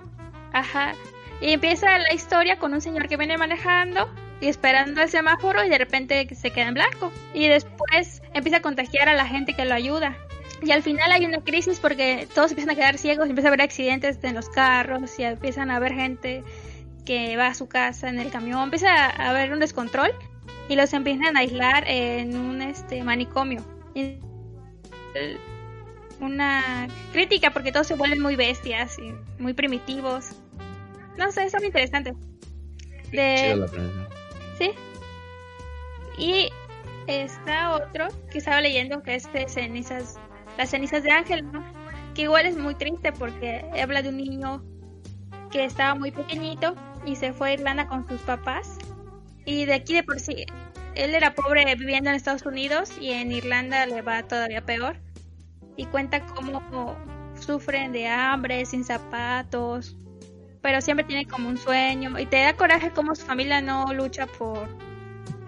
[0.53, 0.94] Ajá.
[1.41, 4.10] Y empieza la historia con un señor que viene manejando
[4.41, 7.11] y esperando el semáforo y de repente se queda en blanco.
[7.34, 10.18] Y después empieza a contagiar a la gente que lo ayuda.
[10.61, 13.52] Y al final hay una crisis porque todos empiezan a quedar ciegos, y empieza a
[13.52, 16.44] haber accidentes en los carros y empiezan a haber gente
[17.06, 20.11] que va a su casa en el camión, empieza a haber un descontrol
[20.68, 23.64] y los empiezan a aislar en un este manicomio.
[23.95, 24.20] Y-
[26.20, 30.32] una crítica porque todos se vuelven muy bestias y muy primitivos.
[31.18, 32.14] No sé, está muy interesante.
[33.11, 33.56] De.
[36.18, 36.49] Y
[37.07, 40.18] está otro que estaba leyendo que es de cenizas,
[40.57, 41.45] las cenizas de Ángel.
[42.14, 44.64] Que igual es muy triste porque habla de un niño
[45.52, 46.76] que estaba muy pequeñito
[47.06, 48.77] y se fue a Irlanda con sus papás.
[49.45, 50.45] Y de aquí de por sí,
[50.95, 54.98] él era pobre viviendo en Estados Unidos y en Irlanda le va todavía peor.
[55.77, 56.61] Y cuenta cómo
[57.40, 59.95] sufren de hambre, sin zapatos,
[60.61, 64.27] pero siempre tiene como un sueño y te da coraje como su familia no lucha
[64.27, 64.68] por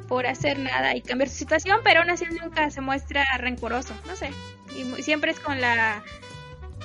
[0.08, 4.18] por hacer nada y cambiar su situación, pero aún así nunca se muestra rencoroso, no
[4.18, 4.32] sé.
[4.76, 6.04] Y siempre es con la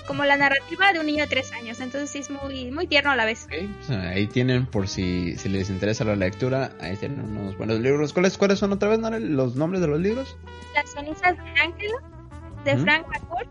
[0.07, 3.11] como la narrativa de un niño de tres años, entonces sí es muy muy tierno
[3.11, 3.49] a la vez.
[3.89, 8.13] Ahí tienen, por si, si les interesa la lectura, ahí tienen unos buenos libros.
[8.13, 10.37] ¿Cuáles, cuáles son otra vez, Nora, los nombres de los libros?
[10.75, 11.97] Las cenizas de Ángela
[12.65, 12.77] de.
[12.79, 13.49] Frank McCourt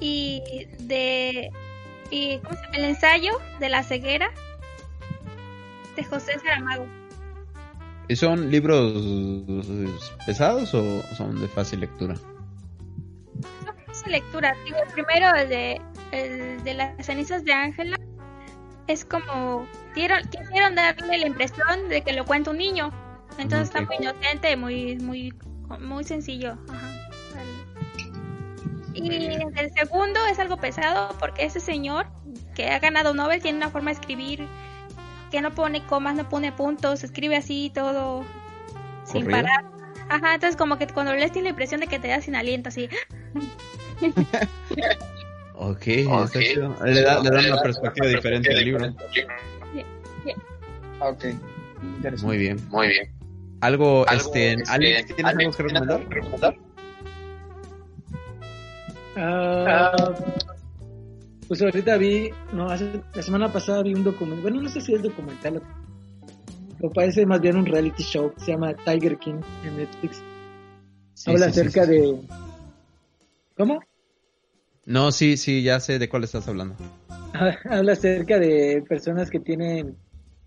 [0.00, 0.40] y
[0.78, 1.50] de
[2.10, 2.76] y ¿cómo se llama?
[2.76, 4.30] el ensayo de la ceguera
[5.96, 6.86] de José Saramago.
[8.08, 12.14] ¿Y son libros pesados o son de fácil lectura?
[13.90, 15.80] Esa lectura, digo, el primero el de
[16.12, 17.98] el de las cenizas de Ángela
[18.86, 22.90] es como dieron, quisieron darle la impresión de que lo cuenta un niño.
[23.38, 23.88] Entonces está Ok.
[23.88, 25.34] muy inocente, muy muy
[25.80, 26.56] muy sencillo.
[26.70, 26.88] Ajá.
[28.98, 32.06] Y el segundo es algo pesado porque ese señor
[32.54, 34.46] que ha ganado Nobel tiene una forma de escribir
[35.30, 38.24] que no pone comas, no pone puntos, escribe así todo
[39.04, 39.64] sin parar.
[40.08, 42.68] Ajá, entonces como que cuando lees tienes la impresión de que te da sin aliento
[42.70, 42.88] así.
[45.60, 45.82] Ok,
[46.38, 46.76] chido.
[46.84, 48.94] Le da, le da una perspectiva diferente al libro.
[51.00, 51.24] Ok.
[51.82, 52.26] Interesante.
[52.26, 52.68] Muy bien.
[52.68, 53.10] Muy bien.
[53.60, 56.56] Algo, este, Alex, ¿tienes algo que recomendar?
[59.16, 59.90] Ah,
[61.46, 64.94] pues ahorita vi, no, hace- la semana pasada vi un documental, bueno, no sé si
[64.94, 65.62] es documental,
[66.80, 70.22] o parece más bien un reality show, que se llama Tiger King en Netflix.
[71.14, 71.90] Sí, Habla sí, sí, acerca sí.
[71.92, 72.20] de...
[73.56, 73.80] ¿Cómo?
[74.84, 76.76] No, sí, sí, ya sé de cuál estás hablando.
[77.64, 79.96] Habla acerca de personas que tienen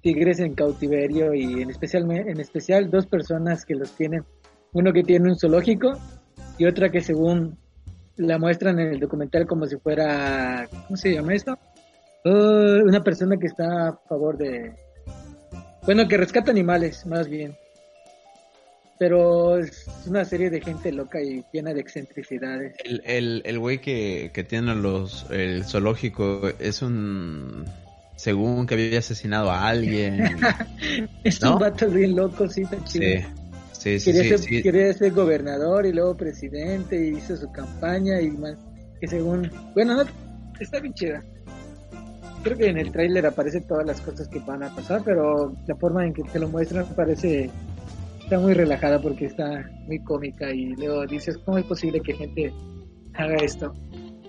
[0.01, 4.23] tigres en cautiverio y en especial, en especial dos personas que los tienen.
[4.73, 5.93] Uno que tiene un zoológico
[6.57, 7.57] y otra que según
[8.21, 11.57] la muestran en el documental como si fuera, ¿cómo se llama esto?
[12.23, 14.73] Uh, una persona que está a favor de,
[15.85, 17.55] bueno, que rescata animales, más bien.
[18.99, 22.75] Pero es una serie de gente loca y llena de excentricidades.
[22.83, 27.65] El, el, el güey que, que tiene los, el zoológico es un...
[28.15, 30.37] Según que había asesinado a alguien.
[31.23, 31.53] Es ¿No?
[31.53, 33.21] un vato bien loco, sí, está chido.
[33.21, 33.25] Sí,
[33.81, 38.21] sí, sí, quería, sí, ser, quería ser gobernador y luego presidente y hizo su campaña
[38.21, 38.55] y más
[38.99, 40.03] que según bueno no
[40.59, 41.23] está bien chida.
[42.43, 45.75] Creo que en el tráiler aparece todas las cosas que van a pasar pero la
[45.75, 47.49] forma en que te lo muestran parece
[48.23, 52.53] está muy relajada porque está muy cómica y luego dices cómo es posible que gente
[53.15, 53.73] haga esto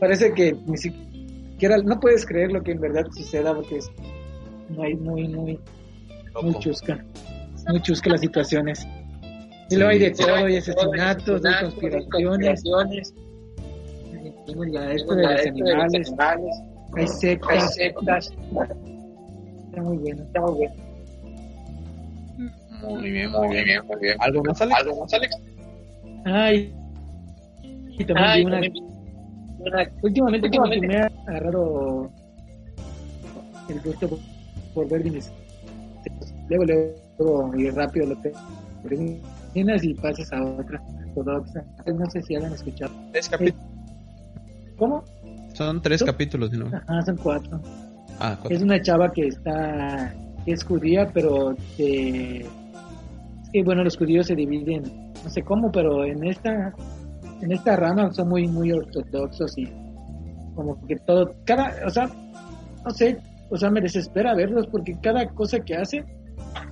[0.00, 3.90] parece que ni siquiera no puedes creer lo que en verdad suceda porque es
[4.70, 5.60] muy muy muy
[6.42, 7.04] muy chusca
[7.68, 8.86] muy chusca las situaciones
[9.72, 12.72] y luego hay de todo, hay asesinatos, hay conspiraciones, hay
[14.70, 16.12] la- esto de los animales,
[16.96, 20.74] hay sectas, Está muy bueno, está muy bueno.
[22.82, 24.16] Muy bien, muy bien, muy bien.
[24.20, 24.80] ¿Algo más, Alex?
[24.80, 25.36] ¿Algo más, Alex?
[26.24, 26.74] Ay,
[27.98, 28.60] y también vi una,
[29.58, 32.10] una- últimamente como que me ha agarrado
[33.68, 34.18] el gusto por,
[34.74, 35.30] por ver mis
[36.48, 36.64] luego
[37.18, 38.32] luego y rápido lo que
[39.54, 40.80] y pasas a otra
[41.16, 43.66] ortodoxa no sé si hayan escuchado Tres capítulos.
[44.78, 45.04] ¿cómo?
[45.54, 46.66] Son tres capítulos, ¿no?
[46.68, 47.60] Ajá, son cuatro
[48.18, 48.56] Ah, cuatro.
[48.56, 50.14] es una chava que está
[50.44, 54.82] que es judía pero de es que bueno los judíos se dividen
[55.22, 56.72] no sé cómo pero en esta
[57.40, 59.66] en esta rama son muy muy ortodoxos y
[60.54, 62.08] como que todo cada o sea
[62.84, 63.18] no sé
[63.50, 66.04] o sea me desespera verlos porque cada cosa que hacen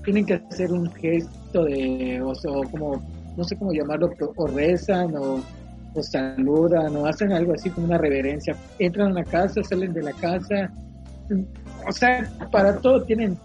[0.04, 2.32] tienen que hacer un gesto de o,
[2.70, 3.02] como
[3.36, 5.42] no sé cómo llamarlo o rezan o
[6.02, 10.12] saludan o hacen algo así como una reverencia entran a una casa salen de la
[10.12, 10.70] casa
[11.86, 13.38] o sea, para todo tienen.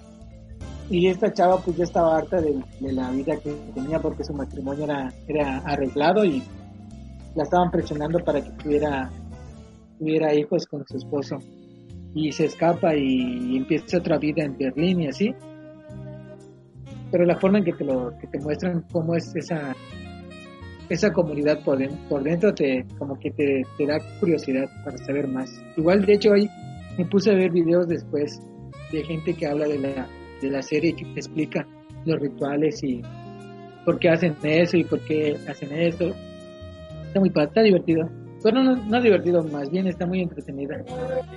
[0.90, 4.34] Y esta chava pues ya estaba harta de, de la vida que tenía porque su
[4.34, 6.44] matrimonio era, era arreglado y
[7.34, 9.10] la estaban presionando para que tuviera,
[9.98, 11.40] tuviera hijos con su esposo.
[12.14, 15.34] Y se escapa y, empieza otra vida en Berlín y así.
[17.12, 19.76] Pero la forma en que te lo que te muestran cómo es esa
[20.88, 25.28] esa comunidad por dentro, por dentro te como que te, te da curiosidad para saber
[25.28, 25.50] más.
[25.78, 26.50] Igual de hecho hay
[26.98, 28.40] me puse a ver videos después
[28.92, 30.08] de gente que habla de la,
[30.42, 31.68] de la serie y que te explica
[32.06, 33.02] los rituales y
[33.84, 36.14] por qué hacen eso y por qué hacen eso.
[37.08, 38.10] Está muy padre, está divertido.
[38.42, 40.84] Bueno, no, no divertido, más bien está muy entretenida.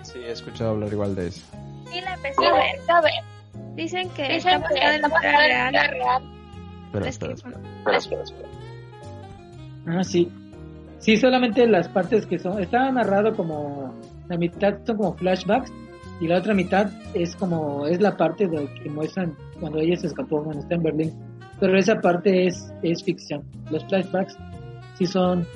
[0.02, 1.42] Sí, he escuchado hablar igual de eso.
[1.90, 3.37] Sí, la empecé a ver.
[3.74, 6.22] Dicen que está basada en la historia real.
[6.86, 8.48] Espera, Es que- espera, espera.
[9.86, 10.30] Ah, sí.
[10.98, 12.60] Sí, solamente las partes que son.
[12.62, 13.94] Está narrado como.
[14.28, 15.72] La mitad son como flashbacks.
[16.20, 17.86] Y la otra mitad es como.
[17.86, 21.12] Es la parte de que muestran cuando ella se escapó, cuando está en Berlín.
[21.60, 23.42] Pero esa parte es, es ficción.
[23.70, 24.36] Los flashbacks
[24.98, 25.46] sí son.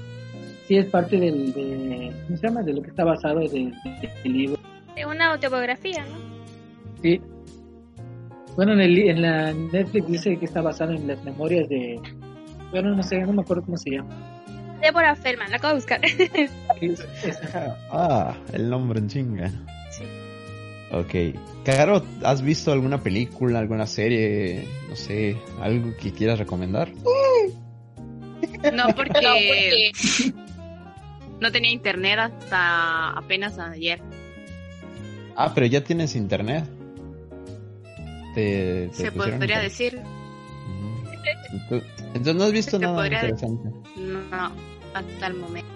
[0.69, 1.52] Sí es parte del.
[1.52, 2.62] De, ¿Cómo se llama?
[2.62, 4.62] De lo que está basado de- de- del libro.
[4.94, 6.19] de una autobiografía, ¿no?
[7.02, 7.20] Sí.
[8.57, 11.99] Bueno, en, el, en la Netflix dice que está basado en las memorias de.
[12.70, 14.11] Bueno, no sé, no me acuerdo cómo se llama.
[14.81, 16.01] Deborah Feldman, la acabo de buscar.
[16.81, 17.39] Es- es-
[17.91, 19.49] Ah, el nombre en chinga.
[19.91, 20.05] Sí.
[20.91, 21.39] Ok.
[21.65, 26.89] Caro, ¿has visto alguna película, alguna serie, no sé, algo que quieras recomendar?
[28.73, 29.93] No, porque
[31.41, 34.01] no tenía internet hasta apenas ayer.
[35.37, 36.65] Ah, pero ya tienes internet.
[38.35, 40.01] Te, te Se podría decir.
[41.53, 43.69] Entonces, entonces no has visto Se nada interesante.
[43.97, 44.53] no,
[44.95, 45.71] hasta el momento.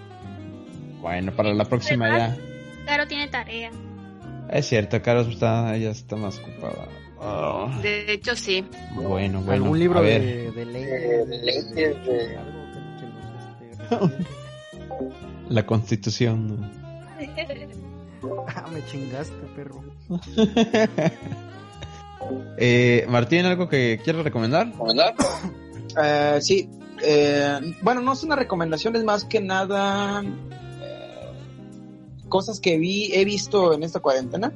[1.01, 2.37] Bueno, para la próxima ya.
[2.85, 3.71] Caro tiene tarea.
[4.49, 6.87] Es cierto, Caro está, ella está más ocupada.
[7.19, 8.65] Ah, De hecho, sí.
[8.95, 9.51] bueno, bueno.
[9.63, 10.21] Algún libro a ver.
[10.21, 12.37] de, de leyes, de, leyes, de- este,
[15.49, 16.71] La constitución.
[18.47, 19.83] Ah, me chingaste, perro.
[22.57, 24.71] eh, Martín, ¿algo que quieras recomendar?
[25.99, 26.69] Eh, sí,
[27.01, 31.25] eh, bueno, no es una recomendación, es más que nada eh,
[32.29, 34.51] cosas que vi, he visto en esta cuarentena.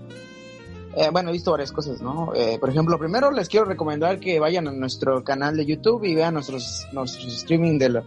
[0.96, 2.34] Eh, bueno, he visto varias cosas, ¿no?
[2.60, 6.34] Por ejemplo, primero les quiero recomendar que vayan a nuestro canal de YouTube y vean
[6.34, 8.04] nuestros, nuestros streaming del,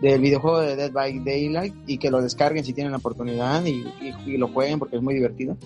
[0.00, 4.36] del videojuego de Dead by Daylight y que lo descarguen si tienen la oportunidad y
[4.36, 5.56] lo jueguen porque es muy divertido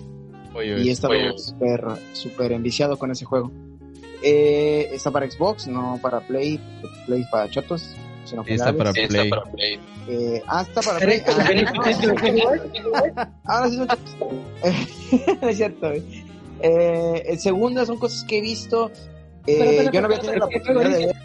[0.54, 3.50] y he estado súper súper enviciado con ese juego.
[4.22, 6.60] Eh, está para Xbox, no para Play,
[7.06, 7.94] Play para chotos.
[8.24, 9.32] sino Está para finales.
[9.54, 9.80] Play.
[10.08, 11.22] Eh, ah, está para Play.
[11.26, 11.48] Ah,
[13.44, 14.16] Ahora sí son chotos.
[14.62, 14.86] Eh,
[15.50, 15.92] es cierto.
[15.92, 16.02] eh.
[16.62, 18.90] Eh, el segundo son cosas que he visto.
[19.46, 21.16] Eh, Pero, pero, yo no había tenido la oportunidad de ver.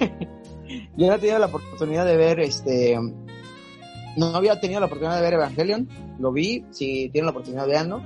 [0.96, 2.98] yo no había tenido la oportunidad de ver este.
[4.16, 5.88] No había tenido la oportunidad de ver Evangelion.
[6.18, 6.64] Lo vi.
[6.70, 8.02] Si tienen la oportunidad, veanlo.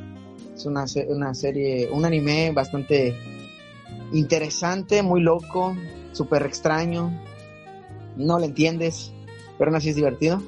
[0.54, 3.16] Es una, una serie, un anime bastante
[4.12, 5.76] interesante, muy loco,
[6.12, 7.12] súper extraño.
[8.16, 9.12] No lo entiendes,
[9.58, 10.40] pero aún así es divertido.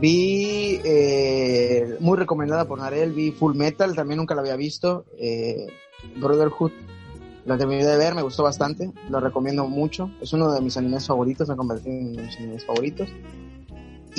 [0.00, 5.04] Vi, eh, muy recomendada por Narel, vi Full Metal, también nunca la había visto.
[5.18, 5.66] Eh,
[6.16, 6.70] Brotherhood,
[7.44, 10.10] la terminé de ver, me gustó bastante, la recomiendo mucho.
[10.20, 13.08] Es uno de mis animes favoritos, me ha convertido en de mis animes favoritos.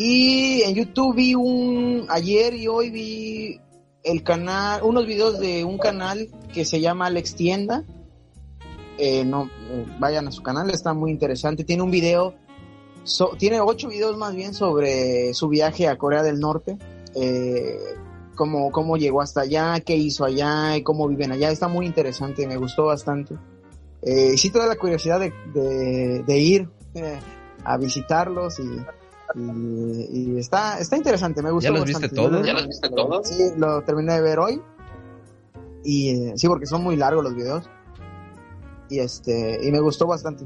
[0.01, 3.59] Y en YouTube vi un, ayer y hoy vi
[4.01, 7.83] el canal, unos videos de un canal que se llama Alex Tienda.
[8.97, 11.65] Eh, no, eh, vayan a su canal, está muy interesante.
[11.65, 12.33] Tiene un video,
[13.37, 16.77] tiene ocho videos más bien sobre su viaje a Corea del Norte.
[17.13, 17.77] Eh,
[18.35, 21.51] cómo, cómo llegó hasta allá, qué hizo allá y cómo viven allá.
[21.51, 23.35] Está muy interesante, me gustó bastante.
[24.01, 27.19] Eh, sí, toda la curiosidad de, de, de ir eh,
[27.65, 28.79] a visitarlos y,
[29.35, 32.15] y, y está, está interesante, me gustó ¿Ya los viste bastante.
[32.15, 32.41] todos?
[32.41, 33.27] Yo ¿Ya lo- los viste todos?
[33.27, 34.61] Sí, lo terminé de ver hoy.
[35.83, 37.69] Y eh, sí, porque son muy largos los videos.
[38.89, 40.45] Y este, y me gustó bastante.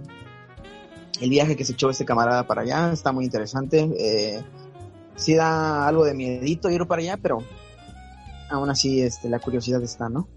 [1.21, 3.89] El viaje que se echó este camarada para allá está muy interesante.
[3.97, 4.43] Eh,
[5.15, 7.37] sí da algo de miedito ir para allá, pero
[8.49, 10.27] aún así este, la curiosidad está, ¿no?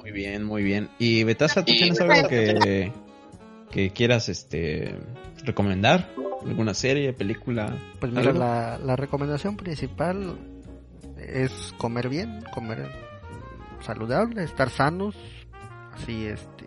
[0.00, 0.88] Muy bien, muy bien.
[0.98, 2.92] Y Betasa, ¿tú tienes algo que,
[3.70, 4.94] que quieras este
[5.44, 6.08] recomendar?
[6.46, 7.76] ¿Alguna serie, película?
[8.00, 10.38] Pues mira, la, la recomendación principal
[11.18, 12.88] es comer bien, comer
[13.80, 15.16] saludable, estar sanos,
[15.94, 16.66] así este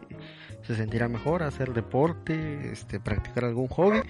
[0.64, 4.02] se sentirá mejor, hacer deporte, este practicar algún hobby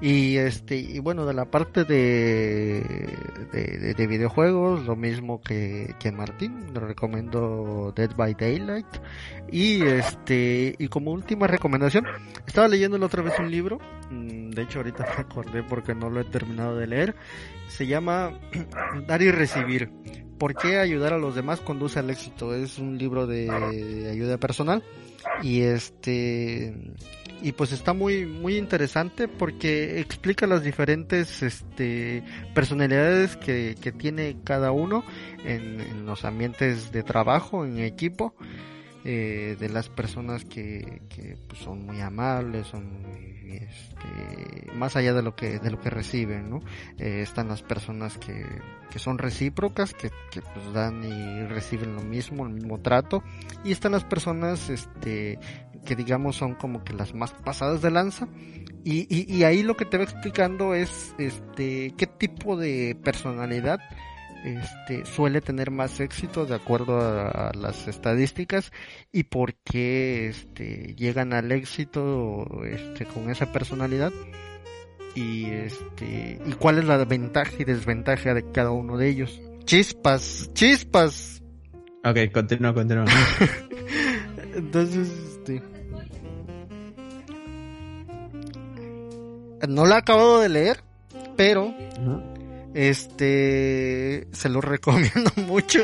[0.00, 2.82] y este y bueno de la parte de
[3.52, 8.86] de, de- de videojuegos lo mismo que, que Martín le recomiendo Dead by Daylight
[9.50, 12.04] y este y como última recomendación
[12.46, 13.78] estaba leyendo la otra vez un libro
[14.10, 17.14] mm, de hecho ahorita me acordé porque no lo he terminado de leer
[17.68, 18.38] se llama
[19.06, 19.90] Dar y Recibir
[20.38, 22.52] ¿Por qué ayudar a los demás conduce al éxito?
[22.54, 23.48] Es un libro de
[24.10, 24.82] ayuda personal
[25.42, 26.94] y este
[27.42, 32.22] y pues está muy muy interesante porque explica las diferentes este
[32.54, 35.04] personalidades que, que tiene cada uno
[35.44, 38.34] en, en los ambientes de trabajo en equipo
[39.04, 45.12] eh, de las personas que, que pues, son muy amables, son muy, este, más allá
[45.12, 46.60] de lo que de lo que reciben, ¿no?
[46.98, 48.46] Eh, están las personas que,
[48.90, 53.22] que son recíprocas, que, que pues dan y reciben lo mismo, el mismo trato,
[53.62, 55.38] y están las personas este
[55.84, 58.26] que digamos son como que las más pasadas de lanza
[58.84, 63.80] y, y, y ahí lo que te va explicando es este qué tipo de personalidad
[64.44, 68.72] este, suele tener más éxito de acuerdo a, a las estadísticas
[69.10, 74.12] y por qué este, llegan al éxito este, con esa personalidad
[75.14, 79.40] y este y cuál es la ventaja y desventaja de cada uno de ellos.
[79.64, 81.42] Chispas, chispas.
[82.04, 83.06] Ok, continúa, continúa.
[84.54, 85.62] Entonces, este
[89.66, 90.84] no la he acabado de leer,
[91.36, 91.74] pero
[92.74, 95.80] este se lo recomiendo mucho.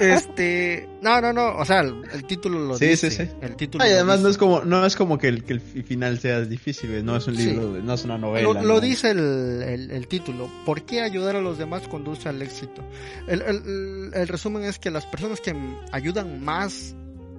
[0.00, 3.10] este, no, no, no, o sea, el, el título lo Sí, dice.
[3.10, 3.30] sí, sí.
[3.40, 5.60] El título Ah, y además no es como no es como que el, que el
[5.60, 8.42] fi- final sea difícil, no es un libro, no es una novela.
[8.42, 8.80] Lo, lo ¿no?
[8.80, 10.50] dice el, el- el título.
[10.64, 12.82] ¿Por qué ayudar a los demás conduce al éxito?
[13.26, 15.54] El, el- el- el resumen es que las personas que
[15.92, 16.94] ayudan más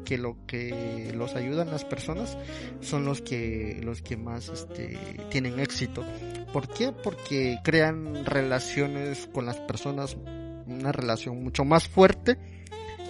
[0.05, 2.35] que lo que los ayudan las personas
[2.81, 4.97] son los que los que más este,
[5.29, 6.03] tienen éxito.
[6.53, 6.91] ¿Por qué?
[6.91, 10.17] Porque crean relaciones con las personas,
[10.65, 12.37] una relación mucho más fuerte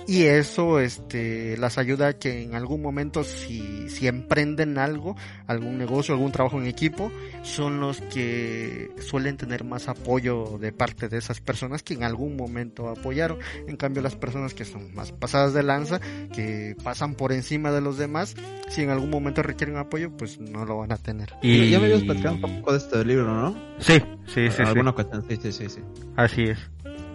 [0.09, 5.15] y eso este las ayuda a que en algún momento si, si emprenden algo,
[5.45, 7.11] algún negocio, algún trabajo en equipo,
[7.43, 12.35] son los que suelen tener más apoyo de parte de esas personas que en algún
[12.35, 13.37] momento apoyaron.
[13.67, 15.99] En cambio las personas que son más pasadas de lanza,
[16.33, 18.35] que pasan por encima de los demás,
[18.69, 21.35] si en algún momento requieren apoyo, pues no lo van a tener.
[21.43, 21.69] Y...
[21.69, 23.55] Ya me habías platicado un poco de este libro, ¿no?
[23.77, 24.63] Sí, sí, sí, sí.
[24.63, 25.81] Alguna cuestión, sí, sí, sí, sí.
[26.15, 26.57] Así es.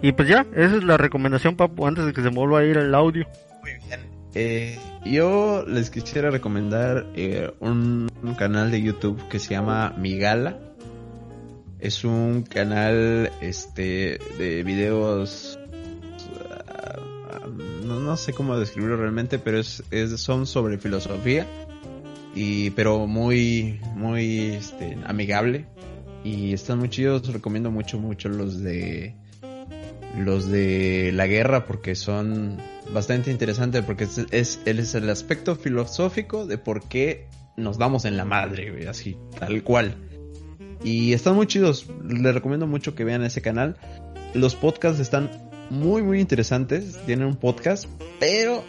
[0.01, 2.77] Y pues ya, esa es la recomendación, papu, antes de que se vuelva a ir
[2.77, 3.25] el audio.
[4.33, 10.59] Eh, yo les quisiera recomendar eh, un, un canal de YouTube que se llama Migala.
[11.79, 15.57] Es un canal este de videos
[16.49, 16.95] ah,
[17.31, 17.47] ah,
[17.85, 21.45] no, no sé cómo describirlo realmente, pero es, es son sobre filosofía
[22.33, 25.67] y pero muy muy este amigable
[26.23, 29.15] y están muy chidos, recomiendo mucho mucho los de
[30.17, 32.57] los de la guerra porque son
[32.93, 37.27] bastante interesantes porque es, es, el aspecto filosófico de por qué
[37.57, 39.95] nos damos en la madre, así, tal cual.
[40.83, 43.77] Y están muy chidos, les recomiendo mucho que vean ese canal.
[44.33, 45.31] Los podcasts están
[45.69, 47.85] muy muy interesantes, tienen un podcast,
[48.19, 48.63] pero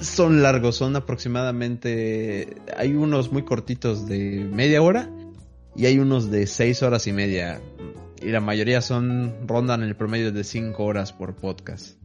[0.00, 5.10] son largos, son aproximadamente hay unos muy cortitos de media hora
[5.76, 7.60] y hay unos de seis horas y media
[8.22, 11.96] y la mayoría son rondan el promedio de 5 horas por podcast.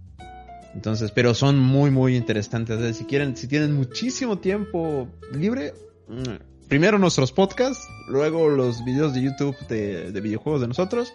[0.73, 2.97] Entonces, pero son muy muy interesantes.
[2.97, 5.73] Si quieren, si tienen muchísimo tiempo libre,
[6.07, 11.13] mm, primero nuestros podcasts, luego los videos de YouTube de, de videojuegos de nosotros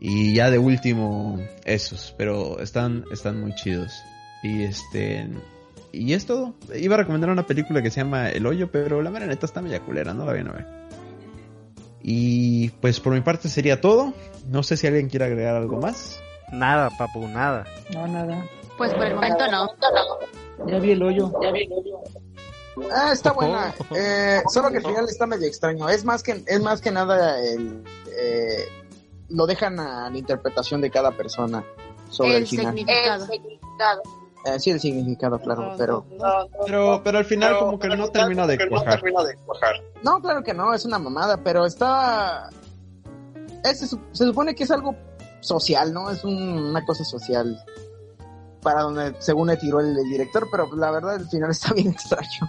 [0.00, 3.92] y ya de último esos, pero están están muy chidos.
[4.42, 5.28] Y este
[5.94, 6.54] y es todo.
[6.74, 9.80] Iba a recomendar una película que se llama El Hoyo, pero la neta está media
[9.80, 10.83] culera, no la vayan a ver.
[12.06, 14.12] Y pues por mi parte sería todo.
[14.46, 16.20] No sé si alguien quiere agregar algo más.
[16.52, 17.64] Nada, papu, nada.
[17.94, 18.44] No, nada.
[18.76, 19.66] Pues por el momento no.
[20.66, 21.32] Ya vi el hoyo.
[22.94, 23.74] Ah, está buena.
[23.96, 25.88] Eh, solo que el final está medio extraño.
[25.88, 27.82] Es más que es más que nada el
[28.14, 28.68] eh,
[29.30, 31.64] lo dejan a la interpretación de cada persona
[32.10, 32.74] sobre el, El final.
[32.76, 34.02] significado.
[34.46, 36.04] Eh, sí, el significado, claro, pero
[36.66, 39.00] Pero, pero al final como que no termina de cuajar.
[40.02, 42.50] no, claro que no, es una mamada, pero está
[43.64, 44.94] es- se, su- se supone que es algo
[45.40, 46.10] social, ¿no?
[46.10, 47.58] Es un- una cosa social
[48.62, 51.88] para donde según le tiró el, el director, pero la verdad el final está bien
[51.88, 52.46] extraño.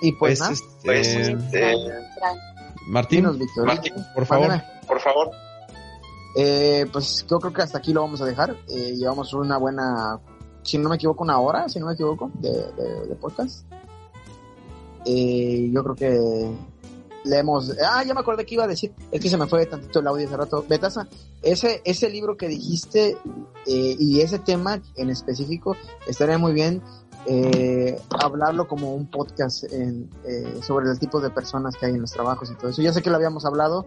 [0.00, 0.40] Y pues,
[0.84, 2.40] Pues, este, Extraño, extraño.
[2.88, 3.68] Martín, Víctor.
[4.14, 4.48] por favor.
[4.48, 4.70] Mándame.
[4.88, 5.30] Por favor.
[6.36, 8.56] Eh, pues yo creo que hasta aquí lo vamos a dejar.
[8.68, 10.18] Eh, llevamos una buena,
[10.62, 13.66] si no me equivoco, una hora, si no me equivoco, de, de, de podcast.
[15.04, 16.52] Eh, yo creo que
[17.24, 17.72] le hemos...
[17.84, 20.06] Ah, ya me acordé que iba a decir, es que se me fue tantito el
[20.06, 20.64] audio hace rato.
[20.68, 21.08] Betasa,
[21.42, 23.16] ese, ese libro que dijiste
[23.66, 25.76] eh, y ese tema en específico,
[26.06, 26.82] estaría muy bien
[27.26, 30.08] eh, hablarlo como un podcast eh,
[30.62, 32.82] sobre el tipo de personas que hay en los trabajos y todo eso.
[32.82, 33.86] Ya sé que lo habíamos hablado,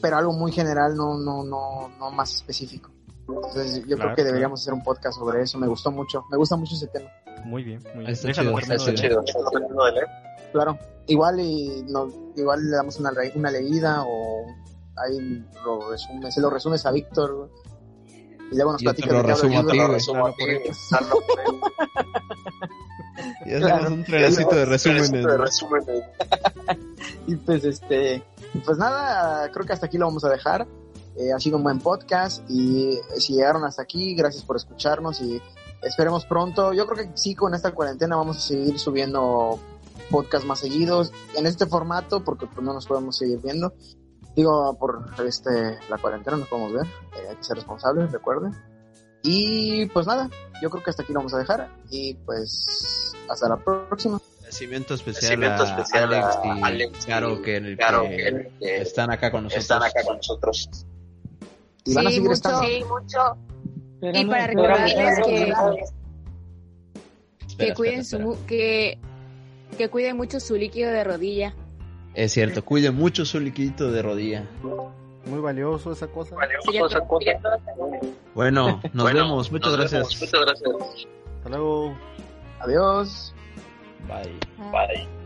[0.00, 2.90] pero algo muy general, no, no, no, no más específico.
[3.28, 5.58] Entonces yo Claro, creo que deberíamos hacer un podcast sobre eso.
[5.58, 7.10] Me gustó mucho, me gusta mucho ese tema.
[7.44, 8.10] Muy bien, muy bien.
[8.12, 9.22] Está Déjalo chido, termino está chido.
[9.86, 10.06] de leer.
[10.52, 14.46] Claro, igual y no, igual le damos una, una leída o
[14.96, 17.50] ahí lo resumes, se lo resumes a Víctor
[18.50, 19.72] y luego nos Yo te platica lo de qué habla el resumo a libro.
[19.72, 19.94] ti, Lo güey.
[19.94, 21.78] resumo a ti, güey.
[23.46, 25.10] Ya hacemos un pedacito de resúmenes.
[25.12, 26.04] de resúmenes.
[27.26, 28.22] y pues este,
[28.64, 30.66] pues nada, creo que hasta aquí lo vamos a dejar.
[31.18, 35.42] Eh, ha sido un buen podcast y si llegaron hasta aquí, gracias por escucharnos y
[35.82, 36.72] esperemos pronto.
[36.72, 39.58] Yo creo que sí, con esta cuarentena vamos a seguir subiendo
[40.10, 43.74] podcast más seguidos en este formato porque pues, no nos podemos seguir viendo.
[44.36, 46.86] Digo, por este la cuarentena nos podemos ver.
[46.86, 48.54] Eh, hay que ser responsables, recuerden.
[49.24, 50.30] Y pues nada,
[50.62, 54.20] yo creo que hasta aquí lo vamos a dejar y pues hasta la próxima.
[54.36, 59.32] Agradecimiento especial, a especial Alex a Alex y Caro que, Caro que que- están acá
[59.32, 59.62] con nosotros.
[59.64, 60.86] Están acá con nosotros.
[61.88, 62.60] Y van a Sí, seguir mucho, estando.
[62.62, 63.18] sí, mucho.
[64.20, 65.52] Y para recordarles que,
[67.58, 68.98] que cuiden espera, su mu- que
[69.76, 71.54] que cuiden mucho su líquido de rodilla.
[72.14, 74.44] Es cierto, cuide mucho su liquidito de rodilla.
[75.26, 76.34] Muy valioso esa cosa.
[76.64, 76.88] Sería todo.
[78.34, 79.52] Bueno, nos Bueno, vemos.
[79.52, 80.08] Muchas nos gracias.
[80.08, 80.20] vemos.
[80.20, 81.06] Muchas gracias.
[81.38, 81.96] Hasta luego.
[82.60, 83.34] Adiós.
[84.08, 84.38] Bye.
[84.58, 85.17] Ah.